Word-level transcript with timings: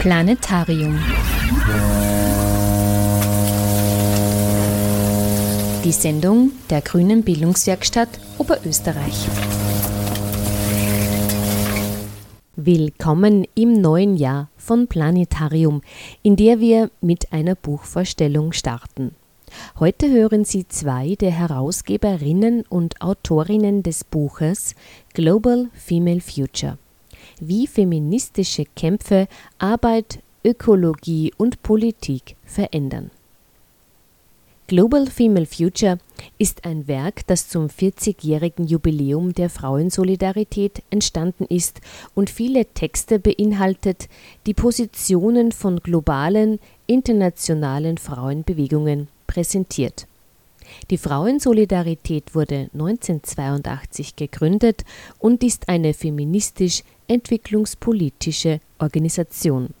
Planetarium. 0.00 0.98
Die 5.84 5.92
Sendung 5.92 6.52
der 6.70 6.80
Grünen 6.80 7.22
Bildungswerkstatt 7.22 8.08
Oberösterreich. 8.38 9.28
Willkommen 12.56 13.44
im 13.54 13.78
neuen 13.82 14.16
Jahr 14.16 14.48
von 14.56 14.86
Planetarium, 14.86 15.82
in 16.22 16.36
der 16.36 16.60
wir 16.60 16.90
mit 17.02 17.30
einer 17.34 17.54
Buchvorstellung 17.54 18.52
starten. 18.52 19.14
Heute 19.78 20.08
hören 20.08 20.46
Sie 20.46 20.66
zwei 20.66 21.14
der 21.16 21.32
Herausgeberinnen 21.32 22.64
und 22.70 23.02
Autorinnen 23.02 23.82
des 23.82 24.04
Buches 24.04 24.74
Global 25.12 25.68
Female 25.74 26.22
Future 26.22 26.78
wie 27.40 27.66
feministische 27.66 28.64
Kämpfe 28.76 29.26
Arbeit, 29.58 30.20
Ökologie 30.44 31.32
und 31.36 31.62
Politik 31.62 32.36
verändern. 32.44 33.10
Global 34.70 35.08
Female 35.08 35.46
Future 35.46 35.98
ist 36.38 36.64
ein 36.64 36.86
Werk, 36.86 37.26
das 37.26 37.48
zum 37.48 37.66
40-jährigen 37.66 38.68
Jubiläum 38.68 39.34
der 39.34 39.50
Frauensolidarität 39.50 40.84
entstanden 40.90 41.44
ist 41.44 41.80
und 42.14 42.30
viele 42.30 42.66
Texte 42.66 43.18
beinhaltet, 43.18 44.08
die 44.46 44.54
Positionen 44.54 45.50
von 45.50 45.80
globalen, 45.80 46.60
internationalen 46.86 47.98
Frauenbewegungen 47.98 49.08
präsentiert. 49.26 50.06
Die 50.88 50.98
Frauensolidarität 50.98 52.34
wurde 52.34 52.70
1982 52.72 54.16
gegründet 54.16 54.84
und 55.18 55.44
ist 55.44 55.68
eine 55.68 55.94
feministisch 55.94 56.82
entwicklungspolitische 57.06 58.60
Organisation. 58.78 59.74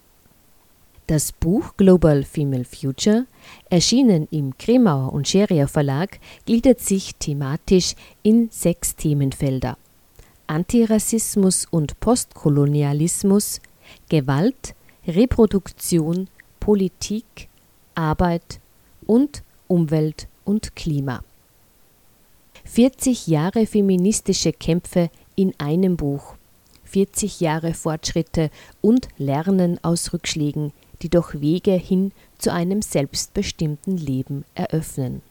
Das 1.06 1.32
Buch 1.32 1.76
Global 1.76 2.22
Female 2.22 2.64
Future, 2.64 3.26
erschienen 3.68 4.28
im 4.30 4.56
Kremauer 4.56 5.12
und 5.12 5.26
Scheria 5.26 5.66
Verlag, 5.66 6.20
gliedert 6.46 6.78
sich 6.78 7.16
thematisch 7.16 7.96
in 8.22 8.48
sechs 8.52 8.94
Themenfelder: 8.94 9.76
Antirassismus 10.46 11.66
und 11.68 11.98
Postkolonialismus, 11.98 13.60
Gewalt, 14.08 14.76
Reproduktion, 15.04 16.28
Politik, 16.60 17.48
Arbeit 17.96 18.60
und 19.04 19.42
Umwelt 19.66 20.28
und 20.50 20.74
Klima. 20.74 21.22
40 22.64 23.28
Jahre 23.28 23.66
feministische 23.66 24.52
Kämpfe 24.52 25.08
in 25.36 25.54
einem 25.58 25.96
Buch. 25.96 26.34
40 26.86 27.38
Jahre 27.38 27.72
Fortschritte 27.72 28.50
und 28.80 29.06
Lernen 29.16 29.78
aus 29.84 30.12
Rückschlägen, 30.12 30.72
die 31.02 31.08
doch 31.08 31.34
Wege 31.34 31.70
hin 31.70 32.10
zu 32.38 32.52
einem 32.52 32.82
selbstbestimmten 32.82 33.96
Leben 33.96 34.44
eröffnen. 34.56 35.22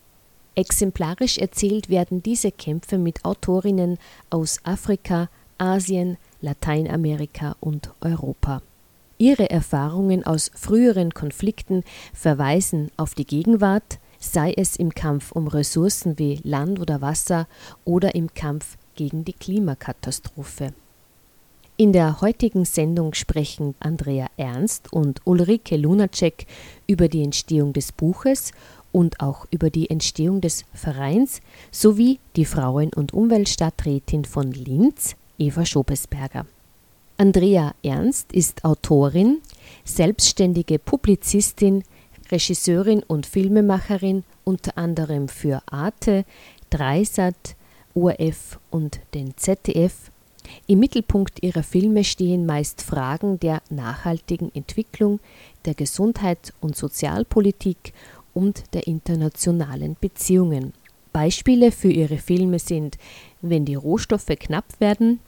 Exemplarisch 0.55 1.37
erzählt 1.37 1.89
werden 1.89 2.23
diese 2.23 2.51
Kämpfe 2.53 2.97
mit 2.97 3.25
Autorinnen 3.25 3.97
aus 4.29 4.59
Afrika, 4.63 5.29
Asien, 5.57 6.15
Lateinamerika 6.39 7.57
und 7.59 7.91
Europa. 7.99 8.61
Ihre 9.17 9.49
Erfahrungen 9.49 10.25
aus 10.25 10.49
früheren 10.55 11.13
Konflikten 11.13 11.83
verweisen 12.13 12.89
auf 12.95 13.15
die 13.15 13.25
Gegenwart, 13.25 13.99
sei 14.19 14.53
es 14.55 14.75
im 14.75 14.93
Kampf 14.93 15.31
um 15.31 15.47
Ressourcen 15.47 16.19
wie 16.19 16.39
Land 16.43 16.79
oder 16.79 17.01
Wasser 17.01 17.47
oder 17.85 18.15
im 18.15 18.33
Kampf 18.33 18.77
gegen 18.95 19.25
die 19.25 19.33
Klimakatastrophe. 19.33 20.73
In 21.77 21.93
der 21.93 22.19
heutigen 22.19 22.65
Sendung 22.65 23.13
sprechen 23.13 23.73
Andrea 23.79 24.27
Ernst 24.35 24.91
und 24.91 25.21
Ulrike 25.23 25.77
Lunacek 25.77 26.45
über 26.87 27.07
die 27.07 27.23
Entstehung 27.23 27.71
des 27.71 27.93
Buches 27.93 28.51
und 28.91 29.21
auch 29.21 29.47
über 29.49 29.69
die 29.69 29.89
Entstehung 29.89 30.41
des 30.41 30.65
Vereins 30.73 31.39
sowie 31.71 32.19
die 32.35 32.43
Frauen- 32.43 32.93
und 32.93 33.13
Umweltstadträtin 33.13 34.25
von 34.25 34.51
Linz, 34.51 35.15
Eva 35.37 35.65
Schobesberger. 35.65 36.45
Andrea 37.17 37.73
Ernst 37.83 38.33
ist 38.33 38.65
Autorin, 38.65 39.39
selbstständige 39.85 40.79
Publizistin, 40.79 41.83
Regisseurin 42.31 43.03
und 43.03 43.25
Filmemacherin 43.25 44.23
unter 44.43 44.77
anderem 44.77 45.27
für 45.27 45.61
Arte, 45.69 46.25
Dreisat, 46.69 47.55
ORF 47.95 48.59
und 48.69 48.99
den 49.13 49.35
ZDF 49.35 50.11
im 50.67 50.79
Mittelpunkt 50.79 51.43
ihrer 51.43 51.63
Filme 51.63 52.03
stehen 52.03 52.45
meist 52.45 52.81
Fragen 52.81 53.39
der 53.39 53.61
nachhaltigen 53.69 54.53
Entwicklung, 54.53 55.19
der 55.65 55.73
Gesundheit- 55.73 56.53
und 56.59 56.75
Sozialpolitik 56.75 57.93
und 58.33 58.63
der 58.73 58.87
internationalen 58.87 59.95
Beziehungen. 59.99 60.73
Beispiele 61.11 61.71
für 61.71 61.89
ihre 61.89 62.17
Filme 62.17 62.59
sind 62.59 62.97
Wenn 63.41 63.65
die 63.65 63.75
Rohstoffe 63.75 64.27
knapp 64.39 64.79
werden, 64.79 65.19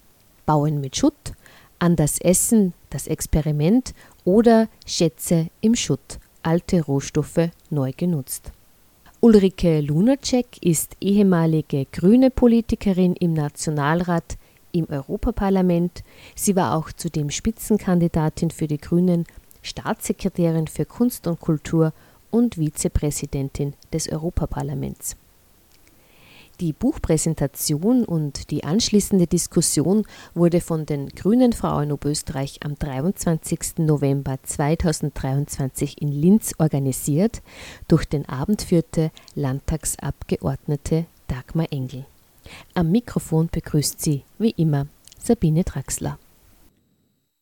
Bauen 0.45 0.79
mit 0.79 0.95
Schutt, 0.95 1.33
An 1.79 1.95
das 1.95 2.19
Essen, 2.19 2.73
das 2.91 3.07
Experiment 3.07 3.93
oder 4.23 4.67
Schätze 4.85 5.47
im 5.61 5.75
Schutt, 5.75 6.19
alte 6.43 6.81
Rohstoffe 6.81 7.49
neu 7.69 7.91
genutzt. 7.95 8.51
Ulrike 9.19 9.81
Lunacek 9.81 10.57
ist 10.61 10.97
ehemalige 10.99 11.85
grüne 11.91 12.31
Politikerin 12.31 13.13
im 13.13 13.33
Nationalrat 13.33 14.37
im 14.71 14.87
Europaparlament. 14.89 16.03
Sie 16.35 16.55
war 16.55 16.75
auch 16.75 16.91
zudem 16.91 17.29
Spitzenkandidatin 17.29 18.49
für 18.49 18.67
die 18.67 18.79
Grünen, 18.79 19.25
Staatssekretärin 19.61 20.67
für 20.67 20.85
Kunst 20.85 21.27
und 21.27 21.39
Kultur 21.39 21.93
und 22.31 22.57
Vizepräsidentin 22.57 23.75
des 23.93 24.09
Europaparlaments. 24.09 25.17
Die 26.61 26.73
Buchpräsentation 26.73 28.05
und 28.05 28.51
die 28.51 28.63
anschließende 28.63 29.25
Diskussion 29.25 30.03
wurde 30.35 30.61
von 30.61 30.85
den 30.85 31.09
Grünen 31.09 31.53
Frauen 31.53 31.91
Oberösterreich 31.91 32.59
am 32.63 32.75
23. 32.75 33.79
November 33.79 34.37
2023 34.43 35.99
in 36.03 36.09
Linz 36.11 36.53
organisiert. 36.59 37.41
Durch 37.87 38.05
den 38.05 38.29
Abend 38.29 38.61
führte 38.61 39.09
Landtagsabgeordnete 39.33 41.05
Dagmar 41.27 41.65
Engel. 41.71 42.05
Am 42.75 42.91
Mikrofon 42.91 43.49
begrüßt 43.51 43.99
sie, 43.99 44.21
wie 44.37 44.51
immer, 44.51 44.85
Sabine 45.17 45.63
Draxler. 45.63 46.19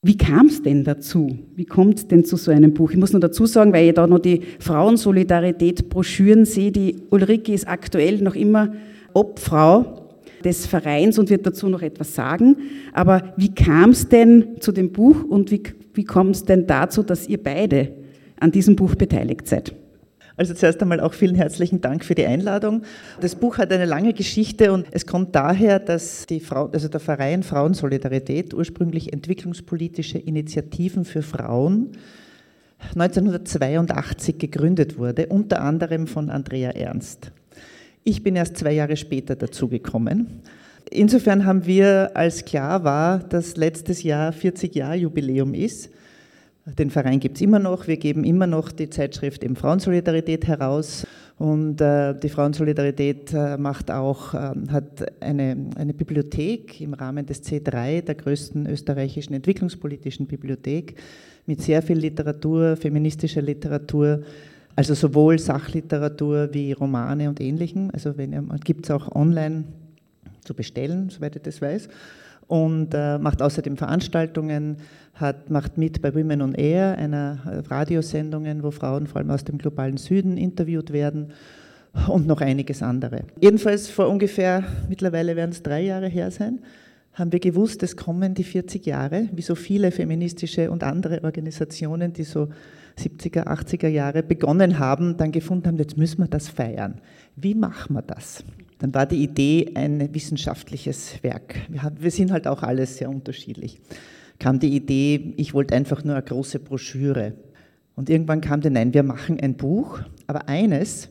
Wie 0.02 0.16
kam 0.16 0.46
es 0.46 0.64
denn 0.64 0.86
dazu? 0.86 1.38
Wie 1.58 1.66
kommt 1.66 1.98
es 1.98 2.08
denn 2.08 2.24
zu 2.24 2.38
so 2.38 2.52
einem 2.52 2.74
Buch? 2.74 2.92
Ich 2.92 2.98
muss 2.98 3.12
nur 3.12 3.20
dazu 3.20 3.46
sagen, 3.46 3.74
weil 3.74 3.90
ich 3.90 3.96
da 3.96 4.08
noch 4.08 4.20
die 4.20 4.44
Frauensolidarität-Broschüren 4.60 6.46
sehe, 6.46 6.72
die 6.72 7.02
Ulrike 7.10 7.52
ist 7.52 7.68
aktuell 7.68 8.22
noch 8.22 8.36
immer 8.36 8.72
Obfrau 9.14 10.10
des 10.44 10.66
Vereins 10.66 11.20
und 11.20 11.30
wird 11.30 11.46
dazu 11.46 11.68
noch 11.70 11.82
etwas 11.82 12.16
sagen. 12.16 12.58
Aber 12.94 13.34
wie 13.38 13.54
kam 13.54 13.92
es 13.92 14.08
denn 14.08 14.60
zu 14.60 14.72
dem 14.72 14.92
Buch 14.92 15.24
und 15.24 15.52
wie, 15.52 15.64
wie 15.94 16.06
kommt 16.06 16.36
es 16.36 16.46
denn 16.46 16.68
dazu, 16.68 17.04
dass 17.04 17.28
ihr 17.28 17.42
beide 17.42 17.94
an 18.40 18.52
diesem 18.52 18.76
Buch 18.76 18.96
beteiligt 18.96 19.48
seid? 19.48 19.74
Also 20.38 20.54
zuerst 20.54 20.82
einmal 20.82 21.02
auch 21.02 21.14
vielen 21.14 21.36
herzlichen 21.36 21.82
Dank 21.82 22.06
für 22.06 22.16
die 22.16 22.26
Einladung. 22.26 22.84
Das 23.20 23.36
Buch 23.36 23.58
hat 23.58 23.74
eine 23.74 23.84
lange 23.84 24.14
Geschichte 24.14 24.72
und 24.72 24.88
es 24.92 25.06
kommt 25.06 25.36
daher, 25.36 25.80
dass 25.80 26.28
die 26.28 26.40
Frau, 26.40 26.68
also 26.68 26.88
der 26.88 27.02
Verein 27.02 27.44
Frauensolidarität, 27.44 28.54
ursprünglich 28.54 29.12
entwicklungspolitische 29.12 30.18
Initiativen 30.18 31.04
für 31.04 31.24
Frauen, 31.24 31.90
1982 32.96 34.38
gegründet 34.38 34.98
wurde, 34.98 35.28
unter 35.28 35.62
anderem 35.62 36.08
von 36.08 36.30
Andrea 36.30 36.70
Ernst. 36.70 37.34
Ich 38.10 38.24
bin 38.24 38.36
erst 38.36 38.58
zwei 38.58 38.72
Jahre 38.72 38.98
später 38.98 39.36
dazugekommen. 39.36 40.42
Insofern 40.90 41.46
haben 41.46 41.68
wir, 41.68 42.10
als 42.16 42.44
klar 42.44 42.84
war, 42.84 43.20
dass 43.20 43.56
letztes 43.56 44.02
Jahr 44.02 44.34
40 44.34 44.74
Jahre 44.74 44.96
Jubiläum 44.96 45.54
ist, 45.54 45.92
den 46.66 46.90
Verein 46.90 47.20
gibt 47.20 47.36
es 47.36 47.44
immer 47.44 47.60
noch. 47.60 47.86
Wir 47.86 47.98
geben 47.98 48.24
immer 48.24 48.48
noch 48.48 48.72
die 48.72 48.90
Zeitschrift 48.90 49.44
eben 49.44 49.56
Frauensolidarität 49.56 50.48
heraus. 50.48 51.06
Und 51.38 51.82
äh, 51.82 52.16
die 52.16 52.30
Frauensolidarität 52.30 53.32
äh, 53.32 53.58
macht 53.58 53.92
auch, 53.92 54.34
äh, 54.34 54.56
hat 54.72 55.22
eine, 55.22 55.70
eine 55.76 55.94
Bibliothek 55.94 56.82
im 56.82 56.96
Rahmen 56.96 57.28
des 57.28 57.44
C3, 57.44 58.02
der 58.02 58.16
größten 58.16 58.66
österreichischen 58.66 59.36
entwicklungspolitischen 59.36 60.26
Bibliothek, 60.26 60.96
mit 61.46 61.62
sehr 61.62 61.84
viel 61.84 62.00
Literatur, 62.00 62.76
feministischer 62.76 63.44
Literatur, 63.44 64.24
also 64.76 64.94
sowohl 64.94 65.40
Sachliteratur 65.40 66.50
wie 66.54 66.72
Romane 66.72 67.30
und 67.30 67.40
Ähnlichem. 67.42 67.90
Also 67.92 68.14
gibt 68.64 68.86
es 68.86 68.92
auch 68.92 69.14
online 69.16 69.66
zu 70.44 70.54
bestellen, 70.54 71.10
soweit 71.10 71.36
ich 71.36 71.42
das 71.42 71.62
weiß 71.62 71.90
und 72.50 72.96
äh, 72.96 73.20
macht 73.20 73.44
außerdem 73.44 73.78
Veranstaltungen, 73.78 74.78
hat, 75.14 75.52
macht 75.52 75.78
mit 75.78 76.02
bei 76.02 76.14
Women 76.16 76.42
on 76.42 76.56
Air, 76.56 76.98
einer 76.98 77.38
äh, 77.46 77.60
Radiosendungen, 77.60 78.64
wo 78.64 78.72
Frauen 78.72 79.06
vor 79.06 79.18
allem 79.18 79.30
aus 79.30 79.44
dem 79.44 79.60
globalen 79.60 79.98
Süden 79.98 80.36
interviewt 80.36 80.92
werden 80.92 81.32
und 82.08 82.26
noch 82.26 82.42
einiges 82.42 82.82
andere. 82.82 83.22
Jedenfalls 83.40 83.88
vor 83.88 84.10
ungefähr, 84.10 84.64
mittlerweile 84.90 85.36
werden 85.36 85.52
es 85.52 85.62
drei 85.62 85.82
Jahre 85.82 86.08
her 86.08 86.32
sein, 86.32 86.60
haben 87.14 87.32
wir 87.32 87.40
gewusst, 87.40 87.84
es 87.84 87.96
kommen 87.96 88.34
die 88.34 88.44
40 88.44 88.84
Jahre, 88.84 89.30
wie 89.32 89.44
so 89.44 89.54
viele 89.54 89.92
feministische 89.92 90.72
und 90.72 90.84
andere 90.84 91.24
Organisationen, 91.24 92.14
die 92.14 92.24
so 92.24 92.50
70er, 93.00 93.48
80er 93.48 93.88
Jahre 93.88 94.24
begonnen 94.24 94.80
haben, 94.80 95.18
dann 95.18 95.32
gefunden 95.32 95.68
haben, 95.68 95.78
jetzt 95.78 95.98
müssen 95.98 96.20
wir 96.20 96.28
das 96.28 96.50
feiern. 96.50 97.02
Wie 97.36 97.56
machen 97.56 97.96
wir 97.96 98.02
das? 98.02 98.44
Dann 98.80 98.94
war 98.94 99.06
die 99.06 99.24
Idee 99.24 99.72
ein 99.76 100.14
wissenschaftliches 100.14 101.22
Werk. 101.22 101.56
Wir, 101.70 101.84
haben, 101.84 101.98
wir 102.00 102.12
sind 102.12 102.32
halt 102.32 102.48
auch 102.48 102.64
alles 102.64 102.98
sehr 102.98 103.10
unterschiedlich. 103.10 103.80
Kam 104.40 104.60
die 104.60 104.76
Idee, 104.76 105.34
ich 105.38 105.54
wollte 105.54 105.76
einfach 105.76 106.04
nur 106.04 106.16
eine 106.16 106.24
große 106.24 106.60
Broschüre. 106.60 107.34
Und 107.96 108.10
irgendwann 108.10 108.40
kam 108.40 108.62
die, 108.62 108.70
nein, 108.70 108.94
wir 108.94 109.04
machen 109.04 109.40
ein 109.40 109.56
Buch, 109.56 110.00
aber 110.28 110.48
eines, 110.48 111.10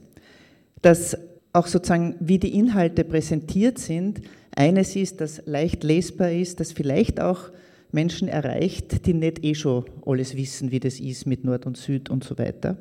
das 0.81 1.19
auch 1.52 1.67
sozusagen, 1.67 2.14
wie 2.20 2.38
die 2.38 2.55
Inhalte 2.55 3.05
präsentiert 3.05 3.79
sind, 3.79 4.23
eines 4.56 4.96
ist, 4.96 5.20
das 5.20 5.43
leicht 5.44 5.85
lesbar 5.85 6.32
ist, 6.32 6.61
das 6.61 6.73
vielleicht 6.73 7.20
auch 7.20 7.50
Menschen 7.90 8.29
erreicht, 8.29 9.06
die 9.06 9.14
nicht 9.14 9.44
eh 9.44 9.55
schon 9.55 9.85
alles 10.05 10.37
wissen, 10.37 10.70
wie 10.70 10.81
das 10.81 11.00
ist 11.00 11.26
mit 11.26 11.44
Nord 11.44 11.67
und 11.67 11.76
Süd 11.76 12.11
und 12.11 12.25
so 12.25 12.38
weiter. 12.38 12.76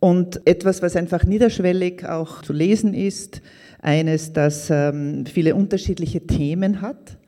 Und 0.00 0.46
etwas, 0.46 0.80
was 0.80 0.96
einfach 0.96 1.24
niederschwellig 1.24 2.06
auch 2.06 2.42
zu 2.42 2.52
lesen 2.52 2.94
ist, 2.94 3.42
eines, 3.80 4.32
das 4.32 4.70
ähm, 4.70 5.26
viele 5.26 5.54
unterschiedliche 5.54 6.26
Themen 6.26 6.80
hat. 6.80 7.18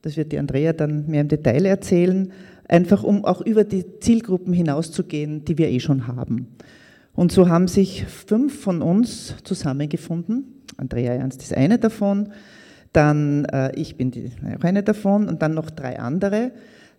Das 0.00 0.16
wird 0.16 0.32
die 0.32 0.38
Andrea 0.38 0.72
dann 0.72 1.06
mehr 1.06 1.20
im 1.20 1.28
Detail 1.28 1.66
erzählen, 1.66 2.32
einfach 2.66 3.02
um 3.02 3.24
auch 3.24 3.40
über 3.42 3.64
die 3.64 4.00
Zielgruppen 4.00 4.52
hinauszugehen, 4.52 5.44
die 5.44 5.58
wir 5.58 5.68
eh 5.68 5.80
schon 5.80 6.06
haben. 6.06 6.48
Und 7.14 7.30
so 7.30 7.48
haben 7.48 7.68
sich 7.68 8.04
fünf 8.06 8.58
von 8.60 8.80
uns 8.80 9.34
zusammengefunden. 9.44 10.62
Andrea 10.78 11.12
Ernst 11.12 11.42
ist 11.42 11.54
eine 11.54 11.78
davon. 11.78 12.32
Dann, 12.92 13.44
äh, 13.46 13.74
ich 13.74 13.96
bin 13.96 14.10
die, 14.10 14.30
auch 14.58 14.64
eine 14.64 14.82
davon 14.82 15.28
und 15.28 15.42
dann 15.42 15.54
noch 15.54 15.70
drei 15.70 15.98
andere. 15.98 16.52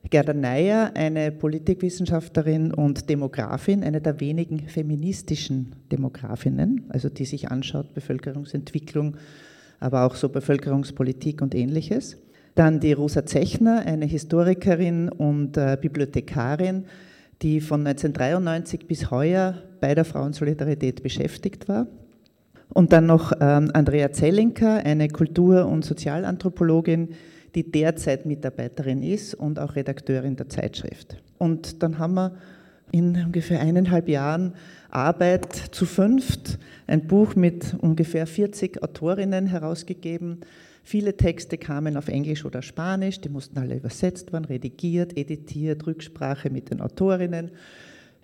Gerda 0.10 0.34
Neier, 0.34 0.92
eine 0.96 1.32
Politikwissenschaftlerin 1.32 2.74
und 2.74 3.10
Demografin, 3.10 3.84
eine 3.84 4.02
der 4.02 4.20
wenigen 4.20 4.60
feministischen 4.68 5.76
Demografinnen, 5.92 6.86
also 6.90 7.10
die 7.10 7.26
sich 7.26 7.50
anschaut, 7.50 7.94
Bevölkerungsentwicklung, 7.94 9.16
aber 9.80 10.06
auch 10.06 10.16
so 10.16 10.30
Bevölkerungspolitik 10.30 11.42
und 11.42 11.56
ähnliches. 11.56 12.18
Dann 12.56 12.80
die 12.80 12.94
Rosa 12.94 13.26
Zechner, 13.26 13.84
eine 13.86 14.06
Historikerin 14.06 15.10
und 15.10 15.58
äh, 15.58 15.78
Bibliothekarin, 15.80 16.86
die 17.42 17.62
von 17.62 17.86
1993 17.86 18.88
bis 18.88 19.10
heuer 19.10 19.64
bei 19.80 19.96
der 19.96 20.06
Frauensolidarität 20.06 21.02
beschäftigt 21.02 21.68
war. 21.68 21.88
Und 22.74 22.92
dann 22.92 23.06
noch 23.06 23.32
ähm, 23.40 23.70
Andrea 23.74 24.12
Zellinker, 24.12 24.84
eine 24.84 25.08
Kultur- 25.08 25.68
und 25.68 25.86
Sozialanthropologin, 25.86 27.10
die 27.54 27.72
derzeit 27.72 28.26
Mitarbeiterin 28.26 29.04
ist 29.04 29.36
und 29.36 29.60
auch 29.60 29.76
Redakteurin 29.76 30.36
der 30.36 30.50
Zeitschrift. 30.50 31.18
Und 31.38 31.84
dann 31.84 32.00
haben 32.00 32.16
wir 32.16 32.36
in 32.92 33.16
ungefähr 33.26 33.60
eineinhalb 33.60 34.08
Jahren 34.08 34.54
Arbeit 34.90 35.54
zu 35.72 35.86
fünft 35.86 36.60
ein 36.86 37.08
Buch 37.08 37.36
mit 37.36 37.76
ungefähr 37.80 38.28
40 38.28 38.84
Autorinnen 38.84 39.48
herausgegeben. 39.48 40.42
Viele 40.84 41.16
Texte 41.16 41.58
kamen 41.58 41.98
auf 41.98 42.08
Englisch 42.08 42.46
oder 42.46 42.62
Spanisch, 42.62 43.22
die 43.22 43.30
mussten 43.30 43.58
alle 43.58 43.78
übersetzt 43.78 44.34
werden, 44.34 44.46
redigiert, 44.46 45.18
editiert, 45.18 45.88
Rücksprache 45.88 46.50
mit 46.50 46.70
den 46.70 46.82
Autorinnen. 46.82 47.52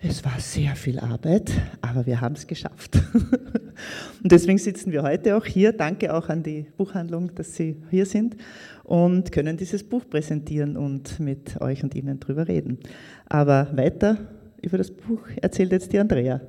Es 0.02 0.24
war 0.24 0.40
sehr 0.40 0.76
viel 0.76 0.98
Arbeit, 0.98 1.52
aber 1.82 2.06
wir 2.06 2.22
haben 2.22 2.34
es 2.34 2.46
geschafft. 2.46 2.96
Und 4.22 4.32
deswegen 4.32 4.56
sitzen 4.56 4.92
wir 4.92 5.02
heute 5.02 5.36
auch 5.36 5.44
hier. 5.44 5.74
Danke 5.74 6.14
auch 6.14 6.30
an 6.30 6.42
die 6.42 6.66
Buchhandlung, 6.78 7.34
dass 7.34 7.54
Sie 7.54 7.76
hier 7.90 8.06
sind 8.06 8.36
und 8.84 9.30
können 9.30 9.58
dieses 9.58 9.84
Buch 9.84 10.02
präsentieren 10.08 10.76
und 10.76 11.20
mit 11.20 11.60
euch 11.60 11.82
und 11.82 11.94
Ihnen 11.94 12.18
drüber 12.18 12.48
reden. 12.48 12.78
Aber 13.26 13.68
weiter 13.76 14.16
über 14.62 14.78
das 14.78 14.90
Buch 14.90 15.20
erzählt 15.40 15.72
jetzt 15.72 15.92
die 15.92 15.98
Andrea. 15.98 16.40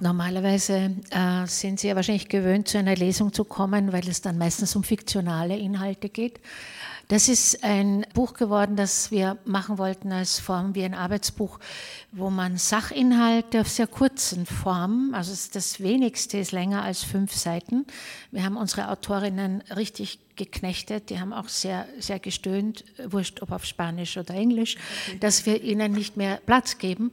Normalerweise 0.00 0.92
äh, 1.10 1.46
sind 1.46 1.78
Sie 1.80 1.88
ja 1.88 1.96
wahrscheinlich 1.96 2.28
gewöhnt, 2.28 2.68
zu 2.68 2.78
einer 2.78 2.96
Lesung 2.96 3.32
zu 3.32 3.44
kommen, 3.44 3.92
weil 3.92 4.08
es 4.08 4.22
dann 4.22 4.38
meistens 4.38 4.74
um 4.74 4.82
fiktionale 4.82 5.56
Inhalte 5.56 6.08
geht. 6.08 6.40
Das 7.08 7.28
ist 7.28 7.62
ein 7.62 8.06
Buch 8.14 8.32
geworden, 8.32 8.76
das 8.76 9.10
wir 9.10 9.36
machen 9.44 9.76
wollten 9.76 10.10
als 10.10 10.38
Form 10.38 10.74
wie 10.74 10.84
ein 10.84 10.94
Arbeitsbuch, 10.94 11.58
wo 12.16 12.30
man 12.30 12.58
Sachinhalte 12.58 13.60
auf 13.60 13.68
sehr 13.68 13.88
kurzen 13.88 14.46
Formen, 14.46 15.14
also 15.14 15.34
das 15.52 15.80
wenigste 15.80 16.38
ist 16.38 16.52
länger 16.52 16.82
als 16.82 17.02
fünf 17.02 17.34
Seiten. 17.34 17.86
Wir 18.30 18.44
haben 18.44 18.56
unsere 18.56 18.88
Autorinnen 18.88 19.62
richtig 19.74 20.20
geknechtet, 20.36 21.10
die 21.10 21.18
haben 21.18 21.32
auch 21.32 21.48
sehr, 21.48 21.88
sehr 21.98 22.20
gestöhnt, 22.20 22.84
wurscht 23.04 23.42
ob 23.42 23.50
auf 23.50 23.64
Spanisch 23.64 24.16
oder 24.16 24.34
Englisch, 24.34 24.76
okay. 25.08 25.18
dass 25.18 25.44
wir 25.44 25.62
ihnen 25.62 25.90
nicht 25.92 26.16
mehr 26.16 26.40
Platz 26.46 26.78
geben, 26.78 27.10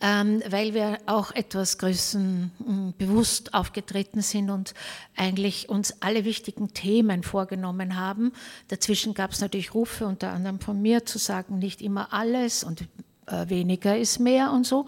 ähm, 0.00 0.40
weil 0.48 0.72
wir 0.72 0.98
auch 1.06 1.32
etwas 1.32 1.78
Größen 1.78 2.52
hm, 2.64 2.94
aufgetreten 3.52 4.22
sind 4.22 4.50
und 4.50 4.74
eigentlich 5.16 5.68
uns 5.68 6.00
alle 6.00 6.24
wichtigen 6.24 6.72
Themen 6.74 7.24
vorgenommen 7.24 7.96
haben. 7.96 8.32
Dazwischen 8.68 9.14
gab 9.14 9.32
es 9.32 9.40
natürlich 9.40 9.74
Rufe, 9.74 10.06
unter 10.06 10.30
anderem 10.30 10.60
von 10.60 10.80
mir, 10.80 11.04
zu 11.04 11.18
sagen, 11.18 11.58
nicht 11.58 11.82
immer 11.82 12.12
alles 12.12 12.62
und 12.62 12.84
äh, 13.26 13.48
weniger 13.48 13.96
ist 13.96 14.18
mehr 14.18 14.52
und 14.52 14.66
so. 14.66 14.86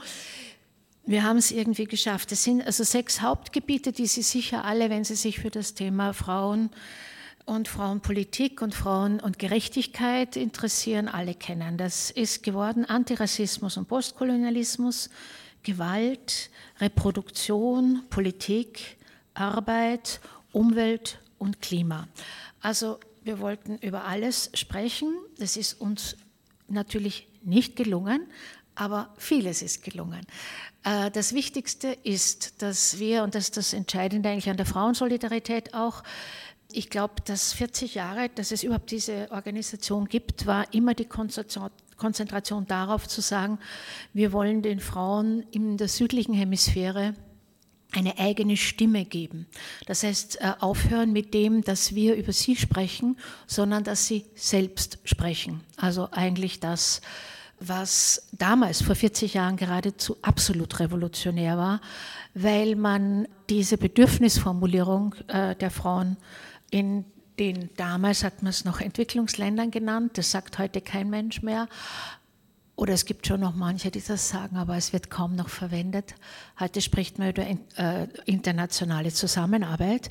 Wir 1.04 1.22
haben 1.22 1.36
es 1.36 1.52
irgendwie 1.52 1.84
geschafft. 1.84 2.32
Es 2.32 2.42
sind 2.42 2.66
also 2.66 2.82
sechs 2.82 3.20
Hauptgebiete, 3.20 3.92
die 3.92 4.06
Sie 4.06 4.22
sicher 4.22 4.64
alle, 4.64 4.90
wenn 4.90 5.04
Sie 5.04 5.14
sich 5.14 5.38
für 5.38 5.50
das 5.50 5.74
Thema 5.74 6.12
Frauen 6.12 6.70
und 7.44 7.68
Frauenpolitik 7.68 8.60
und 8.60 8.74
Frauen 8.74 9.20
und 9.20 9.38
Gerechtigkeit 9.38 10.36
interessieren, 10.36 11.06
alle 11.06 11.34
kennen. 11.34 11.78
Das 11.78 12.10
ist 12.10 12.42
geworden 12.42 12.84
Antirassismus 12.84 13.76
und 13.76 13.86
Postkolonialismus, 13.86 15.10
Gewalt, 15.62 16.50
Reproduktion, 16.80 18.02
Politik, 18.10 18.96
Arbeit, 19.34 20.20
Umwelt 20.52 21.20
und 21.38 21.62
Klima. 21.62 22.08
Also 22.60 22.98
wir 23.22 23.38
wollten 23.38 23.78
über 23.78 24.04
alles 24.04 24.50
sprechen. 24.54 25.14
Das 25.38 25.56
ist 25.56 25.80
uns 25.80 26.16
natürlich 26.68 27.28
nicht 27.46 27.76
gelungen, 27.76 28.26
aber 28.74 29.14
vieles 29.16 29.62
ist 29.62 29.82
gelungen. 29.82 30.20
Äh, 30.84 31.10
das 31.10 31.32
Wichtigste 31.32 31.88
ist, 31.88 32.62
dass 32.62 32.98
wir, 32.98 33.22
und 33.22 33.34
das 33.34 33.44
ist 33.44 33.56
das 33.56 33.72
Entscheidende 33.72 34.28
eigentlich 34.28 34.50
an 34.50 34.56
der 34.56 34.66
Frauensolidarität 34.66 35.74
auch, 35.74 36.02
ich 36.72 36.90
glaube, 36.90 37.14
dass 37.24 37.52
40 37.52 37.94
Jahre, 37.94 38.28
dass 38.28 38.52
es 38.52 38.62
überhaupt 38.62 38.90
diese 38.90 39.30
Organisation 39.30 40.06
gibt, 40.06 40.46
war 40.46 40.72
immer 40.74 40.94
die 40.94 41.06
Konzentration 41.06 42.66
darauf 42.66 43.08
zu 43.08 43.20
sagen, 43.20 43.58
wir 44.12 44.32
wollen 44.32 44.62
den 44.62 44.80
Frauen 44.80 45.44
in 45.52 45.76
der 45.76 45.88
südlichen 45.88 46.34
Hemisphäre 46.34 47.14
eine 47.92 48.18
eigene 48.18 48.56
Stimme 48.56 49.04
geben. 49.04 49.46
Das 49.86 50.02
heißt, 50.02 50.40
äh, 50.40 50.52
aufhören 50.58 51.12
mit 51.12 51.32
dem, 51.34 51.62
dass 51.62 51.94
wir 51.94 52.16
über 52.16 52.32
sie 52.32 52.56
sprechen, 52.56 53.16
sondern 53.46 53.84
dass 53.84 54.06
sie 54.06 54.26
selbst 54.34 54.98
sprechen. 55.04 55.62
Also 55.76 56.08
eigentlich 56.10 56.60
das, 56.60 57.00
was 57.58 58.28
damals 58.32 58.82
vor 58.82 58.94
40 58.94 59.34
Jahren 59.34 59.56
geradezu 59.56 60.16
absolut 60.22 60.78
revolutionär 60.78 61.56
war, 61.56 61.80
weil 62.34 62.76
man 62.76 63.26
diese 63.48 63.78
Bedürfnisformulierung 63.78 65.14
äh, 65.28 65.54
der 65.56 65.70
Frauen 65.70 66.16
in 66.70 67.04
den 67.38 67.70
damals 67.76 68.24
hat 68.24 68.42
man 68.42 68.50
es 68.50 68.64
noch 68.64 68.80
Entwicklungsländern 68.80 69.70
genannt, 69.70 70.16
das 70.16 70.30
sagt 70.30 70.58
heute 70.58 70.80
kein 70.80 71.10
Mensch 71.10 71.42
mehr. 71.42 71.68
Oder 72.76 72.92
es 72.92 73.06
gibt 73.06 73.26
schon 73.26 73.40
noch 73.40 73.54
manche, 73.54 73.90
die 73.90 74.02
das 74.02 74.28
sagen, 74.28 74.56
aber 74.56 74.76
es 74.76 74.92
wird 74.92 75.08
kaum 75.08 75.34
noch 75.34 75.48
verwendet. 75.48 76.14
Heute 76.60 76.82
spricht 76.82 77.18
man 77.18 77.30
über 77.30 77.46
äh, 77.46 78.06
internationale 78.26 79.12
Zusammenarbeit. 79.12 80.10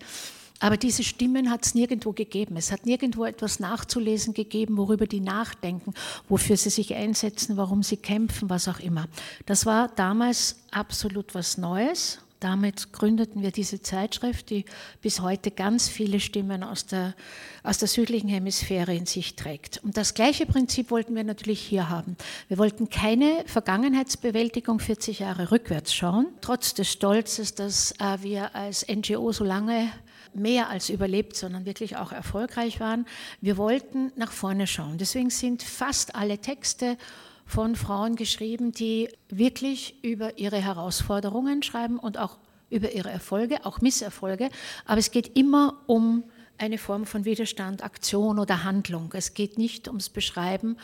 Aber 0.59 0.77
diese 0.77 1.03
Stimmen 1.03 1.51
hat 1.51 1.65
es 1.65 1.75
nirgendwo 1.75 2.13
gegeben. 2.13 2.55
Es 2.57 2.71
hat 2.71 2.85
nirgendwo 2.85 3.25
etwas 3.25 3.59
nachzulesen 3.59 4.33
gegeben, 4.33 4.77
worüber 4.77 5.05
die 5.05 5.19
nachdenken, 5.19 5.93
wofür 6.29 6.55
sie 6.55 6.69
sich 6.69 6.95
einsetzen, 6.95 7.57
warum 7.57 7.83
sie 7.83 7.97
kämpfen, 7.97 8.49
was 8.49 8.67
auch 8.67 8.79
immer. 8.79 9.07
Das 9.45 9.65
war 9.65 9.89
damals 9.89 10.57
absolut 10.71 11.35
was 11.35 11.57
Neues 11.57 12.19
damit 12.45 12.93
gründeten 12.93 13.41
wir 13.41 13.51
diese 13.51 13.81
Zeitschrift, 13.81 14.51
die 14.51 14.65
bis 15.01 15.19
heute 15.19 15.49
ganz 15.51 15.87
viele 15.87 16.19
Stimmen 16.19 16.63
aus 16.63 16.85
der, 16.85 17.15
aus 17.63 17.79
der 17.79 17.87
südlichen 17.87 18.29
Hemisphäre 18.29 18.93
in 18.93 19.07
sich 19.07 19.35
trägt. 19.35 19.83
Und 19.83 19.97
das 19.97 20.13
gleiche 20.13 20.45
Prinzip 20.45 20.91
wollten 20.91 21.15
wir 21.15 21.23
natürlich 21.23 21.59
hier 21.59 21.89
haben. 21.89 22.17
Wir 22.47 22.59
wollten 22.59 22.89
keine 22.89 23.43
Vergangenheitsbewältigung 23.47 24.79
40 24.79 25.19
Jahre 25.19 25.49
rückwärts 25.51 25.93
schauen, 25.95 26.27
trotz 26.41 26.75
des 26.75 26.91
Stolzes, 26.91 27.55
dass 27.55 27.93
äh, 27.93 28.17
wir 28.21 28.53
als 28.53 28.85
NGO 28.87 29.31
so 29.31 29.43
lange 29.43 29.89
mehr 30.35 30.69
als 30.69 30.89
überlebt, 30.89 31.35
sondern 31.35 31.65
wirklich 31.65 31.97
auch 31.97 32.11
erfolgreich 32.11 32.79
waren. 32.79 33.05
Wir 33.41 33.57
wollten 33.57 34.11
nach 34.15 34.31
vorne 34.31 34.67
schauen. 34.67 34.97
Deswegen 34.97 35.29
sind 35.29 35.63
fast 35.63 36.15
alle 36.15 36.39
Texte 36.39 36.97
von 37.45 37.75
Frauen 37.75 38.15
geschrieben, 38.15 38.71
die 38.71 39.09
wirklich 39.29 40.03
über 40.03 40.37
ihre 40.37 40.57
Herausforderungen 40.57 41.63
schreiben 41.63 41.99
und 41.99 42.17
auch 42.17 42.37
über 42.69 42.91
ihre 42.91 43.09
Erfolge, 43.09 43.65
auch 43.65 43.81
Misserfolge. 43.81 44.49
Aber 44.85 44.97
es 44.97 45.11
geht 45.11 45.37
immer 45.37 45.81
um 45.85 46.23
eine 46.57 46.77
Form 46.77 47.05
von 47.05 47.25
Widerstand, 47.25 47.83
Aktion 47.83 48.39
oder 48.39 48.63
Handlung. 48.63 49.13
Es 49.13 49.33
geht 49.33 49.57
nicht 49.57 49.87
ums 49.87 50.09
Beschreiben 50.09 50.77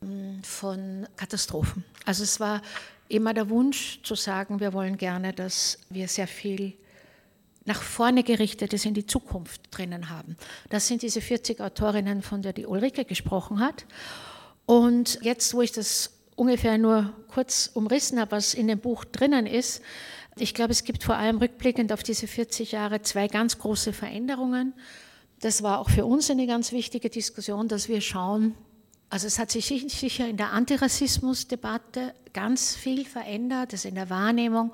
hm, 0.00 0.42
von 0.42 1.06
Katastrophen. 1.16 1.84
Also 2.06 2.22
es 2.22 2.40
war 2.40 2.62
immer 3.08 3.34
der 3.34 3.50
Wunsch 3.50 4.00
zu 4.02 4.14
sagen, 4.14 4.60
wir 4.60 4.72
wollen 4.72 4.96
gerne, 4.96 5.32
dass 5.32 5.78
wir 5.90 6.08
sehr 6.08 6.28
viel 6.28 6.74
nach 7.70 7.82
vorne 7.82 8.24
gerichtetes 8.24 8.84
in 8.84 8.94
die 8.94 9.06
Zukunft 9.06 9.60
drinnen 9.70 10.10
haben. 10.10 10.36
Das 10.70 10.88
sind 10.88 11.02
diese 11.02 11.20
40 11.20 11.60
Autorinnen, 11.60 12.20
von 12.20 12.42
der 12.42 12.52
die 12.52 12.66
Ulrike 12.66 13.04
gesprochen 13.04 13.60
hat. 13.60 13.86
Und 14.66 15.20
jetzt, 15.22 15.54
wo 15.54 15.62
ich 15.62 15.70
das 15.70 16.10
ungefähr 16.34 16.78
nur 16.78 17.12
kurz 17.28 17.70
umrissen 17.72 18.18
habe, 18.18 18.32
was 18.32 18.54
in 18.54 18.66
dem 18.66 18.80
Buch 18.80 19.04
drinnen 19.04 19.46
ist, 19.46 19.82
ich 20.36 20.52
glaube, 20.52 20.72
es 20.72 20.82
gibt 20.82 21.04
vor 21.04 21.14
allem 21.14 21.38
rückblickend 21.38 21.92
auf 21.92 22.02
diese 22.02 22.26
40 22.26 22.72
Jahre 22.72 23.02
zwei 23.02 23.28
ganz 23.28 23.58
große 23.58 23.92
Veränderungen. 23.92 24.72
Das 25.38 25.62
war 25.62 25.78
auch 25.78 25.90
für 25.90 26.06
uns 26.06 26.28
eine 26.28 26.48
ganz 26.48 26.72
wichtige 26.72 27.08
Diskussion, 27.08 27.68
dass 27.68 27.88
wir 27.88 28.00
schauen, 28.00 28.56
also 29.10 29.28
es 29.28 29.38
hat 29.38 29.52
sich 29.52 29.66
sicher 29.66 30.26
in 30.26 30.36
der 30.36 30.52
Antirassismusdebatte 30.52 32.14
ganz 32.32 32.74
viel 32.74 33.04
verändert, 33.04 33.72
das 33.72 33.84
in 33.84 33.94
der 33.94 34.10
Wahrnehmung 34.10 34.72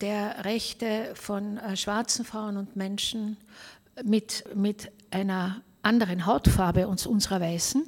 der 0.00 0.44
Rechte 0.44 1.10
von 1.14 1.58
äh, 1.58 1.76
schwarzen 1.76 2.24
Frauen 2.24 2.56
und 2.56 2.76
Menschen 2.76 3.36
mit, 4.02 4.44
mit 4.54 4.90
einer 5.10 5.62
anderen 5.82 6.26
Hautfarbe 6.26 6.86
als 6.86 7.06
unserer 7.06 7.40
Weißen. 7.40 7.84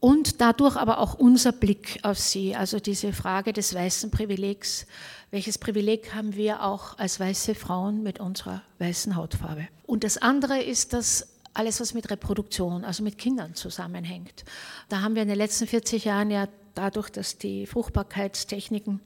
Und 0.00 0.40
dadurch 0.40 0.76
aber 0.76 0.98
auch 0.98 1.14
unser 1.14 1.52
Blick 1.52 2.00
auf 2.02 2.18
sie, 2.18 2.56
also 2.56 2.80
diese 2.80 3.12
Frage 3.12 3.52
des 3.52 3.74
weißen 3.74 4.10
Privilegs. 4.10 4.86
Welches 5.30 5.58
Privileg 5.58 6.14
haben 6.14 6.34
wir 6.34 6.62
auch 6.64 6.98
als 6.98 7.20
weiße 7.20 7.54
Frauen 7.54 8.02
mit 8.02 8.18
unserer 8.18 8.62
weißen 8.78 9.14
Hautfarbe? 9.14 9.68
Und 9.86 10.02
das 10.02 10.16
andere 10.16 10.62
ist, 10.62 10.94
dass 10.94 11.28
alles, 11.52 11.80
was 11.80 11.92
mit 11.92 12.10
Reproduktion, 12.10 12.84
also 12.84 13.02
mit 13.02 13.18
Kindern 13.18 13.54
zusammenhängt. 13.54 14.44
Da 14.88 15.02
haben 15.02 15.14
wir 15.14 15.22
in 15.22 15.28
den 15.28 15.36
letzten 15.36 15.66
40 15.66 16.06
Jahren 16.06 16.30
ja 16.30 16.48
dadurch, 16.74 17.10
dass 17.10 17.36
die 17.36 17.66
Fruchtbarkeitstechniken 17.66 19.00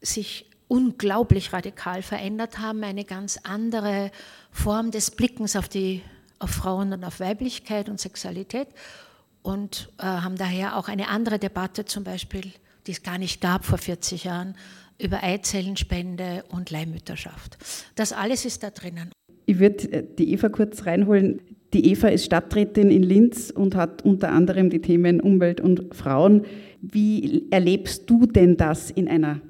sich 0.00 0.46
unglaublich 0.72 1.52
radikal 1.52 2.00
verändert 2.00 2.58
haben, 2.58 2.82
eine 2.82 3.04
ganz 3.04 3.38
andere 3.42 4.10
Form 4.50 4.90
des 4.90 5.10
Blickens 5.10 5.54
auf, 5.54 5.68
die, 5.68 6.00
auf 6.38 6.48
Frauen 6.48 6.94
und 6.94 7.04
auf 7.04 7.20
Weiblichkeit 7.20 7.90
und 7.90 8.00
Sexualität 8.00 8.68
und 9.42 9.90
äh, 9.98 10.04
haben 10.04 10.36
daher 10.36 10.78
auch 10.78 10.88
eine 10.88 11.08
andere 11.08 11.38
Debatte 11.38 11.84
zum 11.84 12.04
Beispiel, 12.04 12.52
die 12.86 12.92
es 12.92 13.02
gar 13.02 13.18
nicht 13.18 13.42
gab 13.42 13.66
vor 13.66 13.76
40 13.76 14.24
Jahren, 14.24 14.54
über 14.98 15.22
Eizellenspende 15.22 16.44
und 16.48 16.70
Leihmütterschaft. 16.70 17.58
Das 17.94 18.14
alles 18.14 18.46
ist 18.46 18.62
da 18.62 18.70
drinnen. 18.70 19.10
Ich 19.44 19.58
würde 19.58 19.92
äh, 19.92 20.04
die 20.18 20.32
Eva 20.32 20.48
kurz 20.48 20.86
reinholen. 20.86 21.42
Die 21.74 21.90
Eva 21.90 22.08
ist 22.08 22.24
Stadträtin 22.24 22.90
in 22.90 23.02
Linz 23.02 23.50
und 23.50 23.74
hat 23.74 24.06
unter 24.06 24.30
anderem 24.30 24.70
die 24.70 24.80
Themen 24.80 25.20
Umwelt 25.20 25.60
und 25.60 25.94
Frauen. 25.94 26.46
Wie 26.80 27.46
erlebst 27.50 28.08
du 28.08 28.24
denn 28.24 28.56
das 28.56 28.90
in 28.90 29.06
einer 29.06 29.42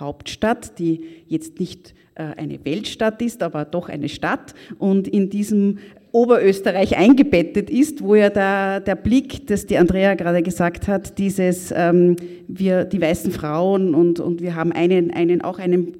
Hauptstadt, 0.00 0.78
die 0.78 1.04
jetzt 1.26 1.60
nicht 1.60 1.94
äh, 2.14 2.22
eine 2.36 2.64
Weltstadt 2.64 3.22
ist, 3.22 3.42
aber 3.42 3.64
doch 3.64 3.88
eine 3.88 4.08
Stadt 4.08 4.54
und 4.78 5.08
in 5.08 5.30
diesem 5.30 5.78
Oberösterreich 6.12 6.96
eingebettet 6.96 7.70
ist, 7.70 8.02
wo 8.02 8.14
ja 8.14 8.30
der, 8.30 8.80
der 8.80 8.96
Blick, 8.96 9.46
das 9.46 9.66
die 9.66 9.76
Andrea 9.76 10.14
gerade 10.14 10.42
gesagt 10.42 10.88
hat, 10.88 11.18
dieses, 11.18 11.72
ähm, 11.76 12.16
wir, 12.48 12.84
die 12.84 13.00
weißen 13.00 13.30
Frauen 13.30 13.94
und, 13.94 14.18
und 14.18 14.40
wir 14.40 14.54
haben 14.54 14.72
einen, 14.72 15.10
einen, 15.10 15.42
auch 15.42 15.58
einen 15.58 15.96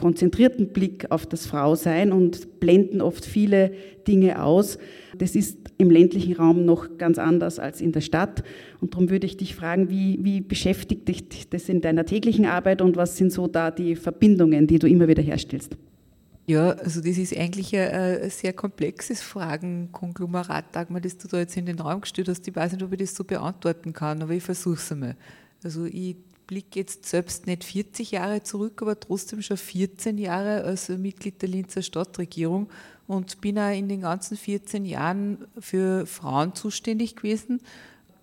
konzentrierten 0.00 0.72
Blick 0.72 1.10
auf 1.10 1.26
das 1.26 1.46
Frausein 1.46 2.10
und 2.10 2.58
blenden 2.58 3.02
oft 3.02 3.26
viele 3.26 3.72
Dinge 4.08 4.42
aus. 4.42 4.78
Das 5.18 5.36
ist 5.36 5.58
im 5.76 5.90
ländlichen 5.90 6.34
Raum 6.36 6.64
noch 6.64 6.96
ganz 6.96 7.18
anders 7.18 7.58
als 7.58 7.82
in 7.82 7.92
der 7.92 8.00
Stadt. 8.00 8.42
Und 8.80 8.94
darum 8.94 9.10
würde 9.10 9.26
ich 9.26 9.36
dich 9.36 9.54
fragen, 9.54 9.90
wie, 9.90 10.18
wie 10.22 10.40
beschäftigt 10.40 11.06
dich 11.06 11.50
das 11.50 11.68
in 11.68 11.82
deiner 11.82 12.06
täglichen 12.06 12.46
Arbeit 12.46 12.80
und 12.80 12.96
was 12.96 13.18
sind 13.18 13.30
so 13.30 13.46
da 13.46 13.70
die 13.70 13.94
Verbindungen, 13.94 14.66
die 14.66 14.78
du 14.78 14.88
immer 14.88 15.06
wieder 15.06 15.22
herstellst? 15.22 15.76
Ja, 16.46 16.70
also 16.70 17.02
das 17.02 17.18
ist 17.18 17.36
eigentlich 17.36 17.76
ein, 17.76 18.22
ein 18.22 18.30
sehr 18.30 18.54
komplexes 18.54 19.20
Fragenkonglomerat, 19.20 20.64
Dagmar, 20.74 21.02
das 21.02 21.18
du 21.18 21.28
da 21.28 21.40
jetzt 21.40 21.56
in 21.58 21.66
den 21.66 21.78
Raum 21.78 22.00
gestellt 22.00 22.28
hast. 22.28 22.48
Ich 22.48 22.56
weiß 22.56 22.72
nicht, 22.72 22.82
ob 22.82 22.90
ich 22.92 22.98
das 22.98 23.14
so 23.14 23.22
beantworten 23.22 23.92
kann, 23.92 24.22
aber 24.22 24.32
ich 24.32 24.42
versuche 24.42 24.76
es 24.76 24.90
einmal. 24.90 25.14
Also 25.62 25.84
ich 25.84 26.16
blicke 26.50 26.80
jetzt 26.80 27.06
selbst 27.06 27.46
nicht 27.46 27.62
40 27.62 28.10
Jahre 28.10 28.42
zurück, 28.42 28.82
aber 28.82 28.98
trotzdem 28.98 29.40
schon 29.40 29.56
14 29.56 30.18
Jahre 30.18 30.64
als 30.64 30.88
Mitglied 30.88 31.40
der 31.40 31.48
Linzer 31.48 31.80
Stadtregierung 31.80 32.68
und 33.06 33.40
bin 33.40 33.56
auch 33.56 33.72
in 33.72 33.88
den 33.88 34.00
ganzen 34.00 34.36
14 34.36 34.84
Jahren 34.84 35.46
für 35.60 36.06
Frauen 36.06 36.52
zuständig 36.56 37.14
gewesen. 37.14 37.60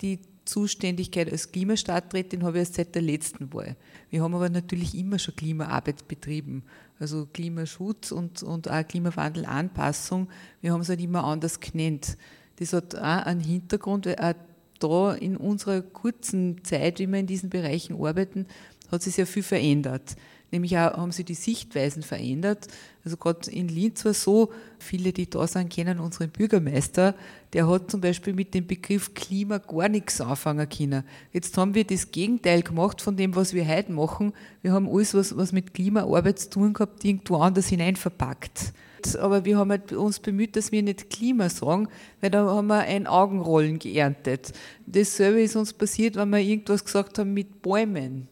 Die 0.02 0.20
Zuständigkeit 0.44 1.32
als 1.32 1.54
Klimastadträtin 1.54 2.44
habe 2.44 2.58
ich 2.58 2.64
erst 2.64 2.74
seit 2.74 2.96
der 2.96 3.02
letzten 3.02 3.54
Wahl. 3.54 3.78
Wir 4.10 4.22
haben 4.22 4.36
aber 4.36 4.50
natürlich 4.50 4.94
immer 4.94 5.20
schon 5.20 5.38
Klimaarbeit 5.38 6.06
betrieben, 6.10 6.64
also 7.00 7.28
Klimaschutz 7.32 8.12
und, 8.12 8.44
und 8.44 8.70
auch 8.70 8.86
Klimawandelanpassung. 8.86 10.28
Wir 10.60 10.74
haben 10.74 10.82
es 10.82 10.90
halt 10.90 11.00
immer 11.00 11.24
anders 11.24 11.62
genannt. 11.62 12.18
Das 12.58 12.74
hat 12.74 12.94
auch 12.94 13.26
einen 13.26 13.40
Hintergrund, 13.40 14.06
weil 14.06 14.16
auch 14.16 14.34
da 14.80 15.14
in 15.14 15.38
unserer 15.38 15.82
kurzen 15.82 16.64
Zeit, 16.64 17.00
wie 17.00 17.08
wir 17.08 17.20
in 17.20 17.28
diesen 17.28 17.50
Bereichen 17.50 17.96
arbeiten, 18.04 18.46
hat 18.92 19.02
sich 19.04 19.16
sehr 19.16 19.28
viel 19.28 19.44
verändert. 19.44 20.16
Nämlich 20.52 20.78
auch 20.78 20.98
haben 20.98 21.12
sich 21.12 21.26
die 21.26 21.34
Sichtweisen 21.34 22.04
verändert. 22.04 22.68
Also 23.08 23.16
gerade 23.16 23.50
in 23.52 23.70
Linz 23.70 24.04
war 24.04 24.12
es 24.12 24.22
so, 24.22 24.52
viele, 24.80 25.14
die 25.14 25.30
da 25.30 25.48
sind, 25.48 25.70
kennen 25.70 26.02
unseren 26.02 26.30
Bürgermeister, 26.30 27.16
der 27.54 27.66
hat 27.70 27.90
zum 27.90 28.02
Beispiel 28.02 28.34
mit 28.34 28.54
dem 28.54 28.68
Begriff 28.68 29.14
Klima 29.14 29.60
gar 29.60 29.88
nichts 29.88 30.20
anfangen 30.20 30.68
können. 30.68 31.06
Jetzt 31.32 31.58
haben 31.58 31.74
wir 31.74 31.86
das 31.86 32.12
Gegenteil 32.12 32.64
gemacht 32.64 33.02
von 33.02 33.16
dem, 33.16 33.34
was 33.34 33.54
wir 33.54 33.66
heute 33.66 33.94
machen. 33.94 34.34
Wir 34.62 34.74
haben 34.74 34.90
alles, 34.90 35.14
was, 35.14 35.38
was 35.38 35.54
mit 35.54 35.74
Klimaarbeit 35.74 36.38
zu 36.38 36.50
tun 36.50 36.74
gehabt, 36.74 37.06
irgendwo 37.06 37.38
anders 37.38 37.68
hinein 37.70 37.96
verpackt. 37.96 38.74
Aber 39.22 39.46
wir 39.46 39.58
haben 39.58 39.72
halt 39.72 39.94
uns 39.94 40.20
bemüht, 40.20 40.58
dass 40.58 40.74
wir 40.74 40.84
nicht 40.84 41.10
Klima 41.10 41.48
sagen, 41.48 41.88
weil 42.20 42.32
da 42.32 42.46
haben 42.46 42.68
wir 42.68 42.80
ein 42.80 43.08
Augenrollen 43.08 43.80
geerntet. 43.80 44.52
Dasselbe 44.86 45.42
ist 45.44 45.56
uns 45.56 45.72
passiert, 45.72 46.18
wenn 46.18 46.30
wir 46.32 46.40
irgendwas 46.40 46.84
gesagt 46.84 47.20
haben 47.20 47.34
mit 47.34 47.62
Bäumen. 47.62 48.28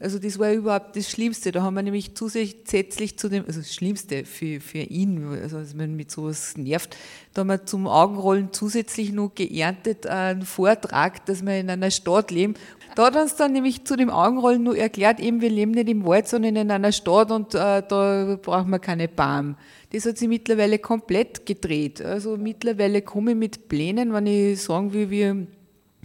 Also 0.00 0.18
das 0.18 0.38
war 0.38 0.52
überhaupt 0.52 0.96
das 0.96 1.08
Schlimmste. 1.08 1.52
Da 1.52 1.62
haben 1.62 1.74
wir 1.74 1.82
nämlich 1.82 2.14
zusätzlich 2.14 3.16
zu 3.16 3.28
dem, 3.28 3.44
also 3.46 3.60
das 3.60 3.72
Schlimmste 3.72 4.24
für, 4.24 4.60
für 4.60 4.78
ihn, 4.78 5.24
also 5.40 5.58
dass 5.60 5.74
man 5.74 5.94
mit 5.94 6.10
sowas 6.10 6.56
nervt, 6.56 6.96
da 7.32 7.40
haben 7.40 7.48
wir 7.48 7.64
zum 7.64 7.86
Augenrollen 7.86 8.52
zusätzlich 8.52 9.12
noch 9.12 9.34
geerntet 9.34 10.06
einen 10.06 10.42
Vortrag, 10.42 11.24
dass 11.26 11.44
wir 11.44 11.58
in 11.58 11.70
einer 11.70 11.90
Stadt 11.90 12.30
leben. 12.30 12.54
Da 12.96 13.06
hat 13.06 13.16
uns 13.16 13.36
dann 13.36 13.52
nämlich 13.52 13.84
zu 13.84 13.96
dem 13.96 14.10
Augenrollen 14.10 14.62
nur 14.62 14.76
erklärt, 14.76 15.20
eben 15.20 15.40
wir 15.40 15.50
leben 15.50 15.72
nicht 15.72 15.88
im 15.88 16.04
Wald, 16.04 16.28
sondern 16.28 16.56
in 16.56 16.70
einer 16.70 16.92
Stadt 16.92 17.30
und 17.30 17.54
äh, 17.54 17.82
da 17.86 18.38
brauchen 18.40 18.70
wir 18.70 18.78
keine 18.78 19.08
Baum. 19.08 19.56
Das 19.90 20.06
hat 20.06 20.18
sich 20.18 20.28
mittlerweile 20.28 20.78
komplett 20.78 21.46
gedreht. 21.46 22.02
Also 22.02 22.36
mittlerweile 22.36 23.02
komme 23.02 23.32
ich 23.32 23.36
mit 23.36 23.68
Plänen, 23.68 24.12
wenn 24.12 24.26
ich 24.26 24.60
sagen 24.62 24.92
will, 24.92 25.10
wir 25.10 25.46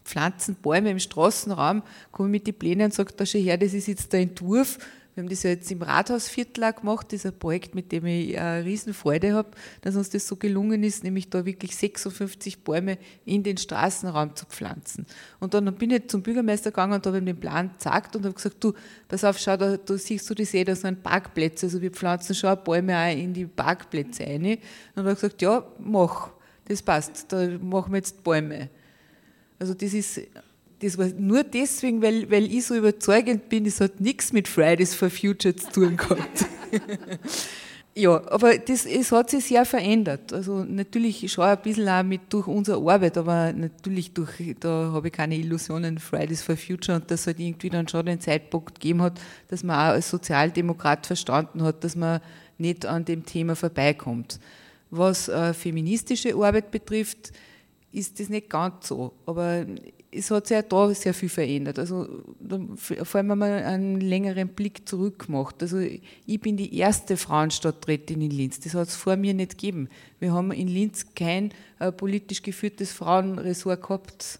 pflanzen 0.10 0.56
Bäume 0.56 0.92
im 0.92 1.00
Straßenraum, 1.00 1.84
komme 2.12 2.30
mit 2.30 2.48
den 2.48 2.56
Plänen 2.56 2.86
und 2.86 2.94
sage, 2.94 3.14
da 3.16 3.26
schau 3.26 3.40
her, 3.40 3.58
das 3.58 3.74
ist 3.74 3.88
jetzt 3.88 4.12
der 4.12 4.22
Entwurf. 4.22 4.80
Wir 5.14 5.24
haben 5.24 5.30
das 5.30 5.44
ja 5.44 5.50
jetzt 5.50 5.70
im 5.70 5.82
Rathausviertel 5.82 6.64
auch 6.64 6.76
gemacht, 6.76 7.08
das 7.08 7.22
ist 7.22 7.26
ein 7.26 7.38
Projekt, 7.38 7.76
mit 7.76 7.92
dem 7.92 8.06
ich 8.06 8.40
eine 8.40 8.64
Riesenfreude 8.64 9.34
habe, 9.34 9.50
dass 9.82 9.96
uns 9.96 10.10
das 10.10 10.26
so 10.26 10.38
gelungen 10.38 10.82
ist, 10.82 11.04
nämlich 11.04 11.30
da 11.30 11.46
wirklich 11.46 11.76
56 11.76 12.64
Bäume 12.64 12.98
in 13.26 13.44
den 13.44 13.58
Straßenraum 13.58 14.36
zu 14.36 14.46
pflanzen. 14.46 15.06
Und 15.40 15.54
dann 15.54 15.76
bin 15.76 15.92
ich 15.92 16.08
zum 16.08 16.22
Bürgermeister 16.22 16.72
gegangen 16.72 16.94
und 16.94 17.06
habe 17.06 17.18
ihm 17.18 17.26
den 17.26 17.40
Plan 17.40 17.72
gezeigt 17.72 18.16
und 18.16 18.24
habe 18.24 18.34
gesagt, 18.34 18.64
du, 18.64 18.74
pass 19.10 19.24
auf, 19.26 19.38
schau, 19.38 19.58
da, 19.58 19.76
da 19.78 19.98
siehst 19.98 20.30
du 20.30 20.36
das 20.36 20.54
eh, 20.54 20.64
da 20.64 20.76
sind 20.76 21.04
Parkplätze, 21.04 21.66
also 21.66 21.82
wir 21.82 21.92
pflanzen 21.92 22.34
schon 22.34 22.58
Bäume 22.64 22.98
auch 22.98 23.12
in 23.12 23.34
die 23.34 23.46
Parkplätze 23.46 24.24
rein. 24.24 24.46
Und 24.46 24.58
habe 24.96 25.12
ich 25.12 25.16
gesagt, 25.16 25.42
ja, 25.42 25.66
mach, 25.80 26.30
das 26.66 26.82
passt, 26.82 27.26
da 27.34 27.46
machen 27.60 27.92
wir 27.92 27.98
jetzt 27.98 28.24
Bäume. 28.24 28.70
Also 29.60 29.74
das 29.74 29.94
ist, 29.94 30.22
das 30.80 30.98
war 30.98 31.08
nur 31.08 31.44
deswegen, 31.44 32.02
weil, 32.02 32.30
weil 32.32 32.46
ich 32.46 32.66
so 32.66 32.76
überzeugend 32.76 33.50
bin, 33.50 33.66
das 33.66 33.82
hat 33.82 34.00
nichts 34.00 34.32
mit 34.32 34.48
Fridays 34.48 34.96
for 34.96 35.10
Future 35.10 35.56
zu 35.56 35.70
tun 35.72 35.98
gehabt. 35.98 36.46
ja, 37.96 38.22
aber 38.32 38.58
das, 38.58 38.86
es 38.86 39.12
hat 39.12 39.30
sich 39.30 39.46
sehr 39.46 39.66
verändert. 39.66 40.32
Also 40.32 40.64
natürlich 40.64 41.30
schon 41.32 41.44
ein 41.44 41.62
bisschen 41.62 41.90
auch 41.90 42.04
mit 42.04 42.22
durch 42.30 42.48
unsere 42.48 42.78
Arbeit, 42.78 43.18
aber 43.18 43.52
natürlich 43.52 44.14
durch, 44.14 44.56
da 44.60 44.92
habe 44.94 45.08
ich 45.08 45.14
keine 45.14 45.36
Illusionen, 45.36 46.00
Fridays 46.00 46.42
for 46.42 46.56
Future 46.56 46.98
und 46.98 47.12
das 47.12 47.28
hat 47.28 47.40
irgendwie 47.40 47.70
dann 47.70 47.88
schon 47.88 48.06
den 48.06 48.22
Zeitpunkt 48.22 48.76
gegeben 48.76 49.02
hat, 49.02 49.20
dass 49.50 49.64
man 49.64 49.76
auch 49.76 49.94
als 49.94 50.10
Sozialdemokrat 50.10 51.06
verstanden 51.06 51.62
hat, 51.64 51.84
dass 51.84 51.98
man 51.98 52.22
nicht 52.58 52.86
an 52.86 53.04
dem 53.04 53.26
Thema 53.26 53.56
vorbeikommt. 53.56 54.40
Was 54.92 55.28
äh, 55.28 55.54
feministische 55.54 56.34
Arbeit 56.36 56.72
betrifft, 56.72 57.32
ist 57.92 58.20
das 58.20 58.30
nicht 58.30 58.50
ganz 58.50 58.88
so. 58.88 59.14
Aber 59.26 59.66
es 60.12 60.32
hat 60.32 60.48
sich 60.48 60.58
auch 60.58 60.64
da 60.64 60.94
sehr 60.94 61.14
viel 61.14 61.30
verändert. 61.30 61.78
Also 61.78 62.08
vor 63.04 63.18
allem, 63.18 63.30
wenn 63.30 63.38
man 63.38 63.52
einen 63.52 64.02
längeren 64.02 64.50
Blick 64.50 64.88
zurück 64.88 65.30
macht. 65.30 65.62
Also 65.62 65.80
ich 65.80 66.42
bin 66.42 66.58
die 66.58 66.76
erste 66.76 67.18
Frauenstadträtin 67.18 68.22
in 68.22 68.32
Linz. 68.32 68.60
Das 68.60 68.74
hat 68.74 68.88
es 68.88 68.96
vor 68.96 69.16
mir 69.18 69.34
nicht 69.34 69.52
gegeben. 69.52 69.90
Wir 70.20 70.34
haben 70.34 70.52
in 70.52 70.68
Linz 70.68 71.06
kein 71.16 71.52
äh, 71.80 71.92
politisch 71.92 72.42
geführtes 72.42 72.92
Frauenressort 72.92 73.82
gehabt. 73.82 74.40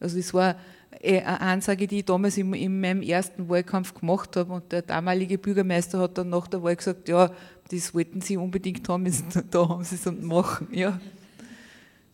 Also 0.00 0.18
es 0.18 0.34
war 0.34 0.56
äh, 1.00 1.20
eine 1.20 1.40
Ansage, 1.40 1.86
die 1.86 1.98
ich 1.98 2.04
damals 2.04 2.36
in, 2.36 2.52
in 2.52 2.80
meinem 2.80 3.02
ersten 3.02 3.48
Wahlkampf 3.48 3.94
gemacht 3.94 4.36
habe. 4.36 4.52
Und 4.52 4.70
der 4.72 4.82
damalige 4.82 5.38
Bürgermeister 5.38 5.98
hat 5.98 6.18
dann 6.18 6.28
nach 6.28 6.46
der 6.46 6.62
Wahl 6.62 6.76
gesagt, 6.76 7.08
ja, 7.08 7.30
das 7.70 7.94
wollten 7.94 8.20
sie 8.20 8.36
unbedingt 8.36 8.88
haben, 8.88 9.10
da 9.50 9.68
haben 9.68 9.84
sie 9.84 9.94
es 9.94 10.06
und 10.06 10.22
machen. 10.24 10.68
Ja. 10.72 11.00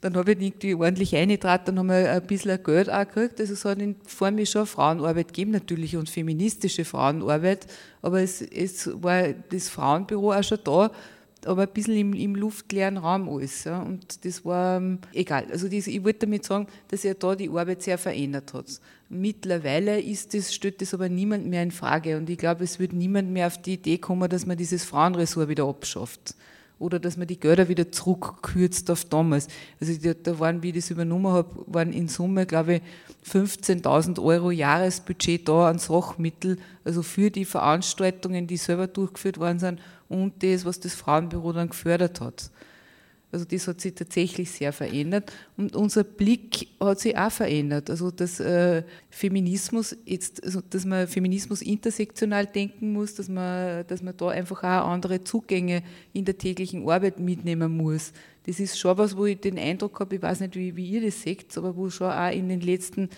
Dann 0.06 0.20
habe 0.20 0.32
ich 0.32 0.40
irgendwie 0.40 0.74
ordentlich 0.76 1.16
eingetragen, 1.16 1.64
dann 1.66 1.78
haben 1.80 1.88
wir 1.88 2.12
ein 2.12 2.22
bisschen 2.24 2.62
Geld 2.62 2.88
auch 2.88 3.00
gekriegt. 3.00 3.40
Also 3.40 3.54
es 3.54 3.64
hat 3.64 3.80
in, 3.80 3.96
vor 4.06 4.30
mir 4.30 4.46
schon 4.46 4.64
Frauenarbeit 4.64 5.28
gegeben 5.28 5.50
natürlich 5.50 5.96
und 5.96 6.08
feministische 6.08 6.84
Frauenarbeit, 6.84 7.66
aber 8.02 8.22
es, 8.22 8.40
es 8.40 8.88
war 9.02 9.32
das 9.50 9.68
Frauenbüro 9.68 10.32
auch 10.32 10.44
schon 10.44 10.60
da, 10.62 10.92
aber 11.44 11.62
ein 11.62 11.72
bisschen 11.72 11.96
im, 11.96 12.12
im 12.12 12.36
luftleeren 12.36 12.98
Raum 12.98 13.28
alles. 13.28 13.64
Ja. 13.64 13.82
Und 13.82 14.24
das 14.24 14.44
war 14.44 14.76
ähm, 14.76 15.00
egal. 15.12 15.46
Also 15.50 15.68
das, 15.68 15.88
ich 15.88 16.04
wollte 16.04 16.20
damit 16.20 16.44
sagen, 16.44 16.68
dass 16.86 17.02
sich 17.02 17.12
da 17.18 17.34
die 17.34 17.48
Arbeit 17.48 17.82
sehr 17.82 17.98
verändert 17.98 18.54
hat. 18.54 18.80
Mittlerweile 19.08 20.00
ist 20.00 20.34
das, 20.34 20.54
stellt 20.54 20.80
das 20.80 20.94
aber 20.94 21.08
niemand 21.08 21.46
mehr 21.46 21.64
in 21.64 21.72
Frage 21.72 22.16
und 22.16 22.30
ich 22.30 22.38
glaube, 22.38 22.62
es 22.62 22.78
wird 22.78 22.92
niemand 22.92 23.32
mehr 23.32 23.48
auf 23.48 23.60
die 23.60 23.74
Idee 23.74 23.98
kommen, 23.98 24.30
dass 24.30 24.46
man 24.46 24.56
dieses 24.56 24.84
Frauenressort 24.84 25.48
wieder 25.48 25.64
abschafft 25.64 26.36
oder 26.78 26.98
dass 26.98 27.16
man 27.16 27.26
die 27.26 27.40
Gelder 27.40 27.68
wieder 27.68 27.90
zurückkürzt 27.90 28.90
auf 28.90 29.04
damals. 29.04 29.48
Also 29.80 29.94
da 30.22 30.38
waren, 30.38 30.62
wie 30.62 30.68
ich 30.68 30.76
das 30.76 30.90
übernommen 30.90 31.32
habe, 31.32 31.64
waren 31.66 31.92
in 31.92 32.08
Summe, 32.08 32.44
glaube 32.46 32.74
ich, 32.74 32.82
15.000 33.30 34.22
Euro 34.22 34.50
Jahresbudget 34.50 35.48
da 35.48 35.68
an 35.68 35.78
Sachmittel, 35.78 36.58
also 36.84 37.02
für 37.02 37.30
die 37.30 37.44
Veranstaltungen, 37.44 38.46
die 38.46 38.56
selber 38.56 38.86
durchgeführt 38.86 39.38
worden 39.38 39.58
sind 39.58 39.80
und 40.08 40.42
das, 40.42 40.64
was 40.64 40.78
das 40.78 40.94
Frauenbüro 40.94 41.52
dann 41.52 41.70
gefördert 41.70 42.20
hat. 42.20 42.50
Also 43.36 43.44
das 43.44 43.68
hat 43.68 43.82
sich 43.82 43.94
tatsächlich 43.94 44.50
sehr 44.50 44.72
verändert 44.72 45.30
und 45.58 45.76
unser 45.76 46.04
Blick 46.04 46.68
hat 46.80 47.00
sich 47.00 47.18
auch 47.18 47.30
verändert. 47.30 47.90
Also 47.90 48.10
dass 48.10 48.40
äh, 48.40 48.82
Feminismus 49.10 49.94
jetzt, 50.06 50.42
also 50.42 50.62
dass 50.70 50.86
man 50.86 51.06
Feminismus 51.06 51.60
intersektional 51.60 52.46
denken 52.46 52.94
muss, 52.94 53.14
dass 53.14 53.28
man, 53.28 53.86
dass 53.88 54.00
man 54.00 54.16
da 54.16 54.28
einfach 54.28 54.60
auch 54.60 54.88
andere 54.88 55.22
Zugänge 55.22 55.82
in 56.14 56.24
der 56.24 56.38
täglichen 56.38 56.88
Arbeit 56.88 57.20
mitnehmen 57.20 57.76
muss. 57.76 58.14
Das 58.46 58.58
ist 58.58 58.78
schon 58.78 58.96
was, 58.96 59.14
wo 59.14 59.26
ich 59.26 59.38
den 59.38 59.58
Eindruck 59.58 60.00
habe, 60.00 60.16
ich 60.16 60.22
weiß 60.22 60.40
nicht, 60.40 60.56
wie, 60.56 60.74
wie 60.74 60.92
ihr 60.92 61.02
das 61.02 61.20
seht, 61.20 61.58
aber 61.58 61.76
wo 61.76 61.90
schon 61.90 62.10
auch 62.10 62.32
in 62.32 62.48
den 62.48 62.62
letzten 62.62 63.10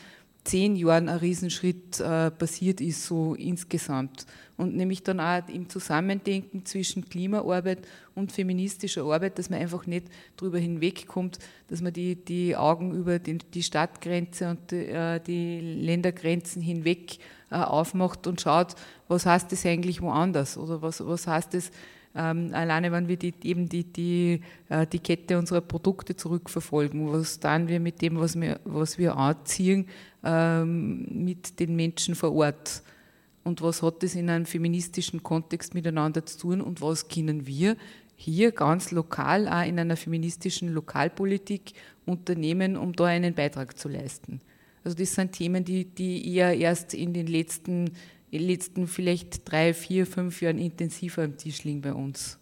zehn 0.49 0.77
Jahren 0.77 1.11
ein 1.11 1.19
Riesenschritt 1.19 2.01
äh, 2.01 2.31
passiert 2.31 2.81
ist, 2.81 3.05
so 3.05 3.35
insgesamt. 3.35 4.25
Und 4.57 4.75
nämlich 4.75 5.03
dann 5.03 5.21
auch 5.21 5.47
im 5.49 5.69
Zusammendenken 5.69 6.65
zwischen 6.65 7.09
Klimaarbeit 7.09 7.87
und 8.15 8.33
feministischer 8.33 9.05
Arbeit, 9.05 9.39
dass 9.39 9.51
man 9.51 9.61
einfach 9.61 9.87
nicht 9.87 10.07
darüber 10.37 10.59
hinwegkommt, 10.59 11.39
dass 11.69 11.83
man 11.83 11.93
die, 11.93 12.17
die 12.17 12.57
Augen 12.57 12.93
über 12.95 13.19
die, 13.19 13.37
die 13.39 13.63
Stadtgrenze 13.63 14.51
und 14.51 14.71
die, 14.71 14.87
äh, 14.87 15.21
die 15.21 15.61
Ländergrenzen 15.61 16.63
hinweg 16.63 17.19
äh, 17.51 17.57
aufmacht 17.57 18.27
und 18.27 18.41
schaut, 18.41 18.75
was 19.07 19.27
heißt 19.27 19.53
das 19.53 19.67
eigentlich 19.67 20.01
woanders 20.01 20.57
oder 20.57 20.81
was, 20.81 21.07
was 21.07 21.27
heißt 21.27 21.53
das 21.53 21.71
ähm, 22.19 22.51
alleine 22.53 22.91
wenn 22.91 23.07
wir 23.07 23.17
die, 23.17 23.33
eben 23.45 23.69
die, 23.69 23.85
die, 23.85 24.41
äh, 24.69 24.87
die 24.87 24.99
Kette 24.99 25.39
unserer 25.39 25.61
Produkte 25.61 26.17
zurückverfolgen, 26.17 27.13
was 27.13 27.39
dann 27.39 27.69
wir 27.69 27.79
mit 27.79 28.03
dem, 28.03 28.19
was 28.19 28.39
wir, 28.39 28.59
was 28.65 28.99
wir 28.99 29.17
anziehen, 29.17 29.87
ähm, 30.25 31.07
mit 31.11 31.61
den 31.61 31.77
Menschen 31.77 32.17
vor 32.17 32.35
Ort. 32.35 32.83
Und 33.45 33.63
was 33.63 33.83
hat 33.83 34.03
das 34.03 34.17
in 34.17 34.29
einem 34.29 34.47
feministischen 34.47 35.23
Kontext 35.23 35.75
miteinander 35.75 36.27
zu 36.27 36.39
tun 36.39 36.61
und 36.61 36.83
was 36.83 37.09
können 37.09 37.47
wir 37.47 37.77
hier 38.17 38.51
ganz 38.51 38.91
lokal, 38.91 39.47
auch 39.49 39.65
in 39.65 39.79
einer 39.79 39.97
feministischen 39.97 40.71
Lokalpolitik 40.71 41.73
unternehmen, 42.05 42.77
um 42.77 42.93
da 42.93 43.05
einen 43.05 43.33
Beitrag 43.33 43.79
zu 43.79 43.89
leisten. 43.89 44.41
Also 44.83 44.97
das 44.97 45.15
sind 45.15 45.33
Themen, 45.33 45.65
die, 45.65 45.85
die 45.85 46.35
eher 46.35 46.57
erst 46.57 46.95
in 46.95 47.13
den 47.15 47.29
letzten 47.29 47.87
den 47.87 47.95
letzten 48.31 48.87
vielleicht 48.87 49.51
drei, 49.51 49.73
vier, 49.73 50.07
fünf 50.07 50.43
Jahren 50.43 50.59
intensiver 50.59 51.23
am 51.23 51.37
Tisch 51.37 51.65
liegen 51.65 51.81
bei 51.81 51.95
uns. 51.95 52.39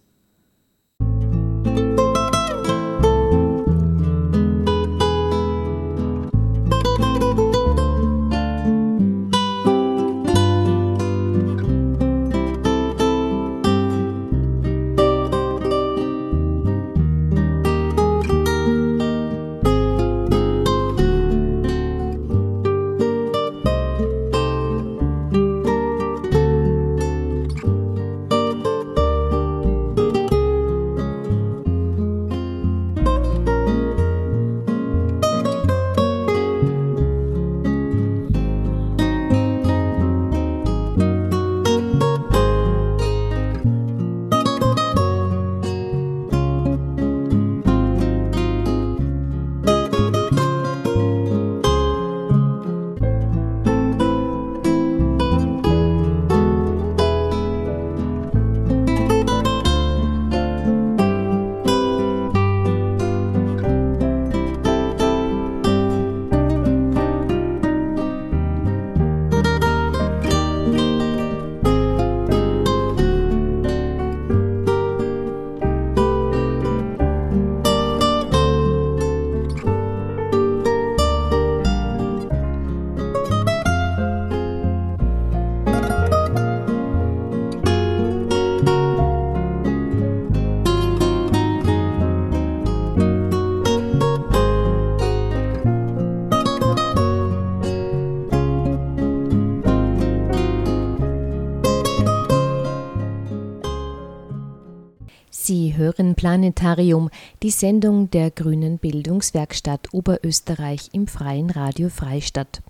Hören 105.55 106.17
Planetarium, 106.17 107.09
die 107.43 107.51
Sendung 107.51 108.11
der 108.11 108.33
Grünen 108.33 108.79
Bildungswerkstatt 108.79 109.95
Oberösterreich 109.95 110.89
im 110.93 111.07
Freien 111.07 111.51
Radio 111.51 111.89
Freistadt. 111.89 112.63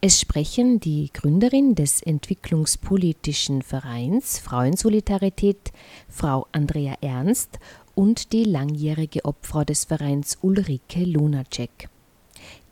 Es 0.00 0.20
sprechen 0.20 0.80
die 0.80 1.10
Gründerin 1.12 1.76
des 1.76 2.02
entwicklungspolitischen 2.02 3.62
Vereins 3.62 4.40
Frauensolidarität, 4.40 5.72
Frau 6.08 6.48
Andrea 6.50 6.96
Ernst, 7.00 7.60
und 7.94 8.32
die 8.32 8.44
langjährige 8.44 9.24
Obfrau 9.24 9.62
des 9.62 9.84
Vereins 9.84 10.38
Ulrike 10.42 11.04
Lunacek. 11.04 11.88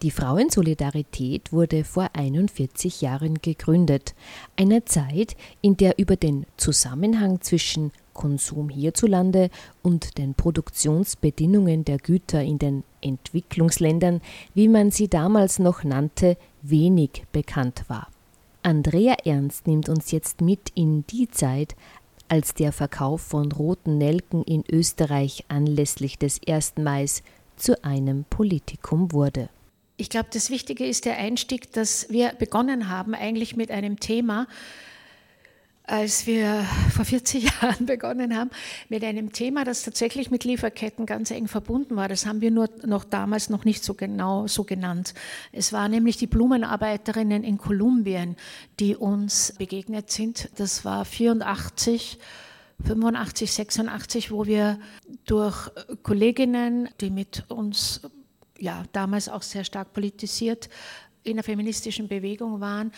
Die 0.02 0.10
Frauensolidarität 0.10 1.52
wurde 1.52 1.84
vor 1.84 2.10
41 2.12 3.00
Jahren 3.02 3.36
gegründet, 3.36 4.14
einer 4.56 4.84
Zeit, 4.84 5.36
in 5.60 5.76
der 5.76 5.98
über 6.00 6.16
den 6.16 6.44
Zusammenhang 6.56 7.40
zwischen 7.40 7.92
Konsum 8.12 8.68
hierzulande 8.68 9.50
und 9.82 10.18
den 10.18 10.34
Produktionsbedingungen 10.34 11.84
der 11.84 11.98
Güter 11.98 12.42
in 12.42 12.58
den 12.58 12.84
Entwicklungsländern, 13.00 14.20
wie 14.54 14.68
man 14.68 14.90
sie 14.90 15.08
damals 15.08 15.58
noch 15.58 15.84
nannte, 15.84 16.36
wenig 16.62 17.24
bekannt 17.32 17.84
war. 17.88 18.08
Andrea 18.62 19.16
Ernst 19.24 19.66
nimmt 19.66 19.88
uns 19.88 20.12
jetzt 20.12 20.40
mit 20.40 20.70
in 20.74 21.04
die 21.08 21.28
Zeit, 21.28 21.74
als 22.28 22.54
der 22.54 22.72
Verkauf 22.72 23.20
von 23.20 23.52
roten 23.52 23.98
Nelken 23.98 24.42
in 24.44 24.64
Österreich 24.70 25.44
anlässlich 25.48 26.18
des 26.18 26.40
1. 26.46 26.74
Mai 26.78 27.06
zu 27.56 27.84
einem 27.84 28.24
Politikum 28.24 29.12
wurde. 29.12 29.48
ich 29.96 30.08
glaube, 30.08 30.28
das 30.32 30.50
Wichtige 30.50 30.86
ist 30.86 31.04
der 31.04 31.18
Einstieg, 31.18 31.72
dass 31.72 32.08
wir 32.10 32.32
begonnen 32.38 32.88
haben 32.88 33.14
eigentlich 33.14 33.56
mit 33.56 33.70
einem 33.70 34.00
Thema, 34.00 34.46
als 35.84 36.26
wir 36.26 36.64
vor 36.94 37.04
40 37.04 37.44
Jahren 37.62 37.86
begonnen 37.86 38.36
haben, 38.36 38.50
mit 38.88 39.04
einem 39.04 39.32
Thema, 39.32 39.64
das 39.64 39.82
tatsächlich 39.82 40.30
mit 40.30 40.44
Lieferketten 40.44 41.06
ganz 41.06 41.30
eng 41.30 41.48
verbunden 41.48 41.96
war. 41.96 42.08
Das 42.08 42.26
haben 42.26 42.40
wir 42.40 42.50
nur 42.50 42.68
noch 42.84 43.04
damals 43.04 43.50
noch 43.50 43.64
nicht 43.64 43.84
so 43.84 43.94
genau 43.94 44.46
so 44.46 44.64
genannt. 44.64 45.14
Es 45.50 45.72
war 45.72 45.88
nämlich 45.88 46.16
die 46.16 46.26
Blumenarbeiterinnen 46.26 47.42
in 47.44 47.58
Kolumbien, 47.58 48.36
die 48.78 48.96
uns 48.96 49.54
begegnet 49.58 50.10
sind. 50.10 50.50
Das 50.56 50.84
war 50.84 51.04
84. 51.04 52.18
85, 52.84 53.52
86, 53.52 54.30
wo 54.32 54.46
wir 54.46 54.78
durch 55.24 55.70
Kolleginnen, 56.02 56.88
die 57.00 57.10
mit 57.10 57.44
uns 57.48 58.00
ja 58.58 58.82
damals 58.92 59.28
auch 59.28 59.42
sehr 59.42 59.62
stark 59.62 59.92
politisiert 59.92 60.68
in 61.24 61.36
der 61.36 61.44
feministischen 61.44 62.08
Bewegung 62.08 62.60
waren, 62.60 62.92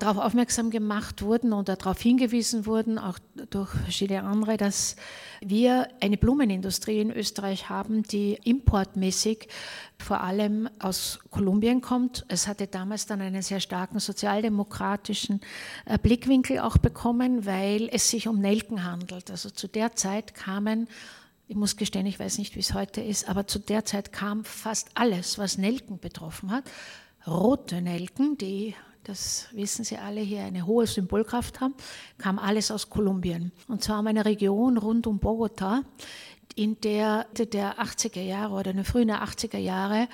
darauf 0.00 0.18
aufmerksam 0.18 0.70
gemacht 0.70 1.22
wurden 1.22 1.52
oder 1.52 1.76
darauf 1.76 2.00
hingewiesen 2.00 2.66
wurden, 2.66 2.98
auch 2.98 3.16
durch 3.50 3.70
verschiedene 3.70 4.24
andere, 4.24 4.56
dass 4.56 4.96
wir 5.40 5.86
eine 6.00 6.16
Blumenindustrie 6.16 7.00
in 7.00 7.12
Österreich 7.12 7.68
haben, 7.68 8.02
die 8.02 8.34
importmäßig 8.42 9.46
vor 9.98 10.20
allem 10.20 10.68
aus 10.80 11.20
Kolumbien 11.30 11.80
kommt. 11.80 12.24
Es 12.26 12.48
hatte 12.48 12.66
damals 12.66 13.06
dann 13.06 13.20
einen 13.20 13.42
sehr 13.42 13.60
starken 13.60 14.00
sozialdemokratischen 14.00 15.40
äh, 15.84 15.96
Blickwinkel 15.96 16.58
auch 16.58 16.76
bekommen, 16.76 17.46
weil 17.46 17.88
es 17.92 18.10
sich 18.10 18.26
um 18.26 18.40
Nelken 18.40 18.82
handelt. 18.82 19.30
Also 19.30 19.48
zu 19.48 19.68
der 19.68 19.94
Zeit 19.94 20.34
kamen 20.34 20.88
ich 21.46 21.56
muss 21.56 21.76
gestehen, 21.76 22.06
ich 22.06 22.18
weiß 22.18 22.38
nicht, 22.38 22.56
wie 22.56 22.60
es 22.60 22.72
heute 22.72 23.02
ist, 23.02 23.28
aber 23.28 23.46
zu 23.46 23.58
der 23.58 23.84
Zeit 23.84 24.12
kam 24.12 24.44
fast 24.44 24.88
alles, 24.94 25.38
was 25.38 25.58
Nelken 25.58 25.98
betroffen 25.98 26.50
hat. 26.50 26.64
Rote 27.26 27.82
Nelken, 27.82 28.38
die 28.38 28.74
das 29.04 29.48
wissen 29.52 29.84
Sie 29.84 29.98
alle 29.98 30.20
hier, 30.20 30.42
eine 30.42 30.66
hohe 30.66 30.86
Symbolkraft 30.86 31.60
haben, 31.60 31.74
kam 32.18 32.38
alles 32.38 32.70
aus 32.70 32.90
Kolumbien. 32.90 33.52
Und 33.68 33.82
zwar 33.82 34.00
um 34.00 34.06
eine 34.06 34.24
Region 34.24 34.78
rund 34.78 35.06
um 35.06 35.18
Bogota, 35.18 35.82
in 36.56 36.80
der 36.80 37.24
der 37.34 37.78
80er 37.80 38.20
Jahre 38.20 38.54
oder 38.54 38.70
in 38.70 38.76
den 38.76 38.84
frühen 38.84 39.10
80er 39.10 39.58
Jahre 39.58 40.08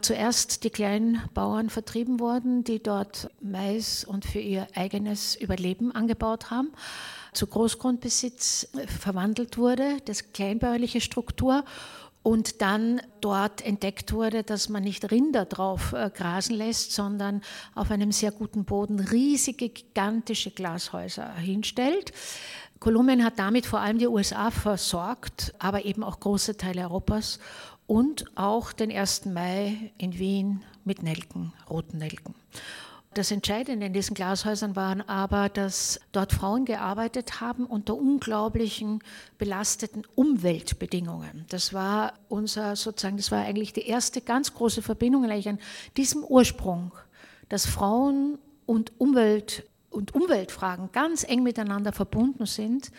zuerst 0.00 0.64
die 0.64 0.70
kleinen 0.70 1.22
Bauern 1.32 1.70
vertrieben 1.70 2.20
wurden, 2.20 2.64
die 2.64 2.82
dort 2.82 3.30
Mais 3.40 4.04
und 4.04 4.24
für 4.24 4.40
ihr 4.40 4.68
eigenes 4.74 5.36
Überleben 5.36 5.92
angebaut 5.92 6.50
haben, 6.50 6.70
zu 7.32 7.46
Großgrundbesitz 7.46 8.68
verwandelt 8.86 9.58
wurde, 9.58 9.98
das 10.04 10.32
kleinbäuerliche 10.32 11.00
Struktur 11.00 11.64
und 12.26 12.60
dann 12.60 13.00
dort 13.20 13.64
entdeckt 13.64 14.12
wurde, 14.12 14.42
dass 14.42 14.68
man 14.68 14.82
nicht 14.82 15.12
Rinder 15.12 15.44
drauf 15.44 15.92
äh, 15.92 16.10
grasen 16.12 16.56
lässt, 16.56 16.90
sondern 16.90 17.40
auf 17.76 17.92
einem 17.92 18.10
sehr 18.10 18.32
guten 18.32 18.64
Boden 18.64 18.98
riesige, 18.98 19.68
gigantische 19.68 20.50
Glashäuser 20.50 21.32
hinstellt. 21.34 22.10
Kolumbien 22.80 23.24
hat 23.24 23.38
damit 23.38 23.64
vor 23.64 23.78
allem 23.78 23.98
die 23.98 24.08
USA 24.08 24.50
versorgt, 24.50 25.54
aber 25.60 25.84
eben 25.84 26.02
auch 26.02 26.18
große 26.18 26.56
Teile 26.56 26.82
Europas 26.82 27.38
und 27.86 28.24
auch 28.34 28.72
den 28.72 28.90
1. 28.90 29.26
Mai 29.26 29.92
in 29.96 30.18
Wien 30.18 30.64
mit 30.84 31.04
Nelken, 31.04 31.52
roten 31.70 31.98
Nelken. 31.98 32.34
Das 33.16 33.30
Entscheidende 33.30 33.86
in 33.86 33.94
diesen 33.94 34.12
Glashäusern 34.12 34.76
waren 34.76 35.00
aber, 35.00 35.48
dass 35.48 35.98
dort 36.12 36.34
Frauen 36.34 36.66
gearbeitet 36.66 37.40
haben 37.40 37.64
unter 37.64 37.96
unglaublichen 37.96 39.02
belasteten 39.38 40.02
Umweltbedingungen. 40.14 41.46
Das 41.48 41.72
war 41.72 42.12
unser 42.28 42.76
sozusagen, 42.76 43.16
das 43.16 43.32
war 43.32 43.42
eigentlich 43.42 43.72
die 43.72 43.88
erste 43.88 44.20
ganz 44.20 44.52
große 44.52 44.82
Verbindung 44.82 45.24
eigentlich 45.24 45.48
an 45.48 45.58
diesem 45.96 46.24
Ursprung, 46.24 46.92
dass 47.48 47.64
Frauen 47.64 48.38
und 48.66 48.92
Umwelt 49.00 49.66
und 49.88 50.14
Umweltfragen 50.14 50.92
ganz 50.92 51.24
eng 51.24 51.42
miteinander 51.42 51.92
verbunden 51.92 52.44
sind 52.44 52.90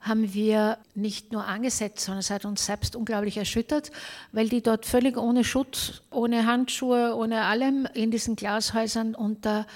haben 0.00 0.32
wir 0.34 0.78
nicht 0.94 1.32
nur 1.32 1.46
angesetzt, 1.46 2.04
sondern 2.04 2.20
es 2.20 2.30
hat 2.30 2.44
uns 2.44 2.66
selbst 2.66 2.96
unglaublich 2.96 3.36
erschüttert, 3.36 3.90
weil 4.32 4.48
die 4.48 4.62
dort 4.62 4.86
völlig 4.86 5.16
ohne 5.16 5.44
Schutz, 5.44 6.02
ohne 6.10 6.46
Handschuhe, 6.46 7.14
ohne 7.16 7.42
allem 7.42 7.86
in 7.94 8.10
diesen 8.10 8.36
Glashäusern 8.36 9.14
unter 9.14 9.66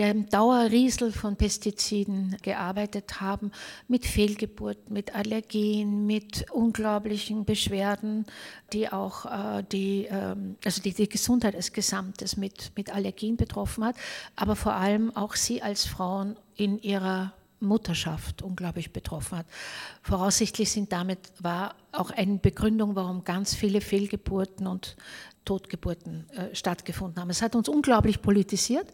dem 0.00 0.30
Dauerriesel 0.30 1.12
von 1.12 1.36
Pestiziden 1.36 2.36
gearbeitet 2.40 3.20
haben, 3.20 3.52
mit 3.86 4.06
Fehlgeburten, 4.06 4.94
mit 4.94 5.14
Allergien, 5.14 6.06
mit 6.06 6.50
unglaublichen 6.52 7.44
Beschwerden, 7.44 8.24
die 8.72 8.90
auch 8.90 9.26
äh, 9.26 9.62
die, 9.70 10.06
äh, 10.06 10.36
also 10.64 10.80
die, 10.80 10.94
die 10.94 11.08
Gesundheit 11.08 11.54
als 11.54 11.74
Gesamtes 11.74 12.38
mit, 12.38 12.72
mit 12.76 12.94
Allergien 12.94 13.36
betroffen 13.36 13.84
hat, 13.84 13.96
aber 14.36 14.56
vor 14.56 14.72
allem 14.72 15.14
auch 15.14 15.34
sie 15.34 15.60
als 15.60 15.84
Frauen 15.84 16.36
in 16.56 16.78
ihrer 16.80 17.34
Mutterschaft 17.60 18.42
unglaublich 18.42 18.92
betroffen 18.92 19.38
hat. 19.38 19.46
Voraussichtlich 20.02 20.70
sind 20.70 20.92
damit 20.92 21.18
war 21.38 21.74
auch 21.92 22.10
eine 22.10 22.38
Begründung, 22.38 22.96
warum 22.96 23.24
ganz 23.24 23.54
viele 23.54 23.80
Fehlgeburten 23.80 24.66
und 24.66 24.96
Totgeburten 25.44 26.28
äh, 26.30 26.54
stattgefunden 26.54 27.20
haben. 27.20 27.30
Es 27.30 27.42
hat 27.42 27.54
uns 27.54 27.68
unglaublich 27.68 28.22
politisiert 28.22 28.86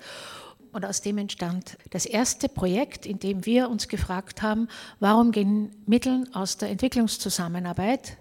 und 0.72 0.85
aus 0.85 1.00
dem 1.00 1.18
entstand 1.18 1.79
das 1.90 2.07
erste 2.07 2.48
Projekt, 2.48 3.07
in 3.07 3.18
dem 3.18 3.46
wir 3.46 3.70
uns 3.70 3.88
gefragt 3.88 4.42
haben, 4.42 4.68
warum 5.00 5.33
gehen 5.33 5.70
Mittel 5.87 6.26
aus 6.33 6.57
der 6.57 6.70
Entwicklungszusammenarbeit 6.70 8.18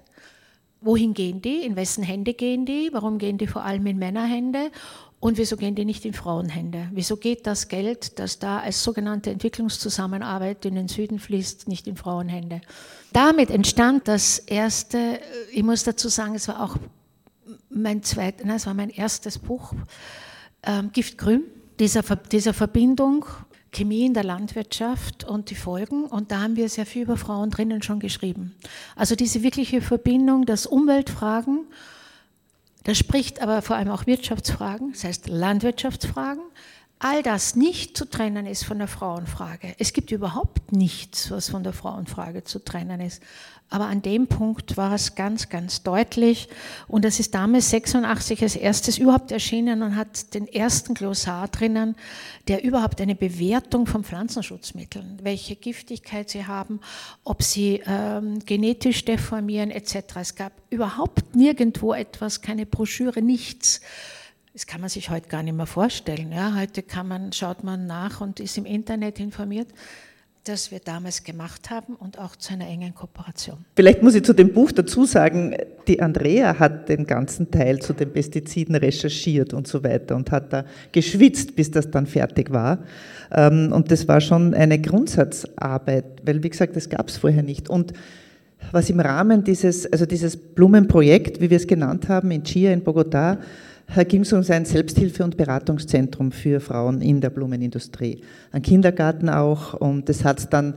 Wohin 0.86 1.16
gehen 1.16 1.42
die? 1.42 1.66
In 1.66 1.76
wessen 1.76 2.04
Hände 2.04 2.36
gehen 2.36 2.68
die? 2.68 2.90
Warum 2.92 3.18
gehen 3.18 3.40
die 3.40 3.48
vor 3.48 3.64
allem 3.64 3.88
in 3.88 3.98
Männerhände? 3.98 4.70
Und 5.26 5.40
wieso 5.40 5.58
gehen 5.58 5.74
die 5.74 5.86
nicht 5.86 6.06
in 6.06 6.14
Frauenhände? 6.14 6.88
Wieso 6.92 7.18
geht 7.18 7.48
das 7.48 7.68
Geld, 7.68 8.20
das 8.20 8.38
da 8.38 8.60
als 8.60 8.84
sogenannte 8.84 9.32
Entwicklungszusammenarbeit 9.32 10.66
in 10.66 10.76
den 10.76 10.88
Süden 10.88 11.18
fließt, 11.18 11.68
nicht 11.68 11.88
in 11.88 11.98
Frauenhände? 11.98 12.62
Damit 13.12 13.50
entstand 13.50 14.08
das 14.08 14.38
erste, 14.38 15.20
ich 15.52 15.64
muss 15.64 15.84
dazu 15.84 16.10
sagen, 16.10 16.36
es 16.36 16.48
war 16.48 16.62
auch 16.62 16.78
mein 17.72 18.04
zweites, 18.04 18.46
nein, 18.46 18.58
es 18.58 18.68
war 18.68 18.76
mein 18.76 18.92
erstes 18.92 19.40
Buch, 19.40 19.74
ähm, 20.62 20.92
Giftgrün, 20.94 21.42
dieser, 21.80 22.04
dieser 22.04 22.54
Verbindung 22.54 23.26
Chemie 23.72 24.06
in 24.06 24.14
der 24.14 24.26
Landwirtschaft 24.26 25.24
und 25.24 25.50
die 25.50 25.56
Folgen. 25.56 26.06
Und 26.06 26.30
da 26.30 26.42
haben 26.42 26.56
wir 26.56 26.70
sehr 26.70 26.86
viel 26.86 27.02
über 27.02 27.18
Frauen 27.18 27.50
drinnen 27.50 27.82
schon 27.82 28.00
geschrieben. 28.00 28.56
Also 28.96 29.16
diese 29.16 29.42
wirkliche 29.42 29.82
Verbindung, 29.82 30.46
dass 30.46 30.68
Umweltfragen 30.68 31.66
das 32.86 32.98
spricht 32.98 33.42
aber 33.42 33.62
vor 33.62 33.76
allem 33.76 33.90
auch 33.90 34.06
Wirtschaftsfragen, 34.06 34.94
das 34.94 35.04
heißt 35.04 35.28
Landwirtschaftsfragen. 35.28 36.44
All 37.00 37.24
das 37.24 37.56
nicht 37.56 37.98
zu 37.98 38.10
trennen 38.10 38.46
ist 38.46 38.64
von 38.64 38.78
der 38.78 38.88
Frauenfrage. 38.88 39.76
Es 39.80 39.92
gibt 39.92 40.12
überhaupt 40.12 40.72
nichts, 40.72 41.30
was 41.30 41.50
von 41.50 41.64
der 41.64 41.74
Frauenfrage 41.74 42.46
zu 42.46 42.64
trennen 42.64 43.02
ist. 43.02 43.22
Aber 43.76 43.88
an 43.88 44.02
dem 44.02 44.28
Punkt 44.28 44.78
war 44.78 44.94
es 44.94 45.16
ganz, 45.16 45.50
ganz 45.50 45.84
deutlich. 45.84 46.48
Und 46.88 47.04
das 47.04 47.20
ist 47.20 47.36
damals 47.36 47.72
86 47.72 48.42
als 48.42 48.56
erstes 48.56 48.98
überhaupt 48.98 49.34
erschienen 49.34 49.84
und 49.84 49.98
hat 49.98 50.34
den 50.34 50.48
ersten 50.48 50.94
Glossar 50.94 51.50
drinnen, 51.50 51.98
der 52.48 52.64
überhaupt 52.64 53.02
eine 53.02 53.16
Bewertung 53.16 53.86
von 53.86 54.06
Pflanzenschutzmitteln, 54.06 55.20
welche 55.24 55.58
Giftigkeit 55.58 56.30
sie 56.30 56.46
haben, 56.46 56.80
ob 57.26 57.44
sie 57.44 57.82
ähm, 57.86 58.40
genetisch 58.46 59.04
deformieren 59.04 59.72
etc. 59.72 59.96
Es 60.22 60.36
gab 60.36 60.54
überhaupt 60.70 61.36
nirgendwo 61.36 61.94
etwas, 61.94 62.42
keine 62.42 62.66
Broschüre, 62.66 63.22
nichts. 63.22 63.82
Das 64.54 64.68
kann 64.68 64.80
man 64.80 64.90
sich 64.90 65.10
heute 65.10 65.28
gar 65.28 65.44
nicht 65.44 65.54
mehr 65.54 65.66
vorstellen. 65.66 66.32
Ja, 66.32 66.56
heute 66.56 66.86
man, 67.04 67.34
schaut 67.34 67.66
man 67.66 67.88
nach 67.88 68.22
und 68.22 68.40
ist 68.40 68.58
im 68.58 68.64
Internet 68.66 69.20
informiert 69.20 69.68
das 70.46 70.72
wir 70.72 70.80
damals 70.80 71.24
gemacht 71.24 71.70
haben 71.72 71.96
und 71.96 72.20
auch 72.20 72.36
zu 72.36 72.54
einer 72.54 72.68
engen 72.68 72.94
Kooperation. 72.94 73.58
Vielleicht 73.76 74.04
muss 74.04 74.16
ich 74.16 74.24
zu 74.24 74.34
dem 74.34 74.54
Buch 74.54 74.72
dazu 74.72 75.06
sagen, 75.06 75.56
die 75.88 76.02
Andrea 76.02 76.60
hat 76.60 76.88
den 76.88 77.06
ganzen 77.06 77.50
Teil 77.50 77.80
zu 77.80 77.94
den 77.94 78.14
Pestiziden 78.14 78.76
recherchiert 78.76 79.54
und 79.54 79.68
so 79.68 79.84
weiter 79.84 80.16
und 80.16 80.32
hat 80.32 80.54
da 80.54 80.66
geschwitzt, 80.92 81.56
bis 81.56 81.72
das 81.72 81.90
dann 81.90 82.06
fertig 82.06 82.52
war. 82.52 82.80
Ähm, 83.32 83.72
und 83.74 83.92
das 83.92 84.08
war 84.08 84.22
schon 84.22 84.54
eine 84.54 84.80
Grundsatzarbeit, 84.80 86.06
weil 86.24 86.44
wie 86.44 86.50
gesagt, 86.50 86.76
das 86.76 86.90
gab 86.90 87.10
es 87.10 87.18
vorher 87.18 87.44
nicht. 87.44 87.70
Und 87.70 87.94
was 88.72 88.90
im 88.90 89.00
Rahmen 89.00 89.44
dieses, 89.44 89.92
also 89.92 90.06
dieses 90.06 90.38
Blumenprojekt, 90.38 91.42
wie 91.42 91.50
wir 91.50 91.58
es 91.58 91.68
genannt 91.68 92.08
haben, 92.08 92.32
in 92.32 92.44
Chia 92.44 92.72
in 92.72 92.84
Bogotá, 92.84 93.38
ging 94.08 94.22
es 94.22 94.34
um 94.34 94.44
sein 94.44 94.66
Selbsthilfe- 94.66 95.24
und 95.24 95.38
Beratungszentrum 95.38 96.32
für 96.32 96.60
Frauen 96.60 97.02
in 97.02 97.22
der 97.22 97.30
Blumenindustrie. 97.30 98.22
Ein 98.52 98.62
Kindergarten 98.62 99.30
auch 99.30 99.74
und 99.74 100.10
das 100.10 100.24
hat 100.26 100.40
es 100.40 100.50
dann 100.50 100.76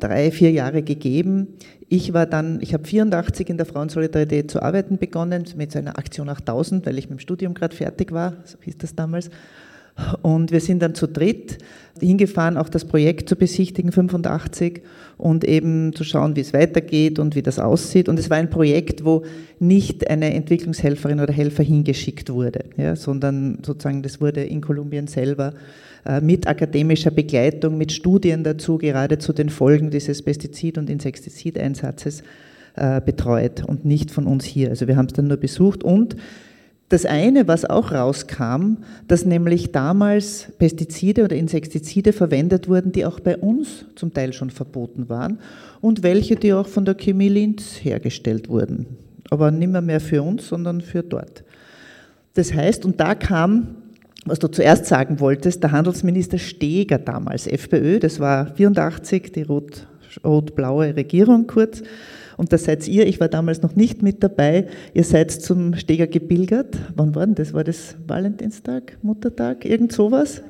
drei, 0.00 0.30
vier 0.30 0.50
Jahre 0.50 0.82
gegeben. 0.82 1.48
Ich 1.88 2.12
war 2.12 2.26
dann, 2.26 2.60
ich 2.60 2.74
habe 2.74 2.86
84 2.86 3.48
in 3.48 3.56
der 3.56 3.66
Frauensolidarität 3.66 4.50
zu 4.50 4.62
arbeiten 4.62 4.98
begonnen, 4.98 5.44
mit 5.56 5.72
so 5.72 5.78
einer 5.78 5.98
Aktion 5.98 6.28
8000, 6.28 6.84
weil 6.86 6.98
ich 6.98 7.08
mit 7.08 7.18
dem 7.18 7.20
Studium 7.20 7.54
gerade 7.54 7.74
fertig 7.74 8.12
war, 8.12 8.34
so 8.44 8.58
hieß 8.60 8.78
das 8.78 8.94
damals. 8.94 9.30
Und 10.22 10.52
wir 10.52 10.60
sind 10.60 10.80
dann 10.80 10.94
zu 10.94 11.08
dritt 11.08 11.58
hingefahren, 12.00 12.56
auch 12.56 12.68
das 12.68 12.84
Projekt 12.84 13.28
zu 13.28 13.36
besichtigen, 13.36 13.92
85, 13.92 14.82
und 15.16 15.44
eben 15.44 15.92
zu 15.94 16.04
schauen, 16.04 16.36
wie 16.36 16.40
es 16.40 16.52
weitergeht 16.52 17.18
und 17.18 17.34
wie 17.34 17.42
das 17.42 17.58
aussieht. 17.58 18.08
Und 18.08 18.18
es 18.18 18.30
war 18.30 18.36
ein 18.36 18.50
Projekt, 18.50 19.04
wo 19.04 19.24
nicht 19.58 20.08
eine 20.08 20.32
Entwicklungshelferin 20.34 21.20
oder 21.20 21.32
Helfer 21.32 21.64
hingeschickt 21.64 22.30
wurde, 22.30 22.60
ja, 22.76 22.94
sondern 22.94 23.58
sozusagen 23.64 24.02
das 24.02 24.20
wurde 24.20 24.44
in 24.44 24.60
Kolumbien 24.60 25.08
selber 25.08 25.54
äh, 26.06 26.20
mit 26.20 26.46
akademischer 26.46 27.10
Begleitung, 27.10 27.76
mit 27.76 27.90
Studien 27.90 28.44
dazu, 28.44 28.78
gerade 28.78 29.18
zu 29.18 29.32
den 29.32 29.48
Folgen 29.48 29.90
dieses 29.90 30.22
Pestizid- 30.24 30.78
und 30.78 30.88
Insektizideinsatzes 30.88 32.22
äh, 32.76 33.00
betreut 33.00 33.64
und 33.64 33.84
nicht 33.84 34.12
von 34.12 34.26
uns 34.26 34.44
hier. 34.44 34.70
Also 34.70 34.86
wir 34.86 34.96
haben 34.96 35.06
es 35.06 35.14
dann 35.14 35.26
nur 35.26 35.38
besucht 35.38 35.82
und 35.82 36.14
das 36.88 37.04
eine, 37.04 37.46
was 37.46 37.64
auch 37.66 37.92
rauskam, 37.92 38.78
dass 39.08 39.26
nämlich 39.26 39.72
damals 39.72 40.48
Pestizide 40.58 41.24
oder 41.24 41.36
Insektizide 41.36 42.12
verwendet 42.12 42.68
wurden, 42.68 42.92
die 42.92 43.04
auch 43.04 43.20
bei 43.20 43.36
uns 43.36 43.84
zum 43.94 44.14
Teil 44.14 44.32
schon 44.32 44.50
verboten 44.50 45.08
waren 45.08 45.38
und 45.82 46.02
welche, 46.02 46.36
die 46.36 46.52
auch 46.52 46.66
von 46.66 46.86
der 46.86 46.94
Chemie 46.94 47.28
Linz 47.28 47.76
hergestellt 47.82 48.48
wurden. 48.48 48.86
Aber 49.30 49.50
nicht 49.50 49.70
mehr, 49.70 49.82
mehr 49.82 50.00
für 50.00 50.22
uns, 50.22 50.48
sondern 50.48 50.80
für 50.80 51.02
dort. 51.02 51.44
Das 52.34 52.54
heißt, 52.54 52.86
und 52.86 52.98
da 52.98 53.14
kam, 53.14 53.76
was 54.24 54.38
du 54.38 54.48
zuerst 54.48 54.86
sagen 54.86 55.20
wolltest, 55.20 55.62
der 55.62 55.72
Handelsminister 55.72 56.38
Steger 56.38 56.98
damals, 56.98 57.46
FPÖ, 57.46 57.98
das 57.98 58.18
war 58.18 58.54
84, 58.54 59.32
die 59.32 59.42
rot-blaue 59.42 60.96
Regierung 60.96 61.46
kurz, 61.46 61.82
und 62.38 62.52
da 62.52 62.56
seid 62.56 62.86
ihr, 62.86 63.06
ich 63.06 63.18
war 63.18 63.28
damals 63.28 63.62
noch 63.62 63.74
nicht 63.74 64.00
mit 64.00 64.22
dabei, 64.22 64.68
ihr 64.94 65.02
seid 65.02 65.32
zum 65.32 65.74
Steger 65.74 66.06
gebilgert. 66.06 66.78
Wann 66.94 67.14
war 67.16 67.26
denn 67.26 67.34
das? 67.34 67.52
War 67.52 67.64
das 67.64 67.96
Valentinstag, 68.06 68.96
Muttertag, 69.02 69.64
irgend 69.64 69.92
sowas? 69.92 70.40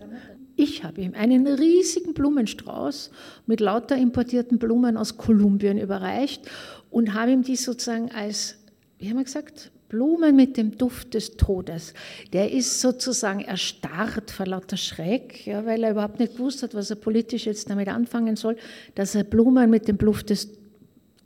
Ich 0.54 0.84
habe 0.84 1.00
ihm 1.00 1.14
einen 1.14 1.46
riesigen 1.46 2.12
Blumenstrauß 2.12 3.10
mit 3.46 3.60
lauter 3.60 3.96
importierten 3.96 4.58
Blumen 4.58 4.98
aus 4.98 5.16
Kolumbien 5.16 5.78
überreicht 5.78 6.42
und 6.90 7.14
habe 7.14 7.32
ihm 7.32 7.42
die 7.42 7.56
sozusagen 7.56 8.10
als, 8.10 8.58
wie 8.98 9.08
haben 9.08 9.16
wir 9.16 9.24
gesagt, 9.24 9.70
Blumen 9.88 10.36
mit 10.36 10.58
dem 10.58 10.76
Duft 10.76 11.14
des 11.14 11.38
Todes. 11.38 11.94
Der 12.34 12.52
ist 12.52 12.82
sozusagen 12.82 13.40
erstarrt 13.40 14.30
vor 14.30 14.44
lauter 14.44 14.76
Schreck, 14.76 15.46
ja, 15.46 15.64
weil 15.64 15.82
er 15.82 15.92
überhaupt 15.92 16.18
nicht 16.18 16.36
gewusst 16.36 16.62
hat, 16.62 16.74
was 16.74 16.90
er 16.90 16.96
politisch 16.96 17.46
jetzt 17.46 17.70
damit 17.70 17.88
anfangen 17.88 18.36
soll, 18.36 18.56
dass 18.94 19.14
er 19.14 19.24
Blumen 19.24 19.70
mit 19.70 19.88
dem 19.88 19.96
Duft 19.96 20.28
des 20.28 20.50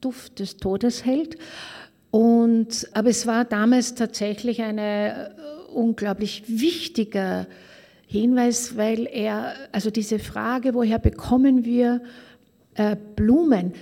Duft 0.02 0.38
des 0.38 0.58
Todes 0.58 1.04
hält. 1.06 1.38
Und, 2.10 2.88
aber 2.92 3.08
es 3.08 3.26
war 3.26 3.46
damals 3.46 3.94
tatsächlich 3.94 4.60
ein 4.60 4.76
äh, 4.76 5.30
unglaublich 5.72 6.44
wichtiger 6.46 7.46
Hinweis, 8.06 8.76
weil 8.76 9.08
er, 9.10 9.54
also 9.72 9.90
diese 9.90 10.18
Frage, 10.18 10.74
woher 10.74 10.98
bekommen 10.98 11.64
wir 11.64 12.02
äh, 12.74 12.96
Blumen, 13.16 13.72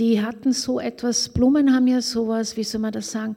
die 0.00 0.20
hatten 0.20 0.52
so 0.52 0.80
etwas, 0.80 1.28
Blumen 1.28 1.72
haben 1.72 1.86
ja 1.86 2.02
sowas, 2.02 2.56
wie 2.56 2.64
soll 2.64 2.80
man 2.80 2.92
das 2.92 3.12
sagen, 3.12 3.36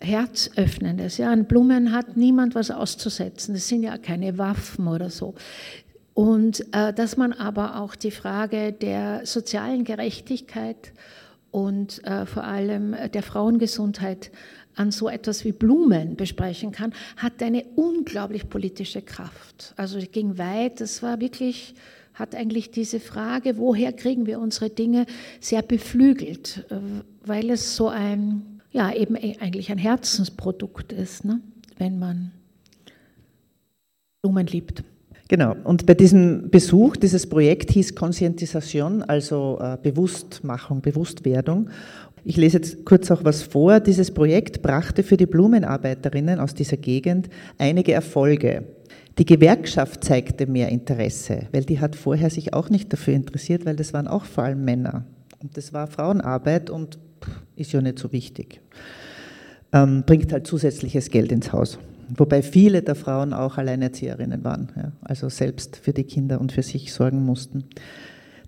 Herzöffnendes. 0.00 1.18
Ja, 1.18 1.30
an 1.30 1.46
Blumen 1.46 1.92
hat 1.92 2.16
niemand 2.16 2.54
was 2.54 2.70
auszusetzen. 2.70 3.54
Das 3.54 3.68
sind 3.68 3.84
ja 3.84 3.96
keine 3.96 4.36
Waffen 4.38 4.88
oder 4.88 5.08
so. 5.08 5.34
Und 6.12 6.64
äh, 6.74 6.92
dass 6.92 7.16
man 7.16 7.32
aber 7.32 7.80
auch 7.80 7.94
die 7.94 8.10
Frage 8.10 8.72
der 8.72 9.24
sozialen 9.24 9.84
Gerechtigkeit 9.84 10.92
und 11.54 12.02
äh, 12.04 12.26
vor 12.26 12.42
allem 12.42 12.96
der 13.12 13.22
Frauengesundheit 13.22 14.32
an 14.74 14.90
so 14.90 15.08
etwas 15.08 15.44
wie 15.44 15.52
Blumen 15.52 16.16
besprechen 16.16 16.72
kann, 16.72 16.92
hat 17.16 17.40
eine 17.44 17.64
unglaublich 17.76 18.48
politische 18.48 19.02
Kraft. 19.02 19.72
Also 19.76 19.98
es 19.98 20.10
ging 20.10 20.36
weit, 20.36 20.80
es 20.80 21.00
war 21.00 21.20
wirklich, 21.20 21.76
hat 22.12 22.34
eigentlich 22.34 22.72
diese 22.72 22.98
Frage, 22.98 23.56
woher 23.56 23.92
kriegen 23.92 24.26
wir 24.26 24.40
unsere 24.40 24.68
Dinge, 24.68 25.06
sehr 25.38 25.62
beflügelt, 25.62 26.66
äh, 26.70 26.78
weil 27.24 27.50
es 27.50 27.76
so 27.76 27.86
ein, 27.86 28.60
ja, 28.72 28.92
eben 28.92 29.14
e, 29.14 29.36
eigentlich 29.38 29.70
ein 29.70 29.78
Herzensprodukt 29.78 30.92
ist, 30.92 31.24
ne? 31.24 31.40
wenn 31.78 32.00
man 32.00 32.32
Blumen 34.22 34.48
liebt. 34.48 34.82
Genau, 35.28 35.56
und 35.64 35.86
bei 35.86 35.94
diesem 35.94 36.50
Besuch, 36.50 36.96
dieses 36.96 37.26
Projekt 37.26 37.70
hieß 37.70 37.94
Conscientisation, 37.94 39.02
also 39.02 39.58
äh, 39.60 39.78
Bewusstmachung, 39.82 40.82
Bewusstwerdung. 40.82 41.70
Ich 42.24 42.36
lese 42.36 42.58
jetzt 42.58 42.84
kurz 42.84 43.10
auch 43.10 43.24
was 43.24 43.42
vor. 43.42 43.80
Dieses 43.80 44.10
Projekt 44.10 44.62
brachte 44.62 45.02
für 45.02 45.16
die 45.16 45.26
Blumenarbeiterinnen 45.26 46.40
aus 46.40 46.54
dieser 46.54 46.76
Gegend 46.76 47.28
einige 47.58 47.92
Erfolge. 47.92 48.64
Die 49.18 49.24
Gewerkschaft 49.24 50.04
zeigte 50.04 50.46
mehr 50.46 50.68
Interesse, 50.68 51.46
weil 51.52 51.64
die 51.64 51.80
hat 51.80 51.96
vorher 51.96 52.30
sich 52.30 52.52
auch 52.52 52.68
nicht 52.68 52.92
dafür 52.92 53.14
interessiert, 53.14 53.64
weil 53.64 53.76
das 53.76 53.92
waren 53.92 54.08
auch 54.08 54.24
vor 54.24 54.44
allem 54.44 54.64
Männer. 54.64 55.04
Und 55.40 55.56
das 55.56 55.72
war 55.72 55.86
Frauenarbeit 55.86 56.68
und 56.68 56.98
ist 57.56 57.72
ja 57.72 57.80
nicht 57.80 57.98
so 57.98 58.12
wichtig. 58.12 58.60
Ähm, 59.72 60.02
bringt 60.04 60.32
halt 60.32 60.46
zusätzliches 60.46 61.10
Geld 61.10 61.32
ins 61.32 61.52
Haus. 61.52 61.78
Wobei 62.16 62.42
viele 62.42 62.82
der 62.82 62.94
Frauen 62.94 63.32
auch 63.32 63.58
Alleinerzieherinnen 63.58 64.44
waren, 64.44 64.68
ja, 64.76 64.92
also 65.02 65.28
selbst 65.28 65.76
für 65.76 65.92
die 65.92 66.04
Kinder 66.04 66.40
und 66.40 66.52
für 66.52 66.62
sich 66.62 66.92
sorgen 66.92 67.24
mussten. 67.24 67.64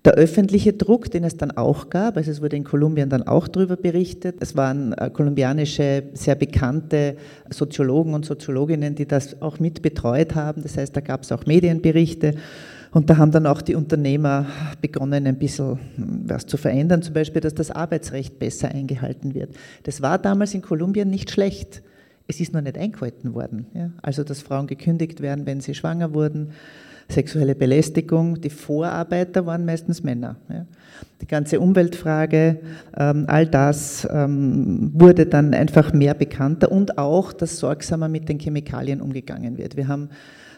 Der 0.05 0.13
öffentliche 0.13 0.71
Druck, 0.73 1.11
den 1.11 1.25
es 1.25 1.35
dann 1.35 1.51
auch 1.51 1.89
gab, 1.89 2.15
also 2.15 2.31
es 2.31 2.41
wurde 2.41 2.55
in 2.55 2.63
Kolumbien 2.63 3.09
dann 3.09 3.23
auch 3.23 3.47
darüber 3.47 3.75
berichtet, 3.75 4.37
es 4.39 4.55
waren 4.55 4.93
äh, 4.93 5.09
kolumbianische, 5.09 6.03
sehr 6.13 6.35
bekannte 6.35 7.17
Soziologen 7.49 8.13
und 8.13 8.25
Soziologinnen, 8.25 8.95
die 8.95 9.05
das 9.05 9.41
auch 9.41 9.59
mit 9.59 9.81
betreut 9.81 10.33
haben, 10.33 10.63
das 10.63 10.77
heißt, 10.77 10.95
da 10.95 11.01
gab 11.01 11.23
es 11.23 11.31
auch 11.31 11.45
Medienberichte 11.45 12.35
und 12.91 13.09
da 13.09 13.17
haben 13.17 13.31
dann 13.31 13.45
auch 13.47 13.61
die 13.61 13.75
Unternehmer 13.75 14.45
begonnen, 14.81 15.27
ein 15.27 15.37
bisschen 15.37 15.79
hm, 15.95 16.21
was 16.25 16.45
zu 16.45 16.57
verändern, 16.57 17.01
zum 17.01 17.13
Beispiel, 17.13 17.41
dass 17.41 17.55
das 17.55 17.71
Arbeitsrecht 17.71 18.39
besser 18.39 18.69
eingehalten 18.69 19.33
wird. 19.33 19.55
Das 19.83 20.01
war 20.01 20.19
damals 20.19 20.53
in 20.53 20.61
Kolumbien 20.61 21.09
nicht 21.09 21.31
schlecht. 21.31 21.81
Es 22.27 22.39
ist 22.39 22.53
noch 22.53 22.61
nicht 22.61 22.77
eingehalten 22.77 23.33
worden. 23.33 23.67
Ja? 23.73 23.91
Also, 24.01 24.23
dass 24.23 24.41
Frauen 24.41 24.67
gekündigt 24.67 25.21
werden, 25.21 25.45
wenn 25.45 25.61
sie 25.61 25.73
schwanger 25.73 26.13
wurden, 26.13 26.51
sexuelle 27.09 27.55
Belästigung, 27.55 28.41
die 28.41 28.49
Vorarbeiter 28.49 29.45
waren 29.45 29.65
meistens 29.65 30.03
Männer. 30.03 30.35
Ja? 30.49 30.65
Die 31.21 31.27
ganze 31.27 31.59
Umweltfrage, 31.59 32.59
ähm, 32.97 33.25
all 33.27 33.47
das 33.47 34.07
ähm, 34.11 34.91
wurde 34.93 35.25
dann 35.25 35.53
einfach 35.53 35.93
mehr 35.93 36.13
bekannter 36.13 36.71
und 36.71 36.97
auch, 36.97 37.33
dass 37.33 37.59
sorgsamer 37.59 38.09
mit 38.09 38.29
den 38.29 38.39
Chemikalien 38.39 39.01
umgegangen 39.01 39.57
wird. 39.57 39.77
Wir 39.77 39.87
haben 39.87 40.09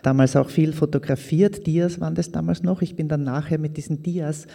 damals 0.03 0.35
auch 0.35 0.49
viel 0.49 0.73
fotografiert, 0.73 1.65
Dias 1.67 1.99
waren 1.99 2.15
das 2.15 2.31
damals 2.31 2.63
noch. 2.63 2.81
Ich 2.81 2.95
bin 2.95 3.07
dann 3.07 3.23
nachher 3.23 3.57
mit 3.57 3.77
diesen 3.77 4.03
Dias 4.03 4.47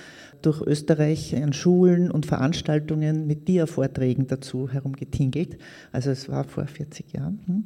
durch 0.43 0.61
Österreich 0.61 1.35
an 1.37 1.53
Schulen 1.53 2.11
und 2.11 2.27
Veranstaltungen 2.27 3.27
mit 3.27 3.49
Dia-Vorträgen 3.49 4.27
dazu 4.27 4.69
herumgetingelt. 4.69 5.57
Also 5.93 6.11
es 6.11 6.29
war 6.29 6.45
vor 6.45 6.67
40 6.67 7.13
Jahren. 7.13 7.41
Hm. 7.47 7.65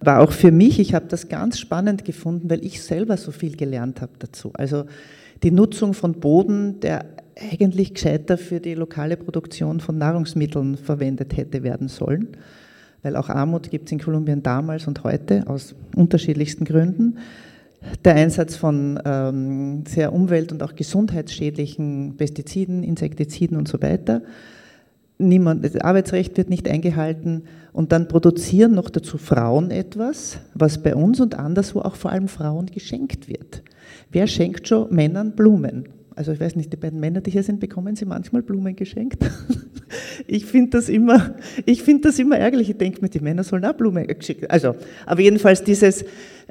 War 0.00 0.20
auch 0.20 0.32
für 0.32 0.50
mich, 0.50 0.80
ich 0.80 0.94
habe 0.94 1.06
das 1.08 1.28
ganz 1.28 1.58
spannend 1.58 2.04
gefunden, 2.04 2.50
weil 2.50 2.64
ich 2.64 2.82
selber 2.82 3.16
so 3.16 3.30
viel 3.30 3.56
gelernt 3.56 4.00
habe 4.00 4.12
dazu. 4.18 4.52
Also 4.54 4.84
die 5.42 5.50
Nutzung 5.50 5.94
von 5.94 6.14
Boden, 6.14 6.80
der 6.80 7.04
eigentlich 7.36 7.94
gescheiter 7.94 8.36
für 8.36 8.58
die 8.58 8.74
lokale 8.74 9.16
Produktion 9.16 9.78
von 9.80 9.96
Nahrungsmitteln 9.96 10.76
verwendet 10.76 11.36
hätte 11.36 11.62
werden 11.62 11.88
sollen, 11.88 12.28
weil 13.08 13.16
auch 13.16 13.30
Armut 13.30 13.70
gibt 13.70 13.86
es 13.88 13.92
in 13.92 14.00
Kolumbien 14.00 14.42
damals 14.42 14.86
und 14.86 15.02
heute 15.02 15.44
aus 15.46 15.74
unterschiedlichsten 15.96 16.66
Gründen 16.66 17.16
der 18.04 18.16
Einsatz 18.16 18.54
von 18.54 19.00
ähm, 19.02 19.84
sehr 19.86 20.12
umwelt- 20.12 20.52
und 20.52 20.62
auch 20.62 20.74
gesundheitsschädlichen 20.74 22.16
Pestiziden, 22.18 22.82
Insektiziden 22.82 23.56
und 23.56 23.66
so 23.66 23.80
weiter. 23.80 24.20
Niemand, 25.16 25.64
das 25.64 25.76
Arbeitsrecht 25.76 26.36
wird 26.36 26.50
nicht 26.50 26.68
eingehalten 26.68 27.44
und 27.72 27.92
dann 27.92 28.08
produzieren 28.08 28.74
noch 28.74 28.90
dazu 28.90 29.16
Frauen 29.16 29.70
etwas, 29.70 30.38
was 30.52 30.82
bei 30.82 30.94
uns 30.94 31.18
und 31.18 31.38
anderswo 31.38 31.80
auch 31.80 31.94
vor 31.94 32.12
allem 32.12 32.28
Frauen 32.28 32.66
geschenkt 32.66 33.26
wird. 33.26 33.62
Wer 34.12 34.26
schenkt 34.26 34.68
schon 34.68 34.94
Männern 34.94 35.32
Blumen? 35.32 35.88
Also 36.18 36.32
ich 36.32 36.40
weiß 36.40 36.56
nicht, 36.56 36.72
die 36.72 36.76
beiden 36.76 36.98
Männer, 36.98 37.20
die 37.20 37.30
hier 37.30 37.44
sind, 37.44 37.60
bekommen 37.60 37.94
sie 37.94 38.04
manchmal 38.04 38.42
Blumen 38.42 38.74
geschenkt. 38.74 39.24
Ich 40.26 40.44
finde 40.44 40.70
das 40.70 40.90
immer, 40.90 41.36
das 41.64 42.18
immer 42.18 42.36
ärgerlich. 42.36 42.68
Ich 42.68 42.76
denke 42.76 43.00
mir, 43.00 43.08
die 43.08 43.20
Männer 43.20 43.42
sollen 43.44 43.64
auch 43.64 43.72
Blumen 43.72 44.06
geschenkt. 44.06 44.50
Also, 44.50 44.74
aber 45.06 45.20
jedenfalls 45.22 45.64
dieses 45.64 46.04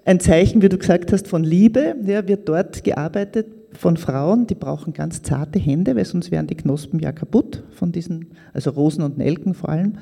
ein 0.05 0.19
Zeichen, 0.19 0.63
wie 0.63 0.69
du 0.69 0.77
gesagt 0.77 1.11
hast, 1.11 1.27
von 1.27 1.43
Liebe, 1.43 1.95
ja, 2.03 2.27
wird 2.27 2.49
dort 2.49 2.83
gearbeitet 2.83 3.45
von 3.73 3.97
Frauen, 3.97 4.47
die 4.47 4.55
brauchen 4.55 4.93
ganz 4.93 5.21
zarte 5.21 5.59
Hände, 5.59 5.95
weil 5.95 6.05
sonst 6.05 6.31
wären 6.31 6.47
die 6.47 6.55
Knospen 6.55 6.99
ja 6.99 7.11
kaputt 7.11 7.63
von 7.71 7.91
diesen, 7.91 8.27
also 8.53 8.71
Rosen 8.71 9.03
und 9.03 9.19
Nelken 9.19 9.53
vor 9.53 9.69
allem. 9.69 9.93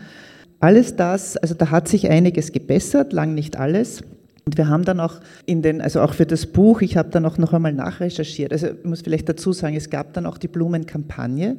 Alles 0.62 0.96
das, 0.96 1.36
also 1.36 1.56
da 1.56 1.72
hat 1.72 1.90
sich 1.90 2.10
einiges 2.10 2.54
gebessert, 2.54 3.12
lang 3.12 3.34
nicht 3.34 3.58
alles. 3.58 4.04
Und 4.46 4.58
wir 4.60 4.68
haben 4.68 4.86
dann 4.86 5.00
auch 5.00 5.16
in 5.48 5.64
den, 5.64 5.82
also 5.82 6.02
auch 6.02 6.14
für 6.14 6.28
das 6.28 6.46
Buch, 6.46 6.82
ich 6.82 6.98
habe 6.98 7.10
dann 7.10 7.26
auch 7.26 7.40
noch 7.40 7.54
einmal 7.54 7.74
nachrecherchiert. 7.74 8.52
Also 8.52 8.68
ich 8.68 8.84
muss 8.84 9.02
vielleicht 9.02 9.28
dazu 9.28 9.54
sagen, 9.54 9.76
es 9.76 9.90
gab 9.90 10.14
dann 10.14 10.28
auch 10.28 10.38
die 10.38 10.48
Blumenkampagne, 10.48 11.58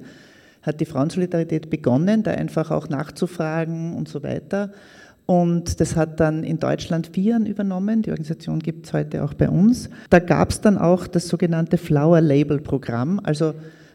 hat 0.63 0.81
die 0.81 0.85
Frauensolidarität 0.85 1.69
begonnen, 1.69 2.23
da 2.23 2.31
einfach 2.31 2.71
auch 2.71 2.89
nachzufragen 2.89 3.95
und 3.95 4.09
so 4.09 4.23
weiter. 4.23 4.71
Und 5.27 5.81
das 5.81 5.97
hat 5.97 6.21
dann 6.21 6.45
in 6.45 6.61
Deutschland 6.61 7.15
Vian 7.17 7.47
übernommen. 7.47 8.03
Die 8.03 8.11
Organisation 8.11 8.61
gibt 8.61 8.87
es 8.87 8.93
heute 8.93 9.25
auch 9.25 9.35
bei 9.35 9.49
uns. 9.49 9.91
Da 10.09 10.21
gab 10.21 10.51
es 10.51 10.61
dann 10.61 10.79
auch 10.79 11.09
das 11.09 11.27
sogenannte 11.27 11.79
Flower 11.79 12.21
Label 12.21 12.61
Programm, 12.61 13.21
also 13.25 13.55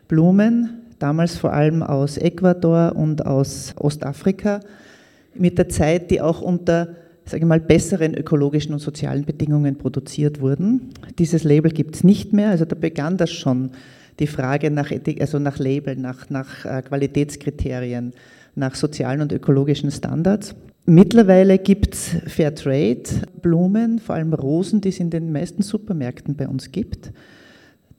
Blumen, 0.10 0.82
damals 1.00 1.38
vor 1.38 1.54
allem 1.54 1.82
aus 1.82 2.18
Ecuador 2.18 2.94
und 2.98 3.26
aus 3.26 3.74
Ostafrika, 3.78 4.60
mit 5.34 5.58
der 5.58 5.70
Zeit, 5.70 6.12
die 6.12 6.20
auch 6.20 6.42
unter 6.42 6.90
sage 7.26 7.46
mal, 7.46 7.60
besseren 7.60 8.14
ökologischen 8.16 8.74
und 8.74 8.80
sozialen 8.80 9.26
Bedingungen 9.26 9.78
produziert 9.78 10.42
wurden. 10.42 10.90
Dieses 11.20 11.44
Label 11.44 11.72
gibt 11.72 11.96
es 11.96 12.04
nicht 12.04 12.34
mehr, 12.34 12.50
also 12.50 12.66
da 12.66 12.76
begann 12.76 13.18
das 13.18 13.32
schon, 13.32 13.72
die 14.20 14.28
Frage 14.28 14.70
nach, 14.70 14.92
Ethik, 14.92 15.22
also 15.22 15.40
nach 15.40 15.58
Label, 15.58 15.96
nach, 15.96 16.30
nach 16.30 16.66
äh, 16.66 16.82
Qualitätskriterien, 16.82 18.14
nach 18.56 18.76
sozialen 18.76 19.22
und 19.22 19.32
ökologischen 19.32 19.92
Standards. 19.92 20.56
Mittlerweile 20.86 21.58
gibt 21.58 21.94
es 21.94 22.16
Fairtrade, 22.28 23.04
Blumen, 23.42 24.00
vor 24.00 24.16
allem 24.16 24.34
Rosen, 24.34 24.82
die 24.82 24.90
es 24.90 25.00
in 25.00 25.10
den 25.10 25.32
meisten 25.32 25.62
Supermärkten 25.62 26.36
bei 26.36 26.48
uns 26.48 26.72
gibt, 26.72 27.12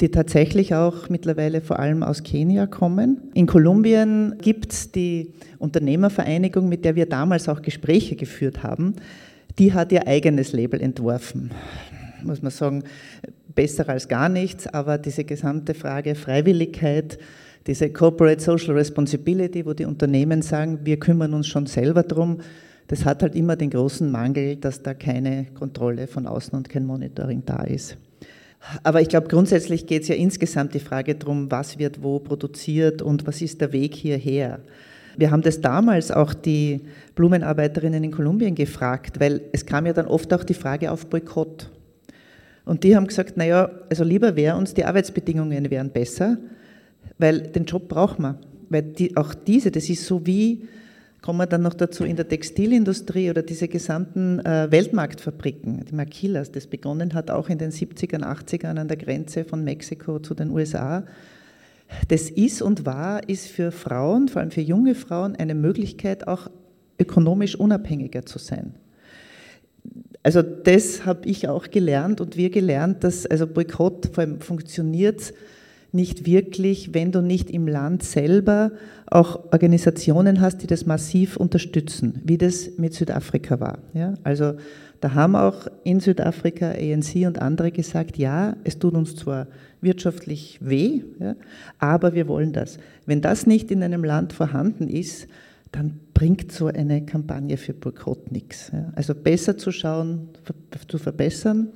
die 0.00 0.10
tatsächlich 0.10 0.74
auch 0.74 1.08
mittlerweile 1.08 1.60
vor 1.60 1.78
allem 1.78 2.02
aus 2.02 2.22
Kenia 2.22 2.66
kommen. 2.66 3.30
In 3.34 3.46
Kolumbien 3.46 4.36
gibt 4.40 4.72
es 4.72 4.92
die 4.92 5.32
Unternehmervereinigung, 5.58 6.68
mit 6.68 6.84
der 6.84 6.96
wir 6.96 7.06
damals 7.06 7.48
auch 7.48 7.62
Gespräche 7.62 8.16
geführt 8.16 8.62
haben. 8.62 8.96
Die 9.58 9.74
hat 9.74 9.92
ihr 9.92 10.06
eigenes 10.08 10.52
Label 10.52 10.80
entworfen. 10.80 11.50
Muss 12.24 12.42
man 12.42 12.50
sagen, 12.50 12.84
besser 13.54 13.88
als 13.88 14.08
gar 14.08 14.28
nichts, 14.28 14.66
aber 14.66 14.98
diese 14.98 15.24
gesamte 15.24 15.74
Frage 15.74 16.14
Freiwilligkeit, 16.14 17.18
diese 17.66 17.90
Corporate 17.90 18.40
Social 18.40 18.74
Responsibility, 18.74 19.64
wo 19.66 19.72
die 19.72 19.84
Unternehmen 19.84 20.42
sagen, 20.42 20.80
wir 20.84 20.98
kümmern 20.98 21.34
uns 21.34 21.46
schon 21.46 21.66
selber 21.66 22.02
drum, 22.02 22.38
das 22.88 23.04
hat 23.04 23.22
halt 23.22 23.34
immer 23.34 23.56
den 23.56 23.70
großen 23.70 24.10
Mangel, 24.10 24.56
dass 24.56 24.82
da 24.82 24.94
keine 24.94 25.46
Kontrolle 25.54 26.06
von 26.06 26.26
außen 26.26 26.56
und 26.56 26.68
kein 26.68 26.84
Monitoring 26.84 27.42
da 27.44 27.62
ist. 27.62 27.96
Aber 28.82 29.00
ich 29.00 29.08
glaube, 29.08 29.28
grundsätzlich 29.28 29.86
geht 29.86 30.02
es 30.02 30.08
ja 30.08 30.14
insgesamt 30.14 30.74
die 30.74 30.80
Frage 30.80 31.14
darum, 31.14 31.50
was 31.50 31.78
wird 31.78 32.02
wo 32.02 32.18
produziert 32.18 33.02
und 33.02 33.26
was 33.26 33.42
ist 33.42 33.60
der 33.60 33.72
Weg 33.72 33.94
hierher. 33.94 34.60
Wir 35.16 35.30
haben 35.30 35.42
das 35.42 35.60
damals 35.60 36.10
auch 36.10 36.32
die 36.32 36.80
Blumenarbeiterinnen 37.14 38.02
in 38.04 38.12
Kolumbien 38.12 38.54
gefragt, 38.54 39.20
weil 39.20 39.42
es 39.52 39.66
kam 39.66 39.86
ja 39.86 39.92
dann 39.92 40.06
oft 40.06 40.32
auch 40.32 40.44
die 40.44 40.54
Frage 40.54 40.90
auf 40.90 41.06
Boykott. 41.06 41.70
Und 42.64 42.84
die 42.84 42.96
haben 42.96 43.06
gesagt, 43.06 43.36
naja, 43.36 43.70
also 43.90 44.04
lieber 44.04 44.36
wäre 44.36 44.56
uns, 44.56 44.72
die 44.72 44.84
Arbeitsbedingungen 44.84 45.70
wären 45.70 45.90
besser, 45.90 46.38
weil 47.18 47.40
den 47.40 47.64
Job 47.64 47.88
braucht 47.88 48.18
man. 48.18 48.38
Weil 48.70 48.82
die, 48.82 49.16
auch 49.16 49.34
diese, 49.34 49.70
das 49.70 49.90
ist 49.90 50.06
so 50.06 50.24
wie, 50.24 50.68
kommen 51.22 51.38
wir 51.38 51.46
dann 51.46 51.62
noch 51.62 51.74
dazu, 51.74 52.04
in 52.04 52.16
der 52.16 52.28
Textilindustrie 52.28 53.30
oder 53.30 53.42
diese 53.42 53.68
gesamten 53.68 54.40
äh, 54.40 54.70
Weltmarktfabriken, 54.70 55.84
die 55.88 55.94
Maquilas, 55.94 56.50
das 56.50 56.66
begonnen 56.66 57.14
hat 57.14 57.30
auch 57.30 57.48
in 57.48 57.58
den 57.58 57.70
70ern, 57.70 58.24
80ern 58.24 58.78
an 58.78 58.88
der 58.88 58.96
Grenze 58.96 59.44
von 59.44 59.62
Mexiko 59.62 60.18
zu 60.18 60.34
den 60.34 60.50
USA. 60.50 61.04
Das 62.08 62.28
ist 62.28 62.60
und 62.60 62.86
war, 62.86 63.28
ist 63.28 63.46
für 63.46 63.70
Frauen, 63.70 64.28
vor 64.28 64.40
allem 64.40 64.50
für 64.50 64.62
junge 64.62 64.96
Frauen, 64.96 65.36
eine 65.36 65.54
Möglichkeit, 65.54 66.26
auch 66.26 66.50
ökonomisch 66.98 67.54
unabhängiger 67.54 68.26
zu 68.26 68.38
sein. 68.38 68.74
Also 70.24 70.42
das 70.42 71.06
habe 71.06 71.28
ich 71.28 71.48
auch 71.48 71.70
gelernt 71.70 72.20
und 72.20 72.36
wir 72.36 72.50
gelernt, 72.50 73.04
dass 73.04 73.26
also 73.26 73.46
Boykott 73.46 74.10
vor 74.12 74.24
allem 74.24 74.40
funktioniert 74.40 75.32
nicht 75.92 76.26
wirklich, 76.26 76.94
wenn 76.94 77.12
du 77.12 77.20
nicht 77.20 77.50
im 77.50 77.68
Land 77.68 78.02
selber 78.02 78.72
auch 79.14 79.52
Organisationen 79.52 80.40
hast, 80.40 80.58
die 80.58 80.66
das 80.66 80.86
massiv 80.86 81.36
unterstützen, 81.36 82.20
wie 82.24 82.38
das 82.38 82.78
mit 82.78 82.94
Südafrika 82.94 83.60
war. 83.60 83.78
Ja? 83.94 84.14
Also 84.24 84.54
da 85.00 85.14
haben 85.14 85.36
auch 85.36 85.66
in 85.84 86.00
Südafrika 86.00 86.70
ANC 86.70 87.26
und 87.26 87.40
andere 87.40 87.72
gesagt, 87.72 88.18
ja, 88.18 88.56
es 88.64 88.78
tut 88.78 88.94
uns 88.94 89.16
zwar 89.16 89.48
wirtschaftlich 89.80 90.58
weh, 90.62 91.02
ja, 91.18 91.34
aber 91.80 92.14
wir 92.14 92.28
wollen 92.28 92.52
das. 92.52 92.78
Wenn 93.04 93.20
das 93.20 93.46
nicht 93.46 93.72
in 93.72 93.82
einem 93.82 94.04
Land 94.04 94.32
vorhanden 94.32 94.88
ist, 94.88 95.26
dann 95.72 95.98
bringt 96.14 96.52
so 96.52 96.66
eine 96.66 97.04
Kampagne 97.04 97.56
für 97.56 97.72
Boykott 97.72 98.30
nichts. 98.30 98.70
Ja. 98.72 98.92
Also 98.94 99.14
besser 99.14 99.58
zu 99.58 99.72
schauen, 99.72 100.28
zu 100.86 100.98
verbessern 100.98 101.68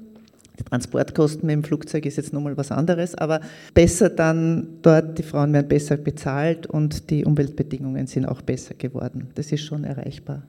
die 0.59 0.64
Transportkosten 0.64 1.47
mit 1.47 1.55
dem 1.55 1.64
Flugzeug 1.64 2.07
ist 2.07 2.16
jetzt 2.16 2.33
nochmal 2.33 2.57
was 2.57 2.73
anderes, 2.73 3.14
aber 3.14 3.40
besser 3.75 4.11
dann 4.11 4.79
dort, 4.83 5.19
die 5.19 5.23
Frauen 5.23 5.53
werden 5.53 5.69
besser 5.69 5.97
bezahlt 5.97 6.66
und 6.66 7.11
die 7.11 7.25
Umweltbedingungen 7.25 8.07
sind 8.07 8.27
auch 8.27 8.42
besser 8.42 8.75
geworden. 8.75 9.29
Das 9.35 9.53
ist 9.53 9.62
schon 9.62 9.85
erreichbar 9.85 10.42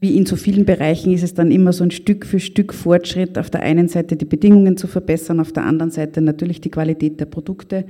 wie 0.00 0.16
in 0.16 0.26
so 0.26 0.36
vielen 0.36 0.64
Bereichen 0.64 1.12
ist 1.12 1.24
es 1.24 1.34
dann 1.34 1.50
immer 1.50 1.72
so 1.72 1.82
ein 1.82 1.90
Stück 1.90 2.24
für 2.24 2.38
Stück 2.38 2.72
Fortschritt, 2.72 3.36
auf 3.36 3.50
der 3.50 3.62
einen 3.62 3.88
Seite 3.88 4.14
die 4.14 4.24
Bedingungen 4.24 4.76
zu 4.76 4.86
verbessern, 4.86 5.40
auf 5.40 5.52
der 5.52 5.64
anderen 5.64 5.90
Seite 5.90 6.20
natürlich 6.20 6.60
die 6.60 6.70
Qualität 6.70 7.18
der 7.18 7.24
Produkte. 7.24 7.84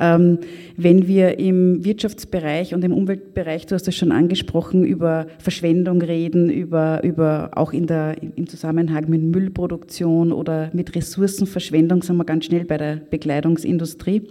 Ähm, 0.00 0.38
wenn 0.76 1.06
wir 1.06 1.38
im 1.38 1.84
Wirtschaftsbereich 1.84 2.74
und 2.74 2.82
im 2.84 2.92
Umweltbereich, 2.92 3.66
du 3.66 3.76
hast 3.76 3.86
das 3.86 3.94
schon 3.94 4.10
angesprochen, 4.10 4.84
über 4.84 5.28
Verschwendung 5.38 6.02
reden, 6.02 6.50
über, 6.50 7.04
über 7.04 7.50
auch 7.54 7.72
in 7.72 7.86
der, 7.86 8.16
im 8.20 8.48
Zusammenhang 8.48 9.08
mit 9.08 9.22
Müllproduktion 9.22 10.32
oder 10.32 10.70
mit 10.72 10.96
Ressourcenverschwendung, 10.96 12.02
sind 12.02 12.16
wir 12.16 12.24
ganz 12.24 12.46
schnell 12.46 12.64
bei 12.64 12.76
der 12.76 12.96
Bekleidungsindustrie 12.96 14.22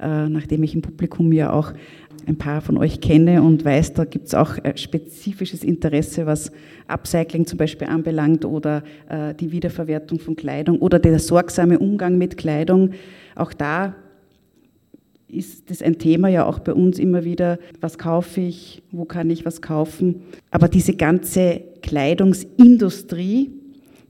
äh, 0.00 0.28
nachdem 0.28 0.62
ich 0.62 0.74
im 0.74 0.82
Publikum 0.82 1.32
ja 1.32 1.52
auch 1.52 1.72
ein 2.26 2.36
paar 2.36 2.60
von 2.60 2.76
euch 2.76 3.00
kenne 3.00 3.42
und 3.42 3.64
weiß, 3.64 3.94
da 3.94 4.04
gibt 4.04 4.26
es 4.26 4.34
auch 4.34 4.58
äh, 4.62 4.76
spezifisches 4.76 5.64
Interesse, 5.64 6.26
was 6.26 6.52
Upcycling 6.86 7.46
zum 7.46 7.58
Beispiel 7.58 7.88
anbelangt 7.88 8.44
oder 8.44 8.82
äh, 9.08 9.34
die 9.34 9.52
Wiederverwertung 9.52 10.18
von 10.18 10.36
Kleidung 10.36 10.78
oder 10.78 10.98
der 10.98 11.18
sorgsame 11.18 11.78
Umgang 11.78 12.18
mit 12.18 12.36
Kleidung. 12.36 12.90
Auch 13.34 13.52
da 13.52 13.94
ist 15.28 15.70
das 15.70 15.82
ein 15.82 15.98
Thema 15.98 16.28
ja 16.28 16.46
auch 16.46 16.58
bei 16.58 16.72
uns 16.72 16.98
immer 16.98 17.24
wieder, 17.24 17.58
was 17.80 17.98
kaufe 17.98 18.40
ich, 18.40 18.82
wo 18.90 19.04
kann 19.04 19.28
ich 19.30 19.44
was 19.44 19.60
kaufen. 19.60 20.22
Aber 20.50 20.68
diese 20.68 20.94
ganze 20.94 21.60
Kleidungsindustrie 21.82 23.50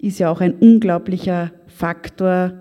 ist 0.01 0.19
ja 0.21 0.31
auch 0.31 0.41
ein 0.41 0.55
unglaublicher 0.55 1.51
Faktor, 1.67 2.53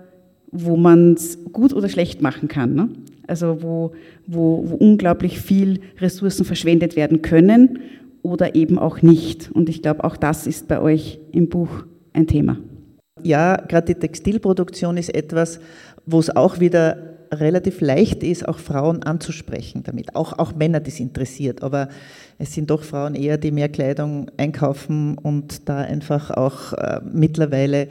wo 0.50 0.76
man 0.76 1.14
es 1.14 1.38
gut 1.52 1.72
oder 1.72 1.88
schlecht 1.88 2.20
machen 2.20 2.48
kann. 2.48 2.74
Ne? 2.74 2.88
Also 3.28 3.62
wo, 3.62 3.92
wo, 4.26 4.64
wo 4.66 4.74
unglaublich 4.76 5.40
viel 5.40 5.80
Ressourcen 6.00 6.44
verschwendet 6.44 6.96
werden 6.96 7.22
können 7.22 7.80
oder 8.22 8.54
eben 8.54 8.78
auch 8.78 9.02
nicht. 9.02 9.50
Und 9.52 9.68
ich 9.68 9.82
glaube, 9.82 10.04
auch 10.04 10.16
das 10.16 10.46
ist 10.46 10.68
bei 10.68 10.80
euch 10.80 11.18
im 11.32 11.48
Buch 11.48 11.84
ein 12.12 12.26
Thema. 12.26 12.58
Ja, 13.22 13.56
gerade 13.56 13.94
die 13.94 14.00
Textilproduktion 14.00 14.96
ist 14.96 15.14
etwas, 15.14 15.60
wo 16.06 16.18
es 16.18 16.34
auch 16.34 16.60
wieder 16.60 17.08
relativ 17.32 17.80
leicht 17.80 18.22
ist, 18.22 18.48
auch 18.48 18.58
Frauen 18.58 19.02
anzusprechen 19.02 19.82
damit. 19.82 20.14
Auch, 20.16 20.38
auch 20.38 20.54
Männer, 20.54 20.80
die 20.80 20.90
es 20.90 21.00
interessiert. 21.00 21.62
Aber 21.62 21.88
es 22.38 22.54
sind 22.54 22.70
doch 22.70 22.82
Frauen 22.82 23.14
eher, 23.14 23.38
die 23.38 23.50
mehr 23.50 23.68
Kleidung 23.68 24.30
einkaufen 24.36 25.18
und 25.18 25.68
da 25.68 25.78
einfach 25.78 26.30
auch 26.30 26.72
äh, 26.72 27.00
mittlerweile 27.12 27.88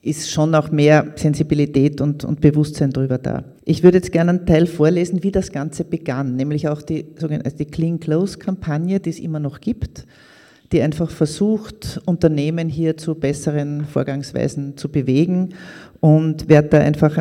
ist 0.00 0.30
schon 0.30 0.54
auch 0.54 0.70
mehr 0.70 1.12
Sensibilität 1.16 2.00
und, 2.00 2.24
und 2.24 2.40
Bewusstsein 2.40 2.90
darüber 2.90 3.18
da. 3.18 3.44
Ich 3.64 3.82
würde 3.82 3.98
jetzt 3.98 4.12
gerne 4.12 4.30
einen 4.30 4.46
Teil 4.46 4.66
vorlesen, 4.66 5.22
wie 5.22 5.32
das 5.32 5.50
Ganze 5.50 5.84
begann, 5.84 6.36
nämlich 6.36 6.68
auch 6.68 6.82
die, 6.82 7.06
also 7.20 7.56
die 7.58 7.64
Clean 7.64 7.98
Clothes 7.98 8.38
Kampagne, 8.38 9.00
die 9.00 9.10
es 9.10 9.18
immer 9.18 9.40
noch 9.40 9.60
gibt, 9.60 10.06
die 10.70 10.82
einfach 10.82 11.10
versucht, 11.10 12.00
Unternehmen 12.04 12.68
hier 12.68 12.96
zu 12.96 13.14
besseren 13.14 13.86
Vorgangsweisen 13.86 14.76
zu 14.76 14.88
bewegen 14.88 15.54
und 16.00 16.48
werde 16.48 16.68
da 16.68 16.78
einfach 16.78 17.16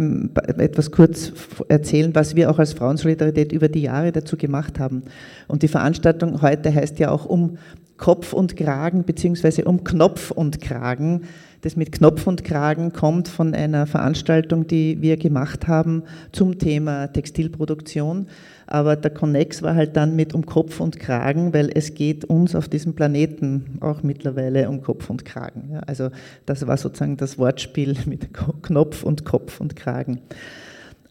etwas 0.58 0.92
kurz 0.92 1.32
erzählen, 1.70 2.14
was 2.14 2.36
wir 2.36 2.52
auch 2.52 2.60
als 2.60 2.74
Frauensolidarität 2.74 3.52
über 3.52 3.70
die 3.70 3.82
Jahre 3.82 4.12
dazu 4.12 4.38
gemacht 4.38 4.80
haben. 4.80 5.04
Und 5.48 5.64
die 5.64 5.68
Veranstaltung 5.68 6.42
heute 6.42 6.74
heißt 6.74 7.00
ja 7.00 7.10
auch 7.10 7.26
um 7.26 7.58
Kopf 7.98 8.34
und 8.34 8.56
Kragen 8.56 9.04
beziehungsweise 9.04 9.66
um 9.66 9.84
Knopf 9.84 10.30
und 10.30 10.62
Kragen 10.62 11.24
das 11.62 11.76
mit 11.76 11.92
Knopf 11.92 12.28
und 12.28 12.44
Kragen 12.44 12.94
kommt 12.94 13.28
von 13.28 13.54
einer 13.54 13.88
Veranstaltung, 13.88 14.68
die 14.68 15.02
wir 15.02 15.18
gemacht 15.18 15.68
haben 15.68 16.04
zum 16.32 16.60
Thema 16.60 17.08
Textilproduktion. 17.08 18.28
Aber 18.68 18.96
der 18.96 19.12
Connex 19.12 19.62
war 19.64 19.76
halt 19.76 19.96
dann 19.96 20.16
mit 20.16 20.34
um 20.36 20.46
Kopf 20.46 20.80
und 20.80 21.00
Kragen, 21.00 21.54
weil 21.54 21.70
es 21.74 21.96
geht 21.96 22.26
uns 22.26 22.54
auf 22.54 22.68
diesem 22.68 22.94
Planeten 22.94 23.78
auch 23.80 24.04
mittlerweile 24.04 24.70
um 24.70 24.82
Kopf 24.82 25.10
und 25.10 25.26
Kragen. 25.26 25.70
Ja, 25.72 25.80
also 25.80 26.10
das 26.46 26.68
war 26.68 26.78
sozusagen 26.78 27.18
das 27.18 27.40
Wortspiel 27.40 27.96
mit 28.06 28.30
Knopf 28.62 29.04
und 29.04 29.26
Kopf 29.26 29.60
und 29.60 29.76
Kragen. 29.76 30.20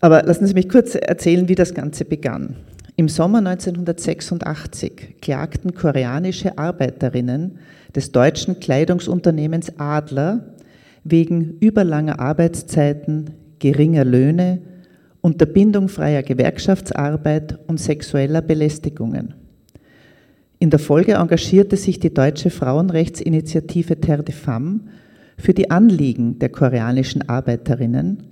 Aber 0.00 0.22
lassen 0.22 0.46
Sie 0.46 0.54
mich 0.54 0.68
kurz 0.68 0.94
erzählen, 0.94 1.48
wie 1.48 1.54
das 1.54 1.74
Ganze 1.74 2.04
begann. 2.04 2.56
Im 2.98 3.08
Sommer 3.08 3.38
1986 3.38 5.16
klagten 5.20 5.74
koreanische 5.74 6.56
Arbeiterinnen 6.56 7.58
des 7.96 8.12
deutschen 8.12 8.60
Kleidungsunternehmens 8.60 9.78
Adler 9.78 10.54
wegen 11.02 11.56
überlanger 11.60 12.20
Arbeitszeiten, 12.20 13.30
geringer 13.58 14.04
Löhne, 14.04 14.60
Unterbindung 15.22 15.88
freier 15.88 16.22
Gewerkschaftsarbeit 16.22 17.58
und 17.66 17.80
sexueller 17.80 18.42
Belästigungen. 18.42 19.34
In 20.58 20.70
der 20.70 20.78
Folge 20.78 21.14
engagierte 21.14 21.76
sich 21.76 21.98
die 21.98 22.14
deutsche 22.14 22.50
Frauenrechtsinitiative 22.50 24.00
Terre 24.00 24.22
de 24.22 24.34
Femme 24.34 24.80
für 25.36 25.52
die 25.52 25.70
Anliegen 25.70 26.38
der 26.38 26.50
koreanischen 26.50 27.28
Arbeiterinnen 27.28 28.22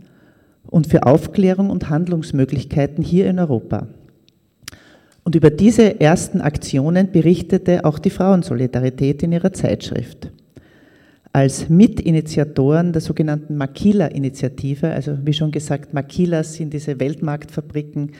und 0.66 0.86
für 0.86 1.04
Aufklärung 1.04 1.70
und 1.70 1.90
Handlungsmöglichkeiten 1.90 3.02
hier 3.02 3.26
in 3.28 3.38
Europa. 3.38 3.88
Und 5.24 5.34
über 5.34 5.50
diese 5.50 6.00
ersten 6.00 6.42
Aktionen 6.42 7.10
berichtete 7.10 7.84
auch 7.84 7.98
die 7.98 8.10
Frauensolidarität 8.10 9.22
in 9.22 9.32
ihrer 9.32 9.52
Zeitschrift. 9.52 10.30
Als 11.32 11.68
Mitinitiatoren 11.68 12.92
der 12.92 13.00
sogenannten 13.00 13.56
Makila-Initiative, 13.56 14.90
also 14.90 15.18
wie 15.24 15.32
schon 15.32 15.50
gesagt, 15.50 15.92
Makilas 15.92 16.54
sind 16.54 16.72
diese 16.72 17.00
Weltmarktfabriken, 17.00 18.12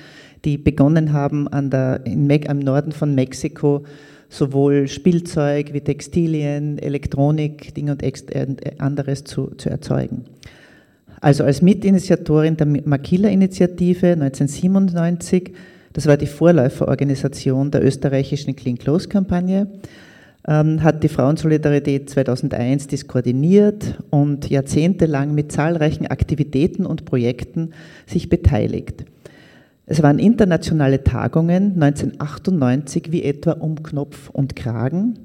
die 0.45 0.59
begonnen 0.59 1.13
haben 1.13 1.47
an 1.47 1.71
der, 1.71 2.05
in, 2.07 2.29
am 2.49 2.59
Norden 2.59 2.91
von 2.91 3.15
Mexiko 3.15 3.85
sowohl 4.29 4.89
Spielzeug 4.89 5.73
wie 5.73 5.81
Textilien, 5.81 6.79
Elektronik, 6.79 7.73
Ding 7.75 7.91
und 7.91 8.03
äh, 8.03 8.47
anderes 8.79 9.23
zu, 9.23 9.53
zu 9.57 9.71
erzeugen. 9.71 10.25
Also 11.21 11.45
als 11.45 11.63
Mitinitiatorin 11.63 12.57
der 12.57 12.67
Makila-Initiative 12.67 14.09
1997, 14.09 15.53
das 15.95 16.07
war 16.07 16.17
die 16.17 16.27
Vorläuferorganisation 16.27 17.71
der 17.71 17.85
österreichischen 17.85 18.55
Clean 18.57 18.77
Close-Kampagne, 18.77 19.69
ähm, 20.47 20.83
hat 20.83 21.03
die 21.03 21.09
Frauensolidarität 21.09 22.11
2001 22.11 22.89
dies 22.89 23.07
koordiniert 23.07 23.99
und 24.11 24.51
jahrzehntelang 24.51 25.35
mit 25.35 25.53
zahlreichen 25.53 26.09
Aktivitäten 26.09 26.85
und 26.85 27.05
Projekten 27.05 27.71
sich 28.07 28.29
beteiligt. 28.29 29.05
Es 29.87 30.03
waren 30.03 30.19
internationale 30.19 31.05
Tagungen 31.05 31.81
1998 31.81 33.13
wie 33.13 33.23
etwa 33.23 33.53
um 33.53 33.83
Knopf 33.83 34.31
und 34.31 34.57
Kragen 34.57 35.19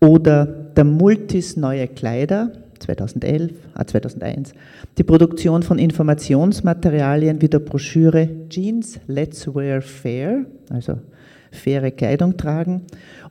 oder 0.00 0.46
der 0.46 0.84
Multis 0.84 1.56
Neue 1.56 1.88
Kleider 1.88 2.52
2011, 2.78 3.52
ah 3.74 3.86
2001, 3.86 4.52
die 4.98 5.04
Produktion 5.04 5.62
von 5.62 5.78
Informationsmaterialien 5.78 7.40
wie 7.40 7.48
der 7.48 7.58
Broschüre 7.58 8.28
Jeans 8.48 9.00
Let's 9.06 9.46
Wear 9.46 9.82
Fair, 9.82 10.46
also 10.70 10.98
faire 11.50 11.90
Kleidung 11.90 12.36
tragen, 12.36 12.82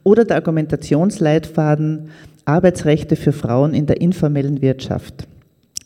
oder 0.03 0.25
der 0.25 0.37
Argumentationsleitfaden 0.37 2.09
Arbeitsrechte 2.45 3.15
für 3.15 3.31
Frauen 3.31 3.73
in 3.73 3.85
der 3.87 4.01
informellen 4.01 4.61
Wirtschaft. 4.61 5.27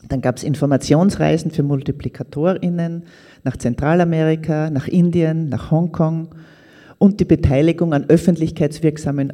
Dann 0.08 0.20
gab 0.20 0.36
es 0.36 0.44
Informationsreisen 0.44 1.50
für 1.50 1.62
MultiplikatorInnen, 1.62 3.04
nach 3.44 3.56
Zentralamerika, 3.56 4.68
nach 4.70 4.88
Indien, 4.88 5.48
nach 5.48 5.70
Hongkong 5.70 6.28
und 7.00 7.18
die 7.18 7.24
Beteiligung 7.24 7.94
an 7.94 8.04
öffentlichkeitswirksamen 8.08 9.32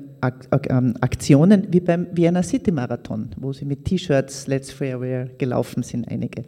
ähm, 0.70 0.94
Aktionen 1.00 1.66
wie 1.70 1.80
beim 1.80 2.06
Vienna 2.12 2.42
City 2.42 2.70
Marathon, 2.70 3.30
wo 3.36 3.52
sie 3.52 3.64
mit 3.64 3.84
T-Shirts 3.84 4.46
Let's 4.46 4.70
Fairwear 4.70 5.26
gelaufen 5.36 5.82
sind, 5.82 6.08
einige. 6.08 6.44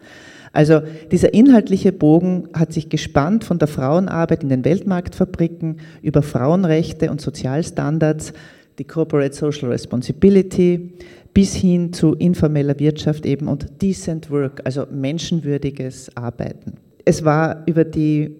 Also 0.52 0.80
dieser 1.10 1.34
inhaltliche 1.34 1.92
Bogen 1.92 2.48
hat 2.54 2.72
sich 2.72 2.88
gespannt 2.88 3.44
von 3.44 3.58
der 3.58 3.68
Frauenarbeit 3.68 4.42
in 4.42 4.48
den 4.48 4.64
Weltmarktfabriken 4.64 5.80
über 6.02 6.22
Frauenrechte 6.22 7.10
und 7.10 7.20
Sozialstandards, 7.20 8.32
die 8.78 8.84
Corporate 8.84 9.34
Social 9.34 9.68
Responsibility, 9.68 10.92
bis 11.34 11.54
hin 11.54 11.92
zu 11.92 12.14
informeller 12.14 12.78
Wirtschaft 12.78 13.26
eben 13.26 13.48
und 13.48 13.82
decent 13.82 14.30
work, 14.30 14.62
also 14.64 14.86
menschenwürdiges 14.90 16.16
Arbeiten 16.16 16.74
es 17.08 17.24
war 17.24 17.62
über 17.64 17.84
die 17.84 18.36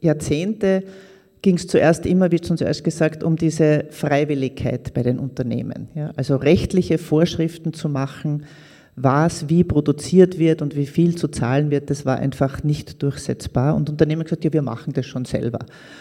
Jahrzehnte, 0.00 0.84
ging 1.44 1.56
es 1.56 1.66
zuerst 1.66 2.06
immer, 2.06 2.32
wie 2.32 2.40
schon 2.42 2.56
zuerst 2.56 2.84
gesagt, 2.84 3.22
um 3.22 3.36
diese 3.36 3.84
Freiwilligkeit 3.90 4.94
bei 4.94 5.02
den 5.02 5.18
Unternehmen. 5.18 5.88
Ja, 5.94 6.10
also 6.16 6.36
rechtliche 6.36 6.96
Vorschriften 6.96 7.74
zu 7.74 7.90
machen, 7.90 8.44
was 8.96 9.48
wie 9.48 9.64
produziert 9.64 10.38
wird 10.38 10.62
und 10.62 10.76
wie 10.76 10.86
viel 10.86 11.16
zu 11.16 11.26
zahlen 11.26 11.70
wird, 11.70 11.90
das 11.90 12.06
war 12.06 12.18
einfach 12.18 12.62
nicht 12.62 13.02
durchsetzbar. 13.02 13.74
Und 13.74 13.90
Unternehmen 13.90 14.20
haben 14.20 14.24
gesagt, 14.24 14.44
ja, 14.44 14.52
wir 14.52 14.62
machen 14.62 14.92
das 14.92 15.06
schon 15.06 15.24
selber 15.24 15.58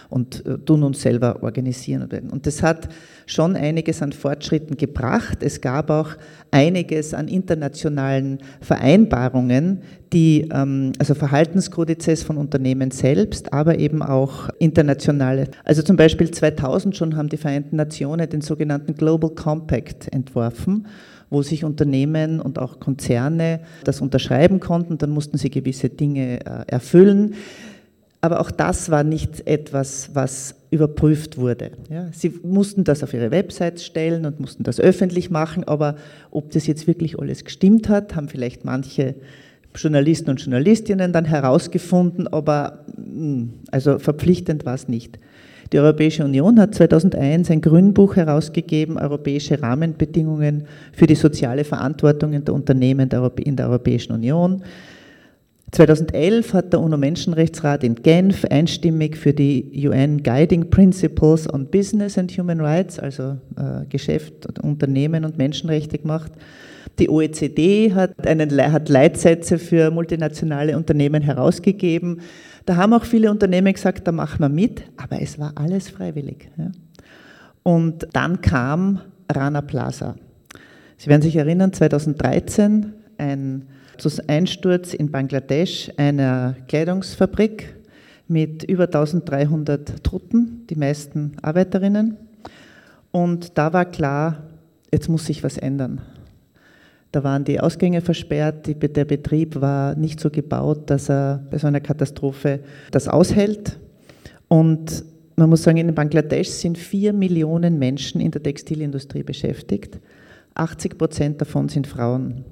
und 0.09 0.45
äh, 0.45 0.59
tun 0.59 0.83
uns 0.83 1.01
selber 1.01 1.41
organisieren. 1.41 2.07
Und 2.29 2.45
das 2.45 2.61
hat 2.61 2.89
schon 3.25 3.55
einiges 3.55 4.03
an 4.03 4.11
Fortschritten 4.11 4.77
gebracht. 4.77 5.39
Es 5.41 5.59
gab 5.59 5.89
auch 5.89 6.11
einiges 6.51 7.15
an 7.15 7.27
internationalen 7.27 8.37
Vereinbarungen, 8.61 9.81
die, 10.11 10.47
ähm, 10.53 10.91
also 10.99 11.15
Verhaltenskodizes 11.15 12.21
von 12.21 12.37
Unternehmen 12.37 12.91
selbst, 12.91 13.53
aber 13.53 13.79
eben 13.79 14.03
auch 14.03 14.49
internationale. 14.59 15.47
Also 15.63 15.81
zum 15.81 15.95
Beispiel 15.95 16.29
2000 16.29 16.95
schon 16.95 17.17
haben 17.17 17.29
die 17.29 17.37
Vereinten 17.37 17.75
Nationen 17.75 18.29
den 18.29 18.41
sogenannten 18.41 18.93
Global 18.93 19.31
Compact 19.31 20.13
entworfen 20.13 20.85
wo 21.33 21.41
sich 21.41 21.65
Unternehmen 21.65 22.39
und 22.39 22.59
auch 22.59 22.79
Konzerne 22.79 23.59
das 23.83 23.99
unterschreiben 23.99 24.59
konnten. 24.59 24.97
Dann 24.97 25.09
mussten 25.09 25.37
sie 25.37 25.49
gewisse 25.49 25.89
Dinge 25.89 26.45
äh, 26.45 26.63
erfüllen. 26.67 27.33
Aber 28.21 28.39
auch 28.39 28.51
das 28.51 28.89
war 28.89 29.03
nicht 29.03 29.47
etwas, 29.47 30.11
was 30.13 30.55
überprüft 30.69 31.37
wurde. 31.37 31.71
Ja, 31.89 32.07
sie 32.13 32.33
mussten 32.43 32.85
das 32.85 33.03
auf 33.03 33.13
ihre 33.13 33.31
Website 33.31 33.81
stellen 33.81 34.25
und 34.25 34.39
mussten 34.39 34.63
das 34.63 34.79
öffentlich 34.79 35.29
machen, 35.29 35.65
aber 35.65 35.97
ob 36.31 36.51
das 36.51 36.65
jetzt 36.65 36.87
wirklich 36.87 37.19
alles 37.19 37.43
gestimmt 37.43 37.89
hat, 37.89 38.15
haben 38.15 38.29
vielleicht 38.29 38.63
manche 38.63 39.15
Journalisten 39.75 40.29
und 40.29 40.39
Journalistinnen 40.39 41.11
dann 41.11 41.25
herausgefunden, 41.25 42.27
aber 42.27 42.85
hm, 42.95 43.53
also 43.71 43.99
verpflichtend 43.99 44.65
war 44.65 44.75
es 44.75 44.87
nicht. 44.87 45.19
Die 45.73 45.79
Europäische 45.79 46.23
Union 46.23 46.59
hat 46.59 46.75
2001 46.75 47.49
ein 47.49 47.59
Grünbuch 47.59 48.15
herausgegeben, 48.15 48.99
Europäische 48.99 49.59
Rahmenbedingungen 49.59 50.67
für 50.91 51.07
die 51.07 51.15
soziale 51.15 51.63
Verantwortung 51.63 52.31
der 52.45 52.53
Unternehmen 52.53 53.09
in 53.37 53.55
der 53.55 53.69
Europäischen 53.69 54.13
Union. 54.13 54.61
2011 55.73 56.53
hat 56.53 56.71
der 56.71 56.81
UNO-Menschenrechtsrat 56.81 57.83
in 57.83 57.95
Genf 57.95 58.45
einstimmig 58.45 59.17
für 59.17 59.33
die 59.33 59.87
UN 59.87 60.21
Guiding 60.21 60.69
Principles 60.69 61.51
on 61.51 61.65
Business 61.65 62.15
and 62.15 62.31
Human 62.37 62.61
Rights, 62.61 62.99
also 62.99 63.37
äh, 63.57 63.85
Geschäft, 63.89 64.59
Unternehmen 64.61 65.25
und 65.25 65.39
Menschenrechte 65.39 65.97
gemacht. 65.97 66.31
Die 66.99 67.09
OECD 67.09 67.91
hat, 67.91 68.27
einen, 68.27 68.51
hat 68.71 68.87
Leitsätze 68.87 69.57
für 69.57 69.89
multinationale 69.89 70.77
Unternehmen 70.77 71.23
herausgegeben. 71.23 72.21
Da 72.67 72.75
haben 72.75 72.93
auch 72.93 73.03
viele 73.03 73.31
Unternehmen 73.31 73.73
gesagt, 73.73 74.07
da 74.07 74.11
machen 74.11 74.41
wir 74.41 74.49
mit, 74.49 74.83
aber 74.95 75.23
es 75.23 75.39
war 75.39 75.53
alles 75.55 75.89
freiwillig. 75.89 76.51
Ja. 76.55 76.71
Und 77.63 78.07
dann 78.13 78.41
kam 78.41 79.01
Rana 79.27 79.61
Plaza. 79.61 80.15
Sie 80.97 81.09
werden 81.09 81.23
sich 81.23 81.35
erinnern, 81.35 81.73
2013 81.73 82.93
ein 83.17 83.65
Einsturz 84.27 84.93
in 84.93 85.11
Bangladesch 85.11 85.91
einer 85.97 86.55
Kleidungsfabrik 86.67 87.75
mit 88.27 88.63
über 88.63 88.85
1300 88.85 90.03
Toten, 90.03 90.65
die 90.69 90.75
meisten 90.75 91.33
Arbeiterinnen. 91.41 92.17
Und 93.11 93.57
da 93.57 93.73
war 93.73 93.85
klar, 93.85 94.43
jetzt 94.91 95.09
muss 95.09 95.25
sich 95.25 95.43
was 95.43 95.57
ändern. 95.57 96.01
Da 97.11 97.23
waren 97.23 97.43
die 97.43 97.59
Ausgänge 97.59 98.01
versperrt, 98.01 98.65
die, 98.65 98.73
der 98.73 99.05
Betrieb 99.05 99.61
war 99.61 99.95
nicht 99.95 100.19
so 100.19 100.31
gebaut, 100.31 100.89
dass 100.89 101.09
er 101.09 101.45
bei 101.51 101.59
so 101.59 101.67
einer 101.67 101.79
Katastrophe 101.79 102.61
das 102.89 103.07
aushält. 103.07 103.77
Und 104.47 105.05
man 105.35 105.49
muss 105.49 105.63
sagen, 105.63 105.77
in 105.77 105.93
Bangladesch 105.93 106.49
sind 106.49 106.77
vier 106.77 107.13
Millionen 107.13 107.77
Menschen 107.77 108.19
in 108.19 108.31
der 108.31 108.41
Textilindustrie 108.41 109.23
beschäftigt. 109.23 109.99
80 110.55 110.97
Prozent 110.97 111.41
davon 111.41 111.69
sind 111.69 111.85
Frauen. 111.85 112.45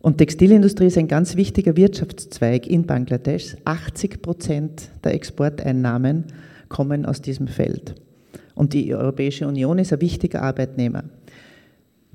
Und 0.00 0.18
Textilindustrie 0.18 0.86
ist 0.86 0.98
ein 0.98 1.08
ganz 1.08 1.36
wichtiger 1.36 1.76
Wirtschaftszweig 1.76 2.66
in 2.66 2.86
Bangladesch. 2.86 3.56
80 3.64 4.22
Prozent 4.22 4.90
der 5.04 5.14
Exporteinnahmen 5.14 6.24
kommen 6.68 7.04
aus 7.04 7.20
diesem 7.20 7.48
Feld. 7.48 7.94
Und 8.54 8.72
die 8.72 8.94
Europäische 8.94 9.46
Union 9.46 9.78
ist 9.78 9.92
ein 9.92 10.00
wichtiger 10.00 10.42
Arbeitnehmer 10.42 11.04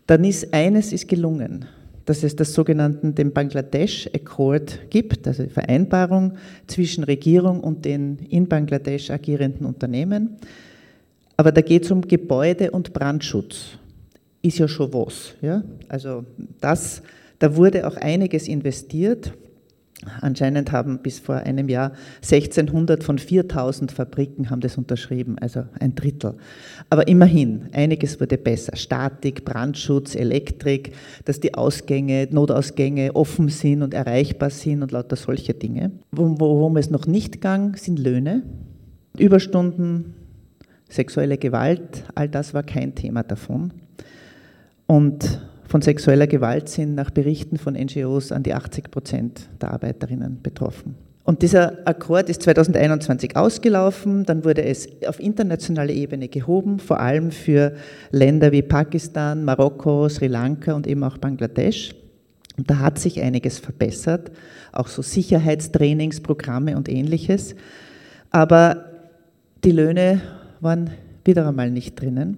dann 0.07 0.23
ist 0.23 0.53
eines 0.53 0.93
ist 0.93 1.07
gelungen, 1.07 1.65
dass 2.05 2.23
es 2.23 2.35
das 2.35 2.53
sogenannte 2.53 3.11
den 3.11 3.33
Bangladesch 3.33 4.07
Accord 4.13 4.79
gibt, 4.89 5.27
also 5.27 5.43
die 5.43 5.49
Vereinbarung 5.49 6.33
zwischen 6.67 7.03
Regierung 7.03 7.61
und 7.61 7.85
den 7.85 8.19
in 8.29 8.47
Bangladesch 8.47 9.09
agierenden 9.09 9.65
Unternehmen. 9.65 10.37
Aber 11.37 11.51
da 11.51 11.61
geht 11.61 11.85
es 11.85 11.91
um 11.91 12.01
Gebäude- 12.01 12.71
und 12.71 12.93
Brandschutz. 12.93 13.77
Ist 14.41 14.59
ja 14.59 14.67
schon 14.67 14.93
was. 14.93 15.33
Ja? 15.41 15.63
Also 15.89 16.23
das, 16.61 17.01
da 17.39 17.55
wurde 17.55 17.87
auch 17.87 17.97
einiges 17.97 18.47
investiert. 18.47 19.33
Anscheinend 20.21 20.71
haben 20.71 20.99
bis 20.99 21.19
vor 21.19 21.35
einem 21.35 21.69
Jahr 21.69 21.93
1600 22.21 23.03
von 23.03 23.17
4000 23.17 23.91
Fabriken 23.91 24.49
haben 24.49 24.59
das 24.59 24.77
unterschrieben, 24.77 25.37
also 25.39 25.63
ein 25.79 25.95
Drittel. 25.95 26.35
Aber 26.89 27.07
immerhin, 27.07 27.69
einiges 27.71 28.19
wurde 28.19 28.37
besser. 28.37 28.75
Statik, 28.75 29.45
Brandschutz, 29.45 30.13
Elektrik, 30.15 30.91
dass 31.23 31.39
die 31.39 31.53
Ausgänge, 31.53 32.27
Notausgänge 32.29 33.15
offen 33.15 33.49
sind 33.49 33.81
und 33.81 33.93
erreichbar 33.93 34.49
sind 34.49 34.83
und 34.83 34.91
lauter 34.91 35.15
solche 35.15 35.53
Dinge. 35.53 35.91
Worum 36.11 36.77
es 36.77 36.89
noch 36.89 37.07
nicht 37.07 37.41
gang, 37.41 37.77
sind 37.77 37.97
Löhne, 37.97 38.43
Überstunden, 39.17 40.13
Sexuelle 40.89 41.37
Gewalt, 41.37 42.03
all 42.13 42.29
das 42.29 42.53
war 42.53 42.63
kein 42.63 42.93
Thema 42.93 43.23
davon. 43.23 43.73
Und 44.87 45.41
von 45.75 45.81
sexueller 45.81 46.27
Gewalt 46.27 46.69
sind 46.69 46.95
nach 46.95 47.09
Berichten 47.09 47.57
von 47.57 47.73
NGOs 47.73 48.31
an 48.31 48.43
die 48.43 48.53
80 48.53 48.91
Prozent 48.91 49.49
der 49.59 49.71
Arbeiterinnen 49.71 50.41
betroffen. 50.41 50.95
Und 51.25 51.41
dieser 51.41 51.85
Akkord 51.85 52.29
ist 52.29 52.43
2021 52.43 53.35
ausgelaufen, 53.35 54.25
dann 54.25 54.45
wurde 54.45 54.63
es 54.63 54.87
auf 55.05 55.19
internationaler 55.19 55.91
Ebene 55.91 56.29
gehoben, 56.29 56.79
vor 56.79 57.01
allem 57.01 57.29
für 57.29 57.73
Länder 58.11 58.53
wie 58.53 58.61
Pakistan, 58.61 59.43
Marokko, 59.43 60.07
Sri 60.07 60.27
Lanka 60.27 60.71
und 60.71 60.87
eben 60.87 61.03
auch 61.03 61.17
Bangladesch. 61.17 61.93
Und 62.57 62.69
da 62.69 62.79
hat 62.79 62.97
sich 62.97 63.21
einiges 63.21 63.59
verbessert, 63.59 64.31
auch 64.71 64.87
so 64.87 65.01
Sicherheitstrainingsprogramme 65.01 66.77
und 66.77 66.87
ähnliches. 66.87 67.53
Aber 68.29 68.85
die 69.65 69.71
Löhne 69.71 70.21
waren 70.61 70.91
wieder 71.25 71.45
einmal 71.45 71.69
nicht 71.69 71.99
drinnen. 71.99 72.37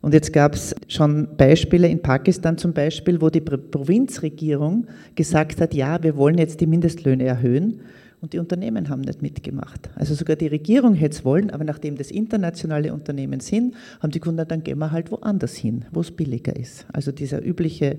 Und 0.00 0.14
jetzt 0.14 0.32
gab 0.32 0.54
es 0.54 0.74
schon 0.86 1.36
Beispiele 1.36 1.88
in 1.88 2.00
Pakistan 2.00 2.56
zum 2.56 2.72
Beispiel, 2.72 3.20
wo 3.20 3.30
die 3.30 3.40
Provinzregierung 3.40 4.86
gesagt 5.14 5.60
hat, 5.60 5.74
ja, 5.74 6.02
wir 6.02 6.16
wollen 6.16 6.38
jetzt 6.38 6.60
die 6.60 6.66
Mindestlöhne 6.66 7.24
erhöhen. 7.24 7.80
Und 8.20 8.32
die 8.32 8.38
Unternehmen 8.38 8.88
haben 8.88 9.02
nicht 9.02 9.22
mitgemacht. 9.22 9.90
Also 9.94 10.14
sogar 10.14 10.34
die 10.34 10.48
Regierung 10.48 10.94
hätte 10.94 11.18
es 11.18 11.24
wollen, 11.24 11.50
aber 11.50 11.62
nachdem 11.62 11.96
das 11.96 12.10
internationale 12.10 12.92
Unternehmen 12.92 13.38
sind, 13.38 13.74
haben 14.00 14.10
die 14.10 14.18
Kunden 14.18 14.44
dann 14.48 14.64
gehen 14.64 14.78
wir 14.78 14.90
halt 14.90 15.12
woanders 15.12 15.54
hin, 15.54 15.84
wo 15.92 16.00
es 16.00 16.10
billiger 16.10 16.56
ist. 16.56 16.84
Also 16.92 17.12
dieser 17.12 17.44
übliche, 17.44 17.98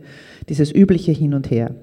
dieses 0.49 0.75
übliche 0.75 1.13
Hin 1.13 1.33
und 1.33 1.49
Her. 1.49 1.73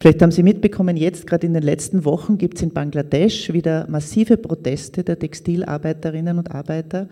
Vielleicht 0.00 0.22
haben 0.22 0.32
Sie 0.32 0.42
mitbekommen, 0.42 0.96
jetzt 0.96 1.26
gerade 1.26 1.46
in 1.46 1.54
den 1.54 1.62
letzten 1.62 2.04
Wochen 2.04 2.36
gibt 2.36 2.56
es 2.56 2.62
in 2.62 2.70
Bangladesch 2.70 3.52
wieder 3.52 3.86
massive 3.88 4.36
Proteste 4.36 5.04
der 5.04 5.18
Textilarbeiterinnen 5.18 6.38
und 6.38 6.52
Arbeiter, 6.52 7.08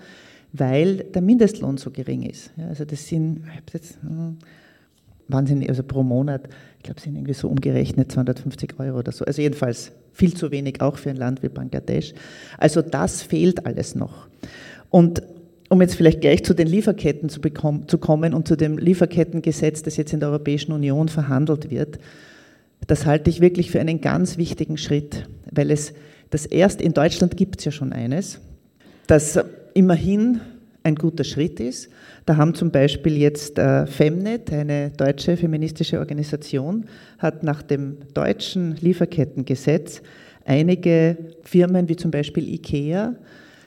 weil 0.58 0.98
der 0.98 1.22
Mindestlohn 1.22 1.76
so 1.76 1.90
gering 1.90 2.22
ist. 2.22 2.52
Ja, 2.56 2.68
also 2.68 2.84
das 2.84 3.06
sind 3.06 3.44
jetzt, 3.72 3.98
hm, 4.02 4.38
wahnsinnig, 5.28 5.68
also 5.68 5.82
pro 5.82 6.02
Monat, 6.02 6.48
ich 6.78 6.84
glaube, 6.84 7.00
sind 7.00 7.16
irgendwie 7.16 7.34
so 7.34 7.48
umgerechnet 7.48 8.12
250 8.12 8.78
Euro 8.78 8.98
oder 8.98 9.12
so. 9.12 9.24
Also 9.24 9.42
jedenfalls 9.42 9.92
viel 10.12 10.34
zu 10.34 10.50
wenig 10.50 10.80
auch 10.80 10.96
für 10.96 11.10
ein 11.10 11.16
Land 11.16 11.42
wie 11.42 11.48
Bangladesch. 11.48 12.14
Also 12.58 12.82
das 12.82 13.22
fehlt 13.22 13.66
alles 13.66 13.94
noch. 13.94 14.28
Und 14.90 15.22
um 15.68 15.80
jetzt 15.80 15.96
vielleicht 15.96 16.20
gleich 16.20 16.44
zu 16.44 16.54
den 16.54 16.68
Lieferketten 16.68 17.28
zu, 17.28 17.40
bekommen, 17.40 17.88
zu 17.88 17.98
kommen 17.98 18.34
und 18.34 18.46
zu 18.46 18.56
dem 18.56 18.78
Lieferkettengesetz, 18.78 19.82
das 19.82 19.96
jetzt 19.96 20.12
in 20.12 20.20
der 20.20 20.28
Europäischen 20.28 20.72
Union 20.72 21.08
verhandelt 21.08 21.70
wird, 21.70 21.98
das 22.86 23.04
halte 23.04 23.30
ich 23.30 23.40
wirklich 23.40 23.70
für 23.70 23.80
einen 23.80 24.00
ganz 24.00 24.38
wichtigen 24.38 24.78
Schritt, 24.78 25.28
weil 25.50 25.70
es 25.70 25.92
das 26.30 26.46
erst 26.46 26.80
in 26.80 26.92
Deutschland 26.92 27.36
gibt 27.36 27.58
es 27.58 27.64
ja 27.64 27.72
schon 27.72 27.92
eines, 27.92 28.40
das 29.06 29.38
immerhin 29.76 30.40
ein 30.82 30.94
guter 30.94 31.24
Schritt 31.24 31.60
ist. 31.60 31.90
Da 32.24 32.36
haben 32.36 32.54
zum 32.54 32.70
Beispiel 32.70 33.16
jetzt 33.16 33.58
äh, 33.58 33.86
Femnet, 33.86 34.52
eine 34.52 34.90
deutsche 34.90 35.36
feministische 35.36 35.98
Organisation, 35.98 36.86
hat 37.18 37.42
nach 37.42 37.62
dem 37.62 37.98
deutschen 38.14 38.76
Lieferkettengesetz 38.76 40.00
einige 40.44 41.16
Firmen 41.42 41.88
wie 41.88 41.96
zum 41.96 42.10
Beispiel 42.10 42.48
IKEA 42.48 43.16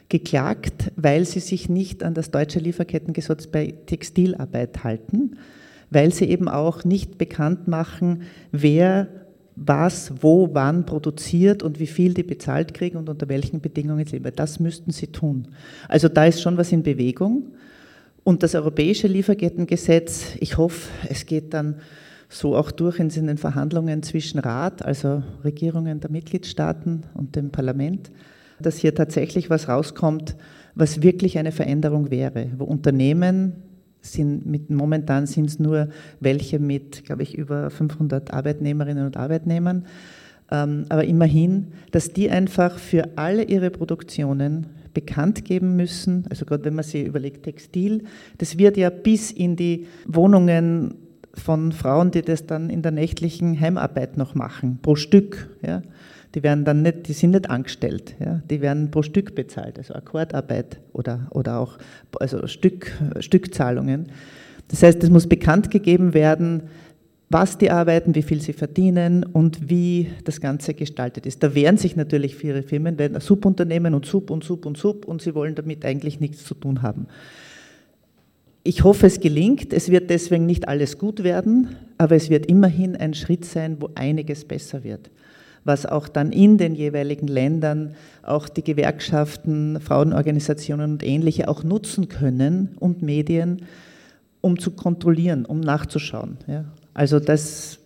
geklagt, 0.08 0.90
weil 0.96 1.24
sie 1.24 1.40
sich 1.40 1.68
nicht 1.68 2.02
an 2.02 2.14
das 2.14 2.30
deutsche 2.30 2.58
Lieferkettengesetz 2.58 3.46
bei 3.46 3.74
Textilarbeit 3.86 4.82
halten, 4.82 5.36
weil 5.90 6.12
sie 6.12 6.24
eben 6.24 6.48
auch 6.48 6.84
nicht 6.84 7.18
bekannt 7.18 7.68
machen, 7.68 8.22
wer 8.50 9.08
was, 9.56 10.12
wo, 10.20 10.48
wann 10.52 10.86
produziert 10.86 11.62
und 11.62 11.78
wie 11.80 11.86
viel 11.86 12.14
die 12.14 12.22
bezahlt 12.22 12.74
kriegen 12.74 12.96
und 12.96 13.08
unter 13.08 13.28
welchen 13.28 13.60
Bedingungen 13.60 14.06
sie 14.06 14.16
leben. 14.16 14.32
Das 14.34 14.60
müssten 14.60 14.90
sie 14.90 15.08
tun. 15.08 15.48
Also 15.88 16.08
da 16.08 16.24
ist 16.24 16.40
schon 16.40 16.56
was 16.56 16.72
in 16.72 16.82
Bewegung. 16.82 17.52
Und 18.22 18.42
das 18.42 18.54
europäische 18.54 19.06
Lieferkettengesetz, 19.06 20.36
ich 20.40 20.56
hoffe, 20.56 20.88
es 21.08 21.26
geht 21.26 21.54
dann 21.54 21.76
so 22.28 22.56
auch 22.56 22.70
durch 22.70 22.98
in 23.00 23.08
den 23.08 23.38
Verhandlungen 23.38 24.02
zwischen 24.02 24.38
Rat, 24.38 24.84
also 24.84 25.22
Regierungen 25.42 26.00
der 26.00 26.10
Mitgliedstaaten 26.10 27.02
und 27.14 27.34
dem 27.34 27.50
Parlament, 27.50 28.10
dass 28.60 28.78
hier 28.78 28.94
tatsächlich 28.94 29.50
was 29.50 29.68
rauskommt, 29.68 30.36
was 30.74 31.02
wirklich 31.02 31.38
eine 31.38 31.50
Veränderung 31.50 32.10
wäre, 32.10 32.48
wo 32.56 32.64
Unternehmen 32.64 33.54
sind 34.02 34.46
mit, 34.46 34.70
momentan 34.70 35.26
sind 35.26 35.46
es 35.46 35.58
nur 35.58 35.88
welche 36.20 36.58
mit, 36.58 37.04
glaube 37.04 37.22
ich, 37.22 37.36
über 37.36 37.70
500 37.70 38.32
Arbeitnehmerinnen 38.32 39.06
und 39.06 39.16
Arbeitnehmern. 39.16 39.86
Ähm, 40.50 40.86
aber 40.88 41.04
immerhin, 41.04 41.68
dass 41.92 42.12
die 42.12 42.30
einfach 42.30 42.78
für 42.78 43.10
alle 43.16 43.44
ihre 43.44 43.70
Produktionen 43.70 44.66
bekannt 44.92 45.44
geben 45.44 45.76
müssen. 45.76 46.24
Also 46.30 46.44
gerade 46.44 46.64
wenn 46.64 46.74
man 46.74 46.84
sich 46.84 47.06
überlegt, 47.06 47.44
Textil, 47.44 48.04
das 48.38 48.58
wird 48.58 48.76
ja 48.76 48.90
bis 48.90 49.30
in 49.30 49.56
die 49.56 49.86
Wohnungen 50.06 50.94
von 51.34 51.72
Frauen, 51.72 52.10
die 52.10 52.22
das 52.22 52.46
dann 52.46 52.70
in 52.70 52.82
der 52.82 52.90
nächtlichen 52.90 53.58
Heimarbeit 53.58 54.16
noch 54.16 54.34
machen, 54.34 54.78
pro 54.82 54.96
Stück. 54.96 55.48
Ja. 55.62 55.82
Die 56.34 56.42
werden 56.44 56.64
dann 56.64 56.82
nicht, 56.82 57.08
die 57.08 57.12
sind 57.12 57.32
nicht 57.32 57.50
angestellt, 57.50 58.14
ja. 58.20 58.40
die 58.48 58.60
werden 58.60 58.90
pro 58.90 59.02
Stück 59.02 59.34
bezahlt, 59.34 59.78
also 59.78 59.94
Akkordarbeit 59.94 60.78
oder, 60.92 61.26
oder 61.30 61.58
auch 61.58 61.78
also 62.20 62.46
Stück, 62.46 62.92
Stückzahlungen. 63.18 64.06
Das 64.68 64.82
heißt, 64.84 65.02
es 65.02 65.10
muss 65.10 65.26
bekannt 65.26 65.72
gegeben 65.72 66.14
werden, 66.14 66.62
was 67.30 67.58
die 67.58 67.70
arbeiten, 67.70 68.14
wie 68.14 68.22
viel 68.22 68.40
sie 68.40 68.52
verdienen 68.52 69.24
und 69.24 69.70
wie 69.70 70.10
das 70.24 70.40
Ganze 70.40 70.74
gestaltet 70.74 71.26
ist. 71.26 71.42
Da 71.42 71.54
wehren 71.54 71.76
sich 71.76 71.96
natürlich 71.96 72.36
viele 72.36 72.62
Firmen, 72.62 72.98
werden 72.98 73.20
Subunternehmen 73.20 73.94
und 73.94 74.06
Sub 74.06 74.30
und 74.30 74.44
Sub 74.44 74.66
und 74.66 74.76
Sub 74.76 75.06
und 75.06 75.22
sie 75.22 75.34
wollen 75.34 75.56
damit 75.56 75.84
eigentlich 75.84 76.20
nichts 76.20 76.44
zu 76.44 76.54
tun 76.54 76.82
haben. 76.82 77.06
Ich 78.62 78.84
hoffe, 78.84 79.06
es 79.06 79.20
gelingt. 79.20 79.72
Es 79.72 79.90
wird 79.90 80.10
deswegen 80.10 80.44
nicht 80.46 80.68
alles 80.68 80.98
gut 80.98 81.24
werden, 81.24 81.76
aber 81.98 82.14
es 82.14 82.30
wird 82.30 82.46
immerhin 82.46 82.94
ein 82.94 83.14
Schritt 83.14 83.44
sein, 83.44 83.76
wo 83.80 83.90
einiges 83.94 84.44
besser 84.44 84.84
wird 84.84 85.10
was 85.64 85.86
auch 85.86 86.08
dann 86.08 86.32
in 86.32 86.58
den 86.58 86.74
jeweiligen 86.74 87.28
Ländern 87.28 87.94
auch 88.22 88.48
die 88.48 88.64
Gewerkschaften, 88.64 89.80
Frauenorganisationen 89.80 90.92
und 90.92 91.04
ähnliche 91.04 91.48
auch 91.48 91.62
nutzen 91.62 92.08
können 92.08 92.76
und 92.80 93.02
Medien, 93.02 93.66
um 94.40 94.58
zu 94.58 94.70
kontrollieren, 94.70 95.44
um 95.44 95.60
nachzuschauen. 95.60 96.38
Ja. 96.46 96.64
Also 96.94 97.20
das 97.20 97.78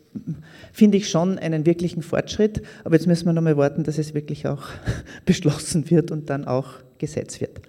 finde 0.72 0.98
ich 0.98 1.08
schon 1.08 1.38
einen 1.38 1.66
wirklichen 1.66 2.02
Fortschritt, 2.02 2.62
aber 2.84 2.94
jetzt 2.94 3.06
müssen 3.06 3.26
wir 3.26 3.32
noch 3.32 3.42
mal 3.42 3.56
warten, 3.56 3.82
dass 3.84 3.98
es 3.98 4.14
wirklich 4.14 4.46
auch 4.46 4.62
beschlossen 5.26 5.90
wird 5.90 6.10
und 6.10 6.30
dann 6.30 6.44
auch 6.44 6.68
Gesetz 6.98 7.40
wird. 7.40 7.60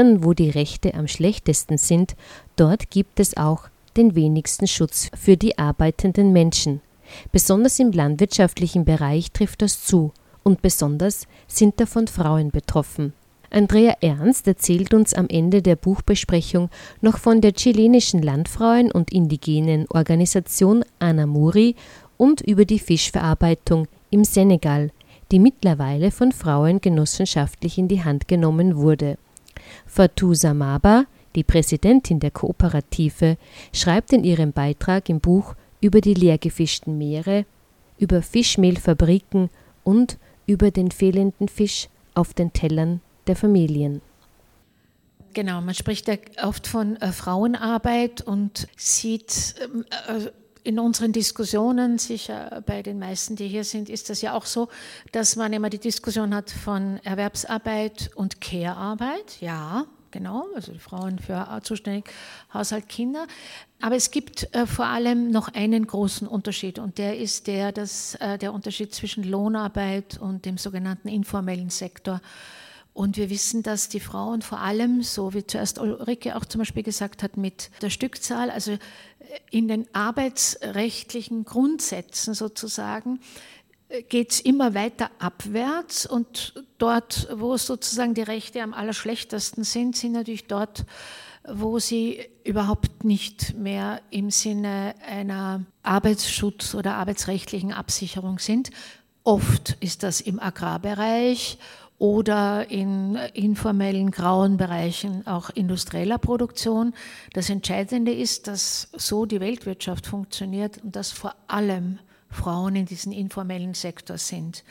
Ländern, 0.00 0.24
wo 0.24 0.32
die 0.32 0.48
Rechte 0.48 0.94
am 0.94 1.06
schlechtesten 1.08 1.76
sind, 1.76 2.16
dort 2.56 2.90
gibt 2.90 3.20
es 3.20 3.36
auch 3.36 3.68
den 3.98 4.14
wenigsten 4.14 4.66
Schutz 4.66 5.10
für 5.14 5.36
die 5.36 5.58
arbeitenden 5.58 6.32
Menschen. 6.32 6.80
Besonders 7.32 7.78
im 7.78 7.92
landwirtschaftlichen 7.92 8.84
Bereich 8.86 9.30
trifft 9.32 9.62
das 9.62 9.84
zu, 9.84 10.12
und 10.42 10.62
besonders 10.62 11.26
sind 11.48 11.80
davon 11.80 12.06
Frauen 12.06 12.50
betroffen. 12.50 13.12
Andrea 13.50 13.94
Ernst 14.00 14.46
erzählt 14.46 14.94
uns 14.94 15.12
am 15.12 15.28
Ende 15.28 15.60
der 15.60 15.76
Buchbesprechung 15.76 16.70
noch 17.02 17.18
von 17.18 17.42
der 17.42 17.52
chilenischen 17.52 18.22
Landfrauen- 18.22 18.92
und 18.92 19.12
indigenen 19.12 19.86
Organisation 19.90 20.82
Anamuri 20.98 21.74
und 22.16 22.40
über 22.40 22.64
die 22.64 22.78
Fischverarbeitung 22.78 23.86
im 24.10 24.24
Senegal, 24.24 24.92
die 25.30 25.40
mittlerweile 25.40 26.10
von 26.10 26.32
Frauen 26.32 26.80
genossenschaftlich 26.80 27.76
in 27.76 27.88
die 27.88 28.02
Hand 28.02 28.28
genommen 28.28 28.76
wurde. 28.76 29.18
Fatou 29.90 30.34
Samaba, 30.34 31.06
die 31.34 31.44
Präsidentin 31.44 32.20
der 32.20 32.30
Kooperative, 32.30 33.36
schreibt 33.72 34.12
in 34.12 34.24
ihrem 34.24 34.52
Beitrag 34.52 35.08
im 35.08 35.20
Buch 35.20 35.54
über 35.80 36.00
die 36.00 36.14
leergefischten 36.14 36.96
Meere 36.96 37.44
über 38.00 38.22
Fischmehlfabriken 38.22 39.50
und 39.84 40.18
über 40.46 40.70
den 40.70 40.90
fehlenden 40.90 41.48
Fisch 41.48 41.88
auf 42.14 42.34
den 42.34 42.52
Tellern 42.52 43.00
der 43.26 43.36
Familien. 43.36 44.00
Genau, 45.32 45.60
man 45.60 45.74
spricht 45.74 46.08
ja 46.08 46.16
oft 46.42 46.66
von 46.66 46.96
äh, 46.96 47.12
Frauenarbeit 47.12 48.22
und 48.22 48.66
sieht 48.76 49.54
ähm, 49.62 49.84
äh, 50.08 50.30
in 50.64 50.78
unseren 50.78 51.12
Diskussionen, 51.12 51.98
sicher 51.98 52.62
bei 52.66 52.82
den 52.82 52.98
meisten, 52.98 53.36
die 53.36 53.48
hier 53.48 53.64
sind, 53.64 53.88
ist 53.88 54.10
das 54.10 54.22
ja 54.22 54.34
auch 54.34 54.46
so, 54.46 54.68
dass 55.12 55.36
man 55.36 55.52
immer 55.52 55.70
die 55.70 55.78
Diskussion 55.78 56.34
hat 56.34 56.50
von 56.50 56.98
Erwerbsarbeit 57.04 58.10
und 58.14 58.40
Care-Arbeit. 58.40 59.40
Ja, 59.40 59.86
genau, 60.10 60.46
also 60.54 60.72
die 60.72 60.78
Frauen 60.78 61.18
für 61.18 61.60
zuständig, 61.62 62.10
Haushalt, 62.52 62.88
Kinder. 62.88 63.26
Aber 63.80 63.96
es 63.96 64.10
gibt 64.10 64.54
äh, 64.54 64.66
vor 64.66 64.86
allem 64.86 65.30
noch 65.30 65.48
einen 65.48 65.86
großen 65.86 66.28
Unterschied 66.28 66.78
und 66.78 66.98
der 66.98 67.18
ist 67.18 67.46
der, 67.46 67.72
dass, 67.72 68.14
äh, 68.16 68.36
der 68.36 68.52
Unterschied 68.52 68.94
zwischen 68.94 69.24
Lohnarbeit 69.24 70.18
und 70.18 70.44
dem 70.44 70.58
sogenannten 70.58 71.08
informellen 71.08 71.70
Sektor. 71.70 72.20
Und 72.92 73.16
wir 73.16 73.30
wissen, 73.30 73.62
dass 73.62 73.88
die 73.88 74.00
Frauen 74.00 74.42
vor 74.42 74.60
allem, 74.60 75.02
so 75.02 75.32
wie 75.32 75.46
zuerst 75.46 75.78
Ulrike 75.78 76.36
auch 76.36 76.44
zum 76.44 76.60
Beispiel 76.60 76.82
gesagt 76.82 77.22
hat, 77.22 77.36
mit 77.36 77.70
der 77.82 77.90
Stückzahl, 77.90 78.50
also 78.50 78.76
in 79.50 79.68
den 79.68 79.86
arbeitsrechtlichen 79.94 81.44
Grundsätzen 81.44 82.34
sozusagen, 82.34 83.20
geht 84.08 84.32
es 84.32 84.40
immer 84.40 84.74
weiter 84.74 85.10
abwärts 85.18 86.06
und 86.06 86.64
dort, 86.78 87.28
wo 87.34 87.56
sozusagen 87.56 88.14
die 88.14 88.22
Rechte 88.22 88.62
am 88.62 88.72
allerschlechtesten 88.72 89.64
sind, 89.64 89.96
sind 89.96 90.12
natürlich 90.12 90.46
dort, 90.46 90.84
wo 91.48 91.78
sie 91.78 92.24
überhaupt 92.44 93.04
nicht 93.04 93.54
mehr 93.56 94.00
im 94.10 94.30
Sinne 94.30 94.94
einer 95.06 95.64
Arbeitsschutz- 95.82 96.74
oder 96.74 96.96
arbeitsrechtlichen 96.96 97.72
Absicherung 97.72 98.38
sind. 98.38 98.70
Oft 99.24 99.76
ist 99.80 100.02
das 100.02 100.20
im 100.20 100.38
Agrarbereich 100.38 101.58
oder 102.00 102.70
in 102.70 103.14
informellen 103.34 104.10
grauen 104.10 104.56
Bereichen 104.56 105.26
auch 105.26 105.50
industrieller 105.50 106.16
Produktion. 106.16 106.94
Das 107.34 107.50
Entscheidende 107.50 108.10
ist, 108.10 108.46
dass 108.46 108.88
so 108.96 109.26
die 109.26 109.38
Weltwirtschaft 109.38 110.06
funktioniert 110.06 110.82
und 110.82 110.96
dass 110.96 111.12
vor 111.12 111.34
allem 111.46 111.98
Frauen 112.30 112.74
in 112.74 112.86
diesem 112.86 113.12
informellen 113.12 113.74
Sektor 113.74 114.16
sind. 114.16 114.64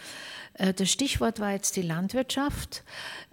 Äh, 0.56 0.74
das 0.74 0.90
Stichwort 0.90 1.40
war 1.40 1.52
jetzt 1.52 1.76
die 1.76 1.84
Landwirtschaft, 1.84 2.84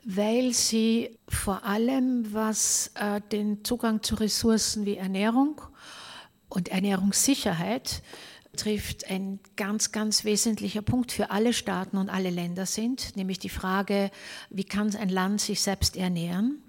weil 0.05 0.53
sie 0.53 1.17
vor 1.27 1.65
allem, 1.65 2.35
was 2.35 2.91
äh, 2.97 3.23
den 3.33 3.65
Zugang 3.65 4.03
zu 4.03 4.17
Ressourcen 4.17 4.85
wie 4.85 4.99
Ernährung 4.99 5.63
und 6.51 6.69
Ernährungssicherheit 6.69 8.03
trifft, 8.57 9.09
ein 9.11 9.39
ganz, 9.57 9.93
ganz 9.93 10.25
wesentlicher 10.25 10.83
Punkt 10.83 11.13
für 11.13 11.31
alle 11.31 11.53
Staaten 11.53 11.97
und 11.97 12.09
alle 12.09 12.31
Länder 12.31 12.67
sind, 12.67 13.17
nämlich 13.17 13.39
die 13.39 13.49
Frage, 13.49 14.11
wie 14.51 14.65
kann 14.65 14.95
ein 14.97 15.09
Land 15.09 15.41
sich 15.41 15.61
selbst 15.61 15.97
ernähren? 15.97 16.63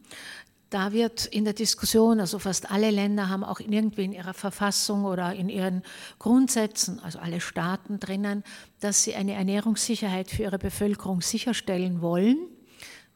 Da 0.69 0.91
wird 0.91 1.25
in 1.25 1.45
der 1.45 1.53
Diskussion, 1.53 2.19
also 2.19 2.39
fast 2.39 2.69
alle 2.69 2.91
Länder 2.91 3.29
haben 3.29 3.45
auch 3.45 3.61
irgendwie 3.61 4.03
in 4.03 4.11
ihrer 4.11 4.33
Verfassung 4.33 5.05
oder 5.05 5.33
in 5.33 5.47
ihren 5.47 5.81
Grundsätzen, 6.19 6.99
also 6.99 7.19
alle 7.19 7.39
Staaten 7.39 7.99
drinnen, 7.99 8.43
dass 8.81 9.03
sie 9.03 9.15
eine 9.15 9.33
Ernährungssicherheit 9.33 10.29
für 10.29 10.43
ihre 10.43 10.59
Bevölkerung 10.59 11.21
sicherstellen 11.21 12.01
wollen 12.01 12.37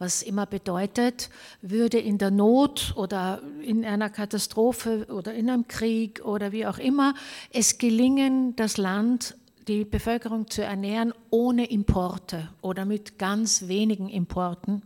was 0.01 0.23
immer 0.23 0.45
bedeutet, 0.45 1.29
würde 1.61 1.99
in 1.99 2.17
der 2.17 2.31
Not 2.31 2.93
oder 2.97 3.41
in 3.61 3.85
einer 3.85 4.09
Katastrophe 4.09 5.05
oder 5.09 5.33
in 5.33 5.49
einem 5.49 5.67
Krieg 5.67 6.25
oder 6.25 6.51
wie 6.51 6.65
auch 6.65 6.79
immer 6.79 7.13
es 7.53 7.77
gelingen, 7.77 8.55
das 8.55 8.77
Land, 8.77 9.37
die 9.67 9.85
Bevölkerung 9.85 10.49
zu 10.49 10.63
ernähren 10.63 11.13
ohne 11.29 11.69
Importe 11.69 12.49
oder 12.61 12.83
mit 12.83 13.19
ganz 13.19 13.67
wenigen 13.67 14.09
Importen 14.09 14.81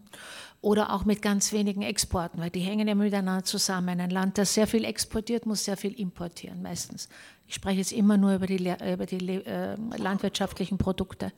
oder 0.61 0.91
auch 0.91 1.05
mit 1.05 1.21
ganz 1.21 1.53
wenigen 1.53 1.83
Exporten, 1.83 2.41
weil 2.41 2.49
die 2.49 2.59
hängen 2.59 2.87
ja 2.87 2.95
miteinander 2.95 3.43
zusammen. 3.43 3.99
Ein 3.99 4.09
Land, 4.09 4.37
das 4.37 4.53
sehr 4.53 4.67
viel 4.67 4.83
exportiert, 4.83 5.45
muss 5.45 5.63
sehr 5.63 5.77
viel 5.77 5.93
importieren, 5.93 6.61
meistens. 6.61 7.07
Ich 7.47 7.55
spreche 7.55 7.77
jetzt 7.77 7.91
immer 7.93 8.17
nur 8.17 8.33
über 8.33 8.47
die, 8.47 8.57
über 8.57 9.05
die 9.05 9.45
äh, 9.45 9.75
landwirtschaftlichen 9.97 10.79
Produkte. 10.79 11.31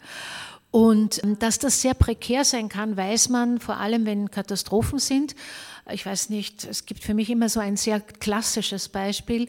Und 0.72 1.24
ähm, 1.24 1.40
dass 1.40 1.60
das 1.60 1.82
sehr 1.82 1.94
prekär 1.94 2.44
sein 2.44 2.70
kann, 2.70 2.98
weiß 2.98 3.30
man 3.30 3.60
vor 3.60 3.78
allem, 3.78 4.06
wenn 4.06 4.32
Katastrophen 4.32 5.00
sind. 5.00 5.36
Ich 5.92 6.06
weiß 6.06 6.30
nicht, 6.30 6.66
es 6.66 6.86
gibt 6.86 7.04
für 7.04 7.14
mich 7.14 7.30
immer 7.30 7.50
so 7.50 7.60
ein 7.60 7.78
sehr 7.78 8.02
klassisches 8.02 8.90
Beispiel. 8.90 9.48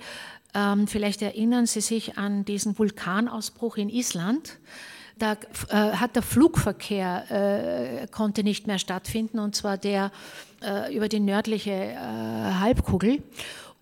Ähm, 0.55 0.87
vielleicht 0.87 1.23
erinnern 1.23 1.67
Sie 1.67 1.81
sich 1.81 2.17
an 2.17 2.45
diesen 2.45 2.79
Vulkanausbruch 2.79 3.77
in 3.77 3.89
Island. 3.89 4.59
Da 5.19 5.33
äh, 5.69 5.75
hat 5.75 6.15
der 6.15 6.23
Flugverkehr 6.23 8.03
äh, 8.03 8.07
konnte 8.07 8.45
nicht 8.45 8.69
mehr 8.69 8.79
stattfinden 8.79 9.41
und 9.41 9.57
zwar 9.57 9.77
der 9.77 10.13
äh, 10.63 10.95
über 10.95 11.09
die 11.09 11.19
nördliche 11.19 11.73
äh, 11.73 11.97
Halbkugel. 11.97 13.23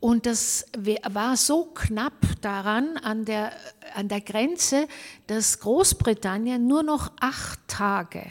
Und 0.07 0.25
das 0.25 0.67
war 1.05 1.37
so 1.37 1.65
knapp 1.65 2.41
daran, 2.41 2.97
an 2.99 3.25
der, 3.25 3.51
an 3.97 4.07
der 4.07 4.21
Grenze, 4.21 4.87
dass 5.27 5.59
Großbritannien 5.59 6.65
nur 6.65 6.85
noch 6.85 7.11
acht 7.19 7.59
Tage 7.67 8.25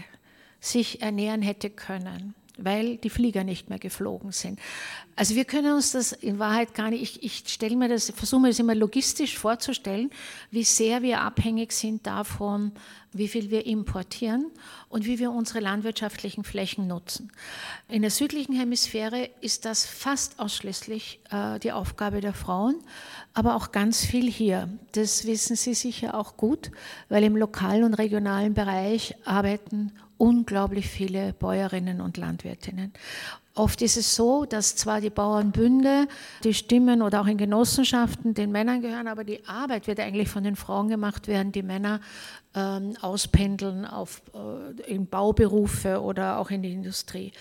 sich 0.61 1.01
ernähren 1.01 1.41
hätte 1.41 1.69
können 1.69 2.33
weil 2.57 2.97
die 2.97 3.09
Flieger 3.09 3.43
nicht 3.43 3.69
mehr 3.69 3.79
geflogen 3.79 4.31
sind. 4.31 4.59
Also 5.15 5.35
wir 5.35 5.45
können 5.45 5.73
uns 5.73 5.91
das 5.91 6.11
in 6.11 6.39
Wahrheit 6.39 6.73
gar 6.73 6.89
nicht, 6.89 7.01
ich, 7.01 7.23
ich 7.23 7.43
stelle 7.47 7.75
mir 7.75 7.89
das, 7.89 8.09
versuche 8.11 8.41
mir 8.41 8.47
das 8.49 8.59
immer 8.59 8.75
logistisch 8.75 9.37
vorzustellen, 9.37 10.09
wie 10.51 10.63
sehr 10.63 11.01
wir 11.01 11.21
abhängig 11.21 11.71
sind 11.71 12.05
davon, 12.05 12.71
wie 13.13 13.29
viel 13.29 13.49
wir 13.49 13.65
importieren 13.65 14.51
und 14.89 15.05
wie 15.05 15.19
wir 15.19 15.31
unsere 15.31 15.61
landwirtschaftlichen 15.61 16.43
Flächen 16.43 16.87
nutzen. 16.87 17.31
In 17.87 18.01
der 18.01 18.11
südlichen 18.11 18.53
Hemisphäre 18.53 19.29
ist 19.39 19.63
das 19.63 19.85
fast 19.85 20.39
ausschließlich 20.39 21.21
äh, 21.31 21.59
die 21.59 21.71
Aufgabe 21.71 22.19
der 22.19 22.33
Frauen, 22.33 22.75
aber 23.33 23.55
auch 23.55 23.71
ganz 23.71 24.03
viel 24.03 24.29
hier. 24.29 24.69
Das 24.91 25.25
wissen 25.25 25.55
Sie 25.55 25.73
sicher 25.73 26.15
auch 26.15 26.35
gut, 26.35 26.71
weil 27.07 27.23
im 27.23 27.37
lokalen 27.37 27.85
und 27.85 27.93
regionalen 27.93 28.53
Bereich 28.53 29.15
arbeiten 29.23 29.93
unglaublich 30.17 30.87
viele 30.87 31.33
Bäuerinnen 31.33 32.01
und 32.01 32.17
Landwirtinnen. 32.17 32.93
Oft 33.57 33.81
ist 33.81 33.95
es 33.95 34.15
so, 34.15 34.43
dass 34.43 34.75
zwar 34.75 34.99
die 34.99 35.09
Bauernbünde, 35.09 36.09
die 36.43 36.53
Stimmen 36.53 37.01
oder 37.01 37.21
auch 37.21 37.27
in 37.27 37.37
Genossenschaften 37.37 38.33
den 38.33 38.51
Männern 38.51 38.81
gehören, 38.81 39.07
aber 39.07 39.23
die 39.23 39.45
Arbeit 39.45 39.87
wird 39.87 40.01
eigentlich 40.01 40.27
von 40.27 40.43
den 40.43 40.57
Frauen 40.57 40.89
gemacht, 40.89 41.29
während 41.29 41.55
die 41.55 41.63
Männer 41.63 42.01
ähm, 42.53 42.95
auspendeln 42.99 43.85
auf, 43.85 44.21
äh, 44.33 44.91
in 44.91 45.07
Bauberufe 45.07 46.01
oder 46.01 46.39
auch 46.39 46.51
in 46.51 46.63
die 46.63 46.73
Industrie. 46.73 47.31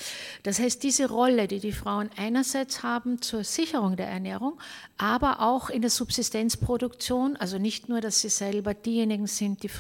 Das 0.45 0.61
heißt, 0.61 0.85
diese 0.85 1.09
Rolle, 1.09 1.49
die 1.49 1.59
die 1.59 1.73
Frauen 1.73 2.11
einerseits 2.17 2.85
haben 2.85 3.21
zur 3.21 3.43
Sicherung 3.43 3.97
der 3.97 4.09
Ernährung, 4.09 4.61
aber 4.99 5.41
auch 5.41 5.69
in 5.69 5.83
der 5.83 5.91
Subsistenzproduktion, 5.91 7.37
also 7.37 7.59
nicht 7.59 7.89
nur, 7.89 8.01
dass 8.01 8.21
sie 8.21 8.29
selber 8.29 8.73
diejenigen 8.73 9.27
sind, 9.27 9.65
die 9.65 9.71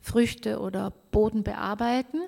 Früchte 0.00 0.60
oder 0.60 0.92
Boden 1.10 1.42
bearbeiten, 1.42 2.18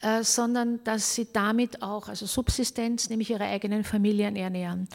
äh, 0.00 0.22
sondern 0.22 0.82
dass 0.84 1.14
sie 1.14 1.28
damit 1.32 1.82
auch, 1.82 2.08
also 2.08 2.26
Subsistenz, 2.26 3.08
nämlich 3.08 3.30
ihre 3.30 3.44
eigenen 3.44 3.84
Familien 3.84 4.36
ernähren. 4.36 4.88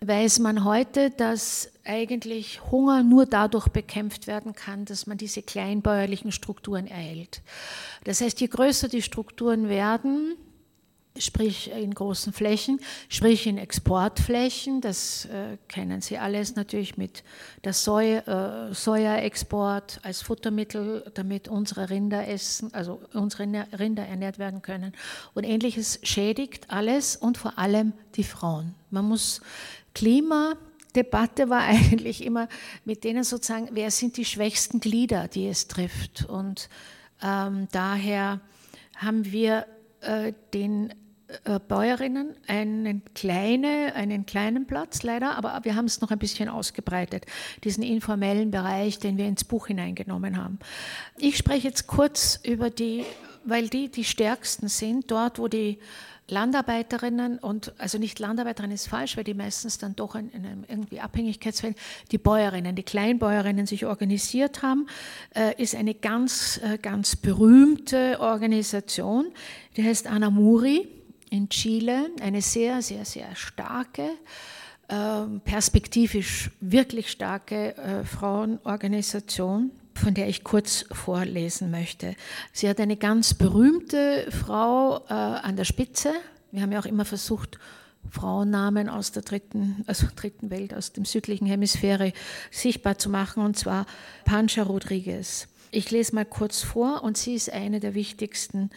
Weiß 0.00 0.38
man 0.38 0.64
heute, 0.64 1.10
dass 1.10 1.70
eigentlich 1.84 2.60
Hunger 2.70 3.02
nur 3.02 3.26
dadurch 3.26 3.68
bekämpft 3.68 4.26
werden 4.26 4.54
kann, 4.54 4.84
dass 4.84 5.06
man 5.06 5.18
diese 5.18 5.42
kleinbäuerlichen 5.42 6.32
Strukturen 6.32 6.86
erhält. 6.86 7.42
Das 8.04 8.20
heißt, 8.20 8.40
je 8.40 8.46
größer 8.46 8.88
die 8.88 9.02
Strukturen 9.02 9.68
werden, 9.68 10.36
sprich 11.18 11.70
in 11.70 11.94
großen 11.94 12.32
Flächen, 12.32 12.80
sprich 13.08 13.46
in 13.46 13.58
Exportflächen. 13.58 14.80
Das 14.80 15.26
äh, 15.26 15.58
kennen 15.68 16.00
Sie 16.00 16.18
alles 16.18 16.56
natürlich 16.56 16.96
mit 16.96 17.22
der 17.64 17.72
Soja, 17.72 18.68
äh, 18.68 18.74
Sojaexport 18.74 20.00
als 20.02 20.22
Futtermittel, 20.22 21.10
damit 21.14 21.48
unsere 21.48 21.90
Rinder 21.90 22.26
essen, 22.28 22.72
also 22.72 23.00
unsere 23.12 23.66
Rinder 23.78 24.06
ernährt 24.06 24.38
werden 24.38 24.62
können. 24.62 24.92
Und 25.34 25.44
ähnliches 25.44 26.00
schädigt 26.02 26.70
alles 26.70 27.16
und 27.16 27.36
vor 27.36 27.58
allem 27.58 27.92
die 28.16 28.24
Frauen. 28.24 28.74
Man 28.90 29.04
muss 29.04 29.42
Klimadebatte 29.94 31.50
war 31.50 31.60
eigentlich 31.66 32.24
immer 32.24 32.48
mit 32.84 33.04
denen 33.04 33.24
sozusagen, 33.24 33.68
wer 33.72 33.90
sind 33.90 34.16
die 34.16 34.24
schwächsten 34.24 34.80
Glieder, 34.80 35.28
die 35.28 35.46
es 35.48 35.68
trifft. 35.68 36.24
Und 36.24 36.68
ähm, 37.22 37.68
daher 37.70 38.40
haben 38.96 39.30
wir 39.30 39.66
äh, 40.02 40.32
den 40.52 40.94
äh, 41.44 41.58
Bäuerinnen 41.58 42.34
einen, 42.46 43.02
kleine, 43.14 43.94
einen 43.94 44.26
kleinen 44.26 44.66
Platz 44.66 45.02
leider, 45.02 45.36
aber 45.36 45.60
wir 45.62 45.74
haben 45.74 45.86
es 45.86 46.00
noch 46.00 46.10
ein 46.10 46.18
bisschen 46.18 46.48
ausgebreitet, 46.48 47.26
diesen 47.64 47.82
informellen 47.82 48.50
Bereich, 48.50 48.98
den 48.98 49.16
wir 49.16 49.26
ins 49.26 49.44
Buch 49.44 49.68
hineingenommen 49.68 50.36
haben. 50.36 50.58
Ich 51.16 51.36
spreche 51.36 51.68
jetzt 51.68 51.86
kurz 51.86 52.40
über 52.44 52.70
die 52.70 53.04
weil 53.44 53.68
die 53.68 53.90
die 53.90 54.04
stärksten 54.04 54.68
sind, 54.68 55.10
dort, 55.10 55.38
wo 55.38 55.48
die 55.48 55.78
Landarbeiterinnen 56.32 57.38
und, 57.38 57.72
also 57.78 57.98
nicht 57.98 58.18
Landarbeiterinnen 58.18 58.74
ist 58.74 58.88
falsch, 58.88 59.16
weil 59.16 59.24
die 59.24 59.34
meistens 59.34 59.78
dann 59.78 59.94
doch 59.94 60.14
in, 60.14 60.30
in 60.30 60.46
einem 60.46 60.64
irgendwie 60.66 60.98
Abhängigkeitsfeld, 60.98 61.76
die 62.10 62.18
Bäuerinnen, 62.18 62.74
die 62.74 62.82
Kleinbäuerinnen 62.82 63.66
sich 63.66 63.84
organisiert 63.86 64.62
haben, 64.62 64.86
äh, 65.34 65.60
ist 65.62 65.74
eine 65.74 65.94
ganz, 65.94 66.58
äh, 66.64 66.78
ganz 66.78 67.16
berühmte 67.16 68.18
Organisation, 68.18 69.26
die 69.76 69.84
heißt 69.84 70.06
Anamuri 70.06 70.88
in 71.30 71.48
Chile, 71.50 72.10
eine 72.22 72.40
sehr, 72.40 72.82
sehr, 72.82 73.04
sehr 73.04 73.36
starke, 73.36 74.08
äh, 74.88 74.94
perspektivisch 75.44 76.50
wirklich 76.60 77.10
starke 77.10 77.76
äh, 77.76 78.04
Frauenorganisation 78.04 79.70
von 79.94 80.14
der 80.14 80.28
ich 80.28 80.44
kurz 80.44 80.84
vorlesen 80.92 81.70
möchte. 81.70 82.14
Sie 82.52 82.68
hat 82.68 82.80
eine 82.80 82.96
ganz 82.96 83.34
berühmte 83.34 84.26
Frau 84.30 84.98
äh, 85.08 85.12
an 85.12 85.56
der 85.56 85.64
Spitze. 85.64 86.12
Wir 86.50 86.62
haben 86.62 86.72
ja 86.72 86.80
auch 86.80 86.86
immer 86.86 87.04
versucht, 87.04 87.58
Frauennamen 88.10 88.88
aus 88.88 89.12
der 89.12 89.22
dritten, 89.22 89.84
also 89.86 90.06
dritten 90.14 90.50
Welt, 90.50 90.74
aus 90.74 90.92
dem 90.92 91.04
südlichen 91.04 91.46
Hemisphäre 91.46 92.12
sichtbar 92.50 92.98
zu 92.98 93.10
machen, 93.10 93.44
und 93.44 93.56
zwar 93.56 93.86
Pancha 94.24 94.62
Rodriguez. 94.62 95.48
Ich 95.70 95.90
lese 95.90 96.14
mal 96.14 96.24
kurz 96.24 96.62
vor, 96.62 97.02
und 97.04 97.16
sie 97.16 97.34
ist 97.34 97.52
eine 97.52 97.80
der 97.80 97.94
wichtigsten 97.94 98.70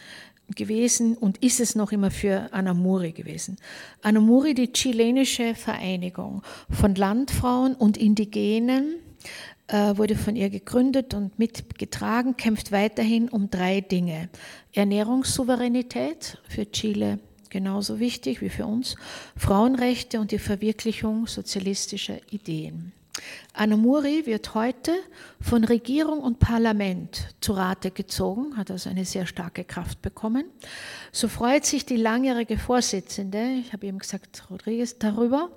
gewesen 0.55 1.17
und 1.17 1.43
ist 1.43 1.59
es 1.59 1.75
noch 1.75 1.91
immer 1.91 2.11
für 2.11 2.53
Anamuri 2.53 3.11
gewesen. 3.11 3.57
Anamuri, 4.03 4.53
die 4.53 4.71
chilenische 4.71 5.55
Vereinigung 5.55 6.43
von 6.69 6.93
Landfrauen 6.93 7.73
und 7.73 7.97
Indigenen, 7.97 8.95
wurde 9.69 10.15
von 10.15 10.35
ihr 10.35 10.49
gegründet 10.49 11.13
und 11.13 11.39
mitgetragen, 11.39 12.37
kämpft 12.37 12.71
weiterhin 12.71 13.29
um 13.29 13.49
drei 13.49 13.81
Dinge. 13.81 14.29
Ernährungssouveränität 14.73 16.37
für 16.47 16.69
Chile 16.71 17.19
genauso 17.55 17.99
wichtig 17.99 18.41
wie 18.41 18.49
für 18.49 18.65
uns, 18.65 18.97
Frauenrechte 19.37 20.19
und 20.19 20.31
die 20.31 20.39
Verwirklichung 20.39 21.25
sozialistischer 21.25 22.17
Ideen. 22.29 22.91
Anamuri 23.53 24.25
wird 24.25 24.53
heute 24.53 24.91
von 25.39 25.63
Regierung 25.63 26.19
und 26.19 26.39
Parlament 26.39 27.27
zu 27.39 27.53
Rate 27.53 27.91
gezogen, 27.91 28.57
hat 28.57 28.69
also 28.69 28.89
eine 28.89 29.05
sehr 29.05 29.25
starke 29.25 29.63
Kraft 29.63 30.01
bekommen. 30.01 30.45
So 31.11 31.27
freut 31.27 31.65
sich 31.65 31.85
die 31.85 31.95
langjährige 31.95 32.57
Vorsitzende, 32.57 33.55
ich 33.59 33.71
habe 33.71 33.87
eben 33.87 33.99
gesagt 33.99 34.43
Rodriguez, 34.49 34.97
darüber, 34.97 35.49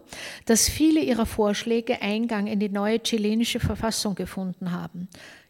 dass 0.47 0.69
viele 0.69 1.01
ihrer 1.01 1.27
Vorschläge 1.27 2.01
Eingang 2.01 2.47
in 2.47 2.61
die 2.61 2.69
neue 2.69 3.01
chilenische 3.03 3.59
Verfassung 3.59 4.15
gefunden 4.15 4.71
haben. 4.71 5.09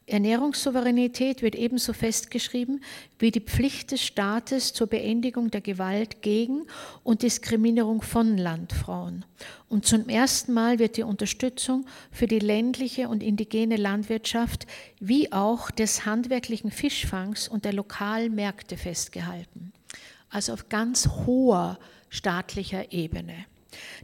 Ernährungssouveränität 0.09 1.43
wird 1.43 1.55
ebenso 1.55 1.93
festgeschrieben 1.93 2.83
wie 3.19 3.31
die 3.31 3.41
Pflicht 3.41 3.93
des 3.93 4.03
Staates 4.03 4.73
zur 4.73 4.87
Beendigung 4.87 5.51
der 5.51 5.61
Gewalt 5.61 6.23
gegen 6.23 6.67
und 7.05 7.23
Diskriminierung 7.23 8.03
von 8.03 8.39
Landfrauen. 8.39 9.25
Und 9.69 9.87
zum 9.87 10.09
ersten 10.09 10.53
Mal 10.53 10.79
wird 10.79 10.97
die 10.97 11.03
Unterstützung 11.03 11.87
für 12.11 12.27
die 12.27 12.39
ländliche 12.39 13.09
und 13.09 13.23
indigene 13.23 13.77
Landwirtschaft 13.77 14.67
wie 14.99 15.33
auch 15.33 15.71
des 15.71 16.07
handwerklichen 16.07 16.71
Fischfangs 16.71 17.49
und 17.49 17.65
der 17.65 17.73
lokalen 17.73 18.35
Märkte 18.35 18.77
festgehalten. 18.77 19.73
Also 20.31 20.53
auf 20.53 20.69
ganz 20.69 21.09
hoher 21.27 21.79
staatlicher 22.09 22.93
Ebene. 22.93 23.47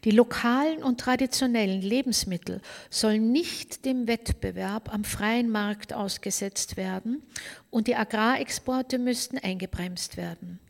Die 0.05 0.11
lokalen 0.11 0.83
und 0.83 1.01
traditionellen 1.01 1.81
Lebensmittel 1.81 2.61
sollen 2.91 3.33
nicht 3.33 3.85
dem 3.85 4.07
Wettbewerb 4.07 4.93
am 4.93 5.05
freien 5.05 5.51
Markt 5.51 5.93
ausgesetzt 5.93 6.77
werden 6.77 7.23
und 7.71 7.87
die 7.87 7.97
Agrarexporte 7.97 8.99
müssten 8.99 9.39
eingebremst 9.39 10.17
werden. 10.17 10.61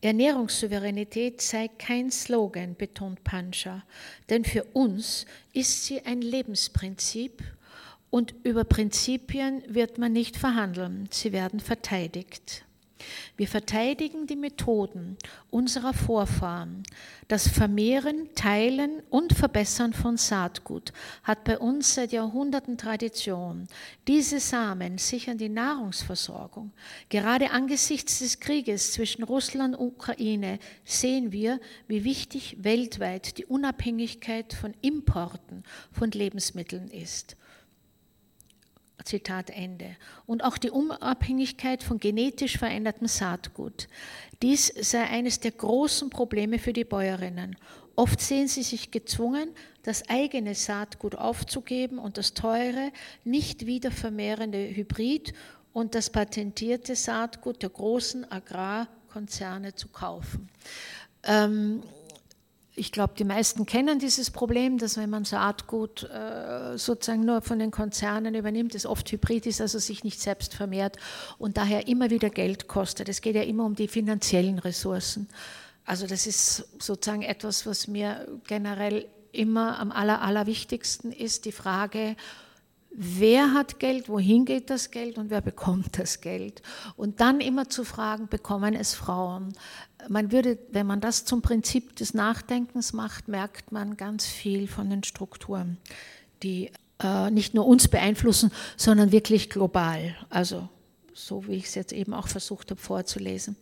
Ernährungssouveränität 0.00 1.40
sei 1.40 1.68
kein 1.68 2.10
Slogan, 2.10 2.74
betont 2.76 3.24
Pancha, 3.24 3.82
denn 4.28 4.44
für 4.44 4.64
uns 4.72 5.24
ist 5.52 5.84
sie 5.84 6.04
ein 6.04 6.20
Lebensprinzip 6.20 7.42
und 8.10 8.34
über 8.44 8.64
Prinzipien 8.64 9.62
wird 9.66 9.98
man 9.98 10.12
nicht 10.12 10.36
verhandeln, 10.36 11.08
sie 11.10 11.32
werden 11.32 11.58
verteidigt. 11.58 12.64
Wir 13.36 13.48
verteidigen 13.48 14.26
die 14.26 14.36
Methoden 14.36 15.16
unserer 15.50 15.92
Vorfahren. 15.92 16.82
Das 17.28 17.48
Vermehren, 17.48 18.28
Teilen 18.34 19.02
und 19.10 19.32
Verbessern 19.32 19.92
von 19.92 20.16
Saatgut 20.16 20.92
hat 21.22 21.44
bei 21.44 21.58
uns 21.58 21.94
seit 21.94 22.12
Jahrhunderten 22.12 22.76
Tradition. 22.76 23.66
Diese 24.06 24.40
Samen 24.40 24.98
sichern 24.98 25.38
die 25.38 25.48
Nahrungsversorgung. 25.48 26.72
Gerade 27.08 27.50
angesichts 27.50 28.18
des 28.18 28.40
Krieges 28.40 28.92
zwischen 28.92 29.24
Russland 29.24 29.76
und 29.76 29.94
Ukraine 29.94 30.58
sehen 30.84 31.32
wir, 31.32 31.60
wie 31.88 32.04
wichtig 32.04 32.56
weltweit 32.60 33.38
die 33.38 33.46
Unabhängigkeit 33.46 34.52
von 34.52 34.74
Importen 34.82 35.62
von 35.92 36.10
Lebensmitteln 36.10 36.88
ist. 36.88 37.36
Zitat 39.04 39.50
Ende. 39.50 39.96
Und 40.26 40.44
auch 40.44 40.58
die 40.58 40.70
Unabhängigkeit 40.70 41.82
von 41.82 41.98
genetisch 41.98 42.58
verändertem 42.58 43.06
Saatgut. 43.06 43.88
Dies 44.42 44.72
sei 44.80 45.04
eines 45.04 45.40
der 45.40 45.52
großen 45.52 46.10
Probleme 46.10 46.58
für 46.58 46.72
die 46.72 46.84
Bäuerinnen. 46.84 47.56
Oft 47.96 48.20
sehen 48.20 48.48
sie 48.48 48.62
sich 48.62 48.90
gezwungen, 48.90 49.50
das 49.82 50.08
eigene 50.08 50.54
Saatgut 50.54 51.14
aufzugeben 51.14 51.98
und 51.98 52.18
das 52.18 52.34
teure, 52.34 52.90
nicht 53.22 53.66
wiedervermehrende 53.66 54.58
Hybrid 54.74 55.32
und 55.72 55.94
das 55.94 56.10
patentierte 56.10 56.96
Saatgut 56.96 57.62
der 57.62 57.70
großen 57.70 58.30
Agrarkonzerne 58.30 59.74
zu 59.74 59.88
kaufen. 59.88 60.48
Ähm, 61.22 61.82
ich 62.76 62.90
glaube, 62.90 63.14
die 63.16 63.24
meisten 63.24 63.66
kennen 63.66 63.98
dieses 63.98 64.30
Problem, 64.30 64.78
dass 64.78 64.96
wenn 64.96 65.10
man 65.10 65.24
Saatgut 65.24 66.04
äh, 66.04 66.76
sozusagen 66.76 67.24
nur 67.24 67.40
von 67.40 67.58
den 67.60 67.70
Konzernen 67.70 68.34
übernimmt, 68.34 68.74
es 68.74 68.84
oft 68.84 69.10
hybrid 69.12 69.46
ist, 69.46 69.60
also 69.60 69.78
sich 69.78 70.02
nicht 70.02 70.20
selbst 70.20 70.54
vermehrt 70.54 70.96
und 71.38 71.56
daher 71.56 71.86
immer 71.86 72.10
wieder 72.10 72.30
Geld 72.30 72.66
kostet. 72.66 73.08
Es 73.08 73.20
geht 73.20 73.36
ja 73.36 73.42
immer 73.42 73.64
um 73.64 73.76
die 73.76 73.86
finanziellen 73.86 74.58
Ressourcen. 74.58 75.28
Also 75.84 76.06
das 76.06 76.26
ist 76.26 76.66
sozusagen 76.80 77.22
etwas, 77.22 77.64
was 77.64 77.86
mir 77.86 78.26
generell 78.46 79.06
immer 79.30 79.78
am 79.78 79.92
aller, 79.92 80.22
allerwichtigsten 80.22 81.12
ist, 81.12 81.44
die 81.44 81.52
Frage, 81.52 82.16
wer 82.96 83.52
hat 83.52 83.78
Geld, 83.78 84.08
wohin 84.08 84.44
geht 84.44 84.70
das 84.70 84.90
Geld 84.90 85.18
und 85.18 85.30
wer 85.30 85.40
bekommt 85.40 85.98
das 85.98 86.20
Geld. 86.20 86.62
Und 86.96 87.20
dann 87.20 87.40
immer 87.40 87.68
zu 87.68 87.84
fragen, 87.84 88.28
bekommen 88.28 88.74
es 88.74 88.94
Frauen? 88.94 89.52
Man 90.08 90.32
würde, 90.32 90.58
wenn 90.70 90.86
man 90.86 91.00
das 91.00 91.24
zum 91.24 91.42
Prinzip 91.42 91.96
des 91.96 92.14
Nachdenkens 92.14 92.92
macht, 92.92 93.28
merkt 93.28 93.72
man 93.72 93.96
ganz 93.96 94.26
viel 94.26 94.68
von 94.68 94.90
den 94.90 95.02
Strukturen, 95.02 95.78
die 96.42 96.70
äh, 97.02 97.30
nicht 97.30 97.54
nur 97.54 97.66
uns 97.66 97.88
beeinflussen, 97.88 98.52
sondern 98.76 99.12
wirklich 99.12 99.50
global. 99.50 100.16
Also 100.30 100.68
so 101.14 101.46
wie 101.46 101.54
ich 101.54 101.66
es 101.66 101.74
jetzt 101.76 101.92
eben 101.92 102.12
auch 102.12 102.26
versucht 102.26 102.70
habe 102.70 102.80
vorzulesen. 102.80 103.56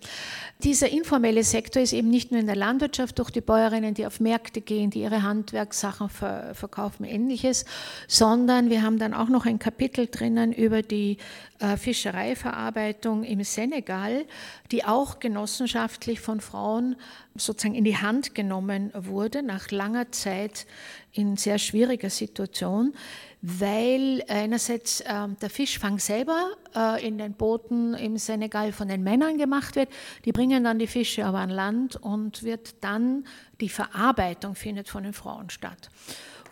Dieser 0.65 0.89
informelle 0.89 1.45
Sektor 1.45 1.83
ist 1.83 1.93
eben 1.93 2.09
nicht 2.09 2.31
nur 2.31 2.41
in 2.41 2.47
der 2.47 2.57
Landwirtschaft 2.57 3.19
durch 3.19 3.31
die 3.31 3.43
Bäuerinnen, 3.43 3.95
die 3.95 4.07
auf 4.07 4.21
Märkte 4.21 4.63
gehen, 4.63 4.91
die 4.91 5.03
ihre 5.03 5.23
Handwerkssachen 5.23 6.09
ver 6.09 6.55
verkaufen, 6.55 7.05
ähnliches, 7.05 7.65
sondern 8.09 8.71
wir 8.71 8.83
haben 8.83 8.99
dann 8.99 9.13
auch 9.15 9.29
noch 9.29 9.45
ein 9.45 9.59
Kapitel 9.59 10.07
drinnen 10.07 10.53
über 10.53 10.83
die 10.83 11.19
äh, 11.59 11.77
Fischereiverarbeitung 11.77 13.23
im 13.23 13.45
Senegal, 13.45 14.25
die 14.71 14.85
auch 14.85 15.21
genossenschaftlich 15.21 16.21
von 16.21 16.41
Frauen 16.41 16.97
sozusagen 17.35 17.75
in 17.75 17.85
die 17.85 17.97
Hand 17.97 18.35
genommen 18.35 18.91
wurde, 18.95 19.43
nach 19.43 19.71
langer 19.71 20.11
Zeit 20.11 20.67
in 21.13 21.37
sehr 21.37 21.59
schwieriger 21.59 22.11
Situation 22.11 22.95
weil 23.43 24.23
einerseits 24.29 25.01
äh, 25.01 25.29
der 25.41 25.51
Fischfang 25.51 25.99
selber 25.99 26.53
äh, 26.77 27.05
in 27.07 27.19
den 27.19 27.35
Booten 27.35 27.95
im 27.95 28.17
Senegal 28.17 28.71
von 28.71 28.87
den 28.87 29.03
Männern 29.03 29.37
gemacht 29.37 29.75
wird. 29.75 29.89
Die 30.25 30.31
bringen 30.31 30.63
dann 30.63 30.79
die 30.79 30.87
Fische 30.87 31.27
aber 31.27 31.39
an 31.39 31.51
Land 31.51 31.97
und 31.97 32.45
wird 32.45 32.77
dann 32.85 33.25
die 33.61 33.69
Verarbeitung 33.69 34.55
findet 34.55 34.89
von 34.89 35.03
den 35.03 35.13
Frauen 35.13 35.51
statt. 35.51 35.91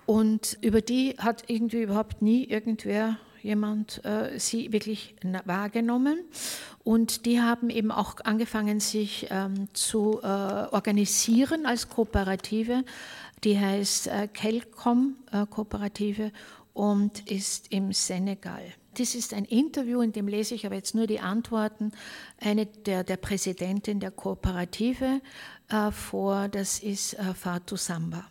Und 0.05 0.59
über 0.63 0.81
die 0.81 1.15
hat 1.17 1.45
irgendwie 1.47 1.83
überhaupt 1.83 2.23
nie 2.23 2.45
irgendwer 2.45 3.19
jemand 3.43 4.05
äh, 4.05 4.39
sie 4.39 4.73
wirklich 4.73 5.15
wahrgenommen. 5.45 6.19
Und 6.83 7.25
die 7.25 7.41
haben 7.41 7.71
eben 7.71 7.91
auch 7.91 8.17
angefangen, 8.25 8.81
sich 8.81 9.29
ähm, 9.31 9.69
zu 9.73 10.21
äh, 10.23 10.27
organisieren 10.27 11.67
als 11.67 11.89
Kooperative. 11.89 12.85
Die 13.45 13.59
heißt 13.59 14.09
äh, 14.09 14.29
Kelcom 14.29 15.17
äh, 15.33 15.47
Kooperative 15.47 16.33
und 16.73 17.31
ist 17.31 17.73
im 17.73 17.93
Senegal. 17.93 18.63
Dies 18.97 19.15
ist 19.15 19.35
ein 19.35 19.45
Interview, 19.45 20.03
in 20.03 20.13
dem 20.13 20.27
lese 20.27 20.55
ich 20.55 20.67
aber 20.67 20.75
jetzt 20.75 20.95
nur 20.95 21.07
die 21.07 21.21
Antworten 21.21 21.93
eine 22.41 22.67
der, 22.67 23.05
der 23.05 23.17
Präsidentin 23.17 24.01
der 24.01 24.11
Kooperative 24.11 25.21
äh, 25.69 25.91
vor, 25.91 26.49
das 26.49 26.81
ist 26.81 27.15
äh, 27.15 27.35
Fatou 27.35 27.77
Samba. 27.77 28.27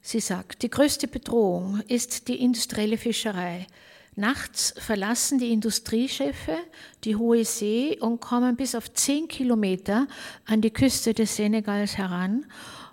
Sie 0.00 0.20
sagt, 0.20 0.62
die 0.62 0.70
größte 0.70 1.06
Bedrohung 1.06 1.80
ist 1.86 2.26
die 2.28 2.40
industrielle 2.42 2.98
Fischerei. 2.98 3.66
Nachts 4.14 4.74
verlassen 4.76 5.38
die 5.38 5.52
Industrieschiffe 5.52 6.56
die 7.04 7.16
hohe 7.16 7.44
See 7.44 7.98
und 8.00 8.20
kommen 8.20 8.56
bis 8.56 8.74
auf 8.74 8.92
zehn 8.92 9.28
Kilometer 9.28 10.06
an 10.44 10.60
die 10.60 10.72
Küste 10.72 11.14
des 11.14 11.36
Senegals 11.36 11.96
heran, 11.96 12.44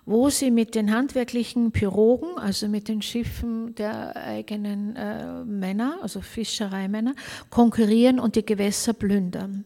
wo 0.06 0.30
sie 0.30 0.50
mit 0.50 0.74
den 0.74 0.94
handwerklichen 0.94 1.72
Pirogen, 1.72 2.38
also 2.38 2.68
mit 2.68 2.88
den 2.88 3.02
Schiffen 3.02 3.74
der 3.74 4.16
eigenen 4.16 4.96
äh, 4.96 5.44
Männer, 5.44 5.98
also 6.02 6.20
Fischereimänner, 6.20 7.14
konkurrieren 7.50 8.18
und 8.18 8.36
die 8.36 8.44
Gewässer 8.44 8.92
plündern. 8.92 9.64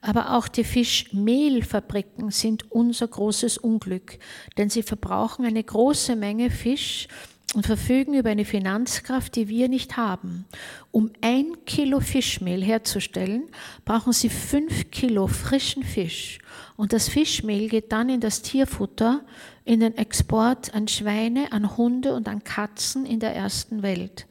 Aber 0.00 0.36
auch 0.36 0.48
die 0.48 0.64
Fischmehlfabriken 0.64 2.30
sind 2.30 2.70
unser 2.70 3.08
großes 3.08 3.58
Unglück, 3.58 4.18
denn 4.56 4.70
sie 4.70 4.82
verbrauchen 4.82 5.44
eine 5.44 5.62
große 5.62 6.16
Menge 6.16 6.50
Fisch, 6.50 7.08
und 7.54 7.66
verfügen 7.66 8.14
über 8.14 8.30
eine 8.30 8.44
Finanzkraft, 8.44 9.34
die 9.36 9.48
wir 9.48 9.68
nicht 9.68 9.96
haben. 9.96 10.44
Um 10.90 11.10
ein 11.20 11.56
Kilo 11.64 12.00
Fischmehl 12.00 12.62
herzustellen, 12.62 13.44
brauchen 13.84 14.12
sie 14.12 14.28
fünf 14.28 14.90
Kilo 14.90 15.26
frischen 15.26 15.82
Fisch. 15.82 16.38
Und 16.76 16.92
das 16.92 17.08
Fischmehl 17.08 17.68
geht 17.68 17.92
dann 17.92 18.08
in 18.08 18.20
das 18.20 18.42
Tierfutter, 18.42 19.22
in 19.64 19.80
den 19.80 19.96
Export 19.96 20.74
an 20.74 20.88
Schweine, 20.88 21.52
an 21.52 21.76
Hunde 21.76 22.14
und 22.14 22.28
an 22.28 22.44
Katzen 22.44 23.06
in 23.06 23.20
der 23.20 23.34
ersten 23.34 23.82
Welt, 23.82 24.26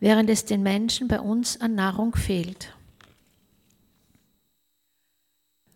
während 0.00 0.30
es 0.30 0.44
den 0.44 0.62
Menschen 0.62 1.08
bei 1.08 1.20
uns 1.20 1.60
an 1.60 1.74
Nahrung 1.74 2.14
fehlt. 2.14 2.72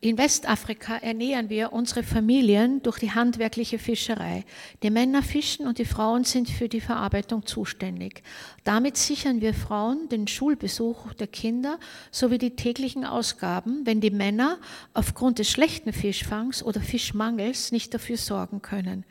In 0.05 0.19
Westafrika 0.19 0.97
ernähren 0.97 1.49
wir 1.49 1.73
unsere 1.73 2.03
Familien 2.03 2.83
durch 2.83 2.99
die 2.99 3.13
handwerkliche 3.13 3.79
Fischerei. 3.79 4.45
Die 4.83 4.91
Männer 4.91 5.23
fischen 5.23 5.69
und 5.69 5.79
die 5.79 5.85
Frauen 5.85 6.25
sind 6.25 6.51
für 6.51 6.69
die 6.69 6.81
Verarbeitung 6.81 7.47
zuständig. 7.47 8.25
Damit 8.65 8.97
sichern 8.97 9.41
wir 9.41 9.55
Frauen 9.55 10.09
den 10.09 10.27
Schulbesuch 10.27 11.15
der 11.15 11.29
Kinder 11.29 11.79
sowie 12.11 12.39
die 12.39 12.57
täglichen 12.57 13.05
Ausgaben, 13.05 13.87
wenn 13.87 14.01
die 14.01 14.11
Männer 14.11 14.59
aufgrund 14.93 15.39
des 15.39 15.49
schlechten 15.49 15.93
Fischfangs 15.93 16.65
oder 16.65 16.81
Fischmangels 16.81 17.71
nicht 17.71 17.95
dafür 17.95 18.17
sorgen 18.17 18.61
können. 18.61 19.05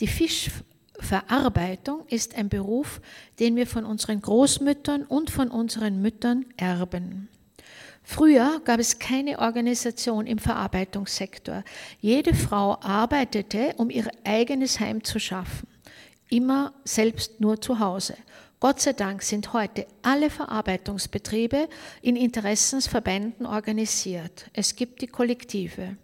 Die 0.00 0.08
Fischverarbeitung 0.08 2.04
ist 2.08 2.34
ein 2.34 2.48
Beruf, 2.48 3.00
den 3.38 3.54
wir 3.54 3.68
von 3.68 3.84
unseren 3.84 4.20
Großmüttern 4.20 5.04
und 5.04 5.30
von 5.30 5.52
unseren 5.52 6.02
Müttern 6.02 6.46
erben. 6.56 7.28
Früher 8.02 8.60
gab 8.64 8.80
es 8.80 8.98
keine 8.98 9.38
Organisation 9.38 10.26
im 10.26 10.38
Verarbeitungssektor. 10.38 11.64
Jede 12.00 12.34
Frau 12.34 12.78
arbeitete, 12.80 13.74
um 13.76 13.90
ihr 13.90 14.10
eigenes 14.24 14.80
Heim 14.80 15.04
zu 15.04 15.18
schaffen. 15.18 15.68
Immer 16.28 16.72
selbst 16.84 17.40
nur 17.40 17.60
zu 17.60 17.78
Hause. 17.78 18.16
Gott 18.58 18.80
sei 18.80 18.92
Dank 18.92 19.22
sind 19.22 19.52
heute 19.52 19.86
alle 20.02 20.30
Verarbeitungsbetriebe 20.30 21.68
in 22.00 22.16
Interessensverbänden 22.16 23.44
organisiert. 23.44 24.50
Es 24.52 24.76
gibt 24.76 25.02
die 25.02 25.08
Kollektive. 25.08 25.96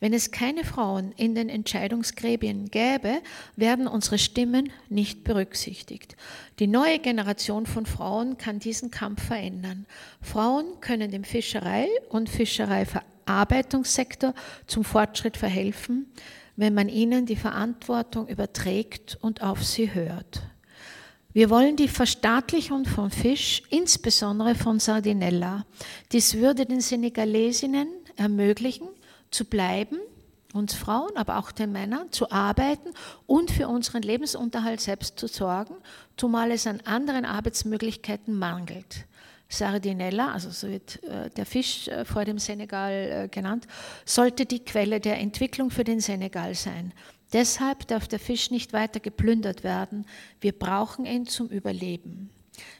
Wenn 0.00 0.12
es 0.12 0.30
keine 0.30 0.64
Frauen 0.64 1.12
in 1.16 1.34
den 1.34 1.48
Entscheidungsgremien 1.48 2.70
gäbe, 2.70 3.20
werden 3.56 3.86
unsere 3.86 4.18
Stimmen 4.18 4.72
nicht 4.88 5.24
berücksichtigt. 5.24 6.16
Die 6.58 6.66
neue 6.66 6.98
Generation 6.98 7.66
von 7.66 7.86
Frauen 7.86 8.38
kann 8.38 8.58
diesen 8.58 8.90
Kampf 8.90 9.24
verändern. 9.24 9.86
Frauen 10.20 10.80
können 10.80 11.10
dem 11.10 11.24
Fischerei- 11.24 11.88
und 12.08 12.28
Fischereiverarbeitungssektor 12.28 14.34
zum 14.66 14.84
Fortschritt 14.84 15.36
verhelfen, 15.36 16.06
wenn 16.56 16.74
man 16.74 16.88
ihnen 16.88 17.26
die 17.26 17.36
Verantwortung 17.36 18.28
überträgt 18.28 19.18
und 19.20 19.42
auf 19.42 19.64
sie 19.64 19.94
hört. 19.94 20.42
Wir 21.32 21.50
wollen 21.50 21.76
die 21.76 21.88
Verstaatlichung 21.88 22.84
von 22.84 23.10
Fisch, 23.10 23.62
insbesondere 23.70 24.56
von 24.56 24.80
Sardinella. 24.80 25.66
Dies 26.10 26.34
würde 26.34 26.66
den 26.66 26.80
Senegalesinnen 26.80 27.86
ermöglichen, 28.16 28.88
zu 29.30 29.44
bleiben, 29.44 29.98
uns 30.52 30.74
Frauen, 30.74 31.16
aber 31.16 31.38
auch 31.38 31.52
den 31.52 31.72
Männern, 31.72 32.10
zu 32.10 32.30
arbeiten 32.30 32.90
und 33.26 33.50
für 33.50 33.68
unseren 33.68 34.02
Lebensunterhalt 34.02 34.80
selbst 34.80 35.18
zu 35.18 35.26
sorgen, 35.26 35.74
zumal 36.16 36.50
es 36.50 36.66
an 36.66 36.80
anderen 36.84 37.24
Arbeitsmöglichkeiten 37.24 38.34
mangelt. 38.34 39.04
Sardinella, 39.50 40.32
also 40.32 40.50
so 40.50 40.68
wird 40.68 41.02
äh, 41.04 41.30
der 41.30 41.46
Fisch 41.46 41.88
äh, 41.88 42.04
vor 42.04 42.24
dem 42.24 42.38
Senegal 42.38 42.92
äh, 42.92 43.28
genannt, 43.28 43.66
sollte 44.04 44.44
die 44.44 44.62
Quelle 44.62 45.00
der 45.00 45.18
Entwicklung 45.18 45.70
für 45.70 45.84
den 45.84 46.00
Senegal 46.00 46.54
sein. 46.54 46.92
Deshalb 47.32 47.86
darf 47.88 48.08
der 48.08 48.18
Fisch 48.18 48.50
nicht 48.50 48.72
weiter 48.72 49.00
geplündert 49.00 49.64
werden. 49.64 50.06
Wir 50.40 50.52
brauchen 50.52 51.06
ihn 51.06 51.26
zum 51.26 51.48
Überleben. 51.48 52.30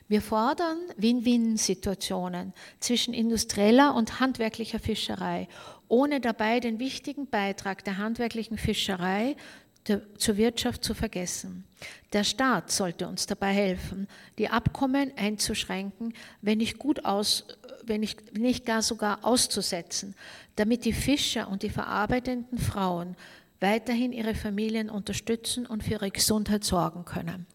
Wir 0.09 0.23
fordern 0.23 0.79
Win-Win-Situationen 0.97 2.53
zwischen 2.81 3.15
industrieller 3.15 3.95
und 3.95 4.21
handwerklicher 4.21 4.79
Fischerei 4.79 5.49
ohne 5.89 6.21
dabei 6.21 6.61
den 6.61 6.79
wichtigen 6.79 7.27
Beitrag 7.27 7.85
der 7.85 7.99
handwerklichen 7.99 8.59
Fischerei 8.59 9.37
zur 10.19 10.37
Wirtschaft 10.37 10.85
zu 10.85 10.93
vergessen. 10.93 11.65
Der 12.13 12.23
Staat 12.25 12.71
sollte 12.71 13.09
uns 13.09 13.27
dabei 13.27 13.53
helfen, 13.53 14.07
die 14.37 14.51
Abkommen 14.51 15.13
einzuschränken, 15.17 16.13
wenn 16.43 16.59
nicht 16.59 16.79
gut 16.79 17.07
aus, 17.07 17.47
wenn 17.85 18.01
nicht, 18.01 18.37
nicht 18.37 18.67
gar 18.67 18.83
sogar 18.83 19.25
auszusetzen, 19.25 20.15
damit 20.57 20.85
die 20.85 20.93
Fischer 20.93 21.49
und 21.49 21.63
die 21.63 21.71
verarbeitenden 21.71 22.59
Frauen 22.59 23.17
weiterhin 23.61 24.13
ihre 24.13 24.35
Familien 24.35 24.91
unterstützen 24.91 25.65
und 25.65 25.83
für 25.83 25.93
ihre 25.93 26.11
Gesundheit 26.11 26.65
sorgen 26.65 27.07
können. 27.07 27.47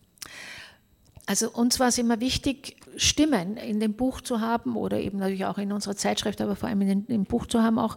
Also 1.26 1.49
uns 1.49 1.80
war 1.80 1.88
es 1.88 1.97
immer 1.97 2.19
wichtig, 2.19 2.76
Stimmen 2.97 3.57
in 3.57 3.80
dem 3.80 3.93
Buch 3.93 4.21
zu 4.21 4.41
haben 4.41 4.76
oder 4.76 4.99
eben 4.99 5.19
natürlich 5.19 5.45
auch 5.45 5.57
in 5.57 5.71
unserer 5.71 5.95
Zeitschrift, 5.95 6.41
aber 6.41 6.55
vor 6.55 6.69
allem 6.69 6.82
in 6.82 7.07
dem 7.07 7.24
Buch 7.24 7.45
zu 7.45 7.63
haben, 7.63 7.80
auch 7.80 7.95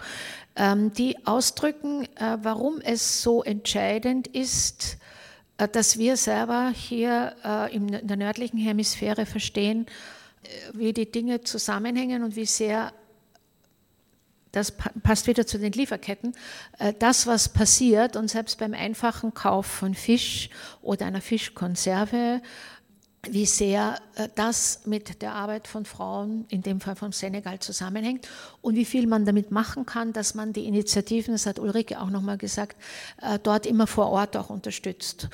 ähm, 0.55 0.93
die 0.93 1.27
ausdrücken, 1.27 2.05
äh, 2.17 2.39
warum 2.43 2.81
es 2.81 3.23
so 3.23 3.43
entscheidend 3.43 4.29
ist, 4.29 4.99
äh, 5.59 5.69
dass 5.69 5.99
wir 5.99 6.17
selber 6.17 6.71
hier 6.75 7.35
äh, 7.45 7.75
in 7.75 8.07
der 8.07 8.17
nördlichen 8.17 8.59
Hemisphäre 8.59 9.27
verstehen, 9.27 9.87
wie 10.73 10.93
die 10.93 11.11
Dinge 11.11 11.41
zusammenhängen 11.41 12.23
und 12.23 12.37
wie 12.37 12.47
sehr 12.47 12.93
das 14.53 14.73
passt 15.03 15.27
wieder 15.27 15.45
zu 15.45 15.59
den 15.59 15.73
Lieferketten, 15.73 16.35
das, 17.01 17.27
was 17.27 17.49
passiert 17.49 18.17
und 18.17 18.29
selbst 18.29 18.59
beim 18.59 18.73
einfachen 18.73 19.35
Kauf 19.35 19.67
von 19.67 19.93
Fisch 19.93 20.49
oder 20.83 21.05
einer 21.05 21.21
Fischkonserve 21.21 22.41
wie 23.33 23.47
sehr 23.47 23.99
äh, 24.15 24.29
das 24.35 24.83
mit 24.87 25.23
der 25.23 25.35
Arbeit 25.35 25.69
von 25.69 25.85
Frauen, 25.85 26.47
in 26.49 26.63
dem 26.63 26.81
Fall 26.81 26.97
vom 26.97 27.13
Senegal, 27.13 27.59
zusammenhängt 27.59 28.29
und 28.63 28.75
wie 28.75 28.85
viel 28.85 29.07
man 29.07 29.25
damit 29.25 29.51
machen 29.51 29.87
kann, 29.87 30.13
dass 30.13 30.35
man 30.35 30.53
die 30.53 30.67
Initiativen, 30.67 31.35
das 31.35 31.47
hat 31.47 31.59
Ulrike 31.59 32.01
auch 32.01 32.11
nochmal 32.11 32.39
gesagt, 32.39 32.77
äh, 33.23 33.39
dort 33.43 33.67
immer 33.67 33.87
vor 33.87 34.09
Ort 34.09 34.37
auch 34.37 34.51
unterstützt. 34.51 35.29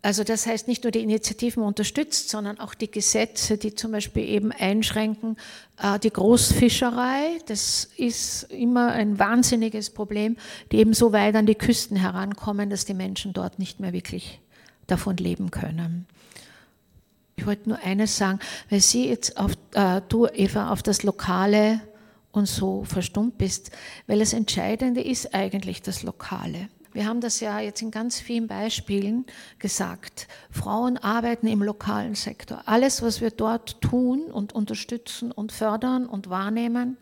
Also 0.00 0.22
das 0.22 0.46
heißt 0.46 0.68
nicht 0.68 0.84
nur 0.84 0.92
die 0.92 1.02
Initiativen 1.02 1.62
unterstützt, 1.62 2.28
sondern 2.28 2.60
auch 2.60 2.74
die 2.74 2.90
Gesetze, 2.90 3.58
die 3.58 3.74
zum 3.74 3.90
Beispiel 3.90 4.24
eben 4.28 4.52
einschränken 4.52 5.36
äh, 5.82 5.98
die 5.98 6.10
Großfischerei. 6.10 7.40
Das 7.46 7.88
ist 7.96 8.44
immer 8.44 8.92
ein 8.92 9.18
wahnsinniges 9.18 9.90
Problem, 9.90 10.36
die 10.70 10.78
eben 10.78 10.94
so 10.94 11.12
weit 11.12 11.34
an 11.34 11.46
die 11.46 11.56
Küsten 11.56 11.96
herankommen, 11.96 12.70
dass 12.70 12.84
die 12.84 12.94
Menschen 12.94 13.32
dort 13.32 13.58
nicht 13.58 13.80
mehr 13.80 13.92
wirklich 13.92 14.40
davon 14.86 15.16
leben 15.16 15.50
können. 15.50 16.06
Ich 17.38 17.46
wollte 17.46 17.68
nur 17.68 17.78
eines 17.78 18.16
sagen, 18.16 18.40
weil 18.68 18.80
Sie 18.80 19.08
jetzt 19.08 19.38
auf, 19.38 19.52
äh, 19.72 20.02
du 20.08 20.26
Eva 20.26 20.72
auf 20.72 20.82
das 20.82 21.04
Lokale 21.04 21.80
und 22.32 22.46
so 22.46 22.82
verstummt 22.82 23.38
bist, 23.38 23.70
weil 24.08 24.18
das 24.18 24.32
Entscheidende 24.32 25.00
ist 25.00 25.32
eigentlich 25.34 25.80
das 25.80 26.02
Lokale. 26.02 26.68
Wir 26.92 27.06
haben 27.06 27.20
das 27.20 27.38
ja 27.38 27.60
jetzt 27.60 27.80
in 27.80 27.92
ganz 27.92 28.18
vielen 28.18 28.48
Beispielen 28.48 29.24
gesagt. 29.60 30.26
Frauen 30.50 30.96
arbeiten 30.98 31.46
im 31.46 31.62
lokalen 31.62 32.16
Sektor. 32.16 32.62
Alles, 32.66 33.02
was 33.02 33.20
wir 33.20 33.30
dort 33.30 33.80
tun 33.80 34.22
und 34.32 34.52
unterstützen 34.52 35.30
und 35.30 35.52
fördern 35.52 36.06
und 36.06 36.28
wahrnehmen, 36.30 36.96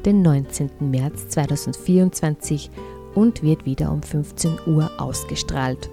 den 0.05 0.21
19. 0.21 0.69
März 0.79 1.27
2024 1.29 2.69
und 3.15 3.43
wird 3.43 3.65
wieder 3.65 3.91
um 3.91 4.01
15 4.01 4.59
Uhr 4.67 4.89
ausgestrahlt. 4.97 5.89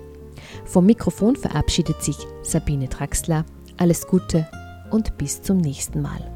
Vom 0.65 0.87
Mikrofon 0.87 1.37
verabschiedet 1.37 2.03
sich 2.03 2.17
Sabine 2.43 2.89
Traxler. 2.89 3.45
Alles 3.77 4.07
Gute 4.07 4.47
und 4.91 5.17
bis 5.19 5.43
zum 5.43 5.59
nächsten 5.59 6.03
Mal. 6.03 6.31